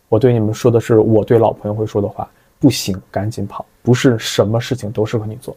[0.09, 2.29] 我对你们说的是我对老朋友会说的话：
[2.59, 3.65] 不行，赶紧跑！
[3.81, 5.55] 不是什么事情都适合你做。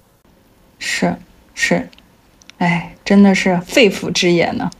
[0.78, 1.14] 是
[1.54, 1.88] 是，
[2.58, 4.70] 哎，真的是肺腑之言呢。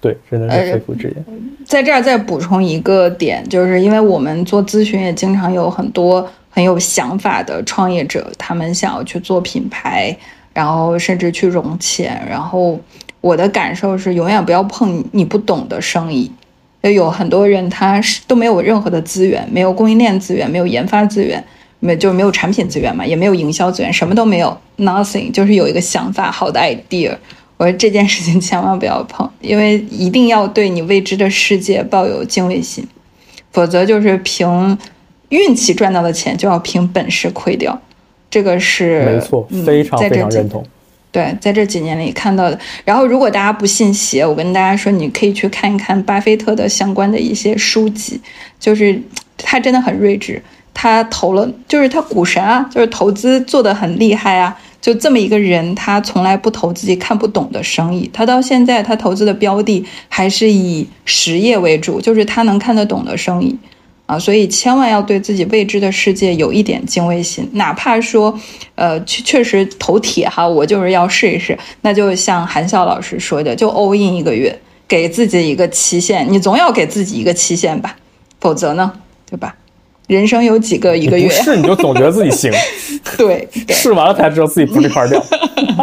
[0.00, 1.24] 对，真的是肺腑之言。
[1.66, 10.16] 在这儿再补充一个点，就是因为我们做咨询也经常有很多很有想法的创业者，他们想要去做品牌，
[10.54, 12.24] 然后甚至去融钱。
[12.28, 12.80] 然后
[13.20, 16.30] 我的感受是，永远不要碰你不懂的生意。
[16.82, 21.42] 有很多人他是都没有任何的资源，没有供应链资源，没有研发资源，
[21.80, 27.16] 没就是没有产品资源嘛，也没有营销资源，什么都没有，nothing，就是有一个想法，好的 idea。
[27.56, 32.86] 我说这件事情千万不要碰，因为一定要对你未知的世界抱有敬畏心，
[33.50, 34.78] 否则就是凭
[35.30, 37.76] 运气赚到的钱就要凭本事亏掉。
[38.30, 40.64] 这个是没错，非常非常认同。
[41.10, 42.58] 对，在这几年里看到的。
[42.84, 48.20] 然后，如果大家不信邪，我跟大家说，你可以去看一看巴菲特的相关的一些书籍，
[48.60, 49.00] 就是
[49.36, 50.42] 他真的很睿智，
[50.74, 54.56] 他投了，就是他股神啊，就是投资做的很厉害啊。
[54.80, 58.08] 就这么一个人，他从来不投自己看不懂的生意。
[58.12, 63.58] 他到现在，他投资的标的还是以实业为主，就是他能看得懂的生意
[64.08, 64.18] 啊。
[64.18, 68.36] 所以千万要对自己未知的世界有一点敬畏心，哪怕说，
[68.74, 71.56] 呃，确确实头铁哈，我就是要试一试。
[71.82, 74.58] 那就像韩笑老师说的，就 all in 一个月，
[74.88, 77.94] 给自己一个期限，你总要给自己一个期限吧，
[78.40, 78.90] 否则呢，
[79.30, 79.54] 对吧？
[80.08, 81.28] 人生有几个一个月？
[81.28, 82.50] 试你就总觉得自己行，
[83.18, 85.22] 对， 试完了才知道自己不是一块料。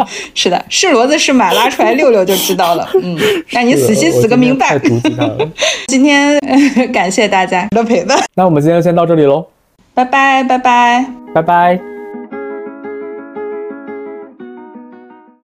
[0.34, 2.88] 是的，是骡子是马，拉出来溜溜就知道了。
[3.02, 3.16] 嗯，
[3.48, 4.78] 让你死心死个明白。
[5.88, 6.38] 今天
[6.92, 8.18] 感谢大家的陪伴。
[8.34, 9.46] 那我们今天先到这里喽，
[9.94, 11.95] 拜拜拜拜拜拜。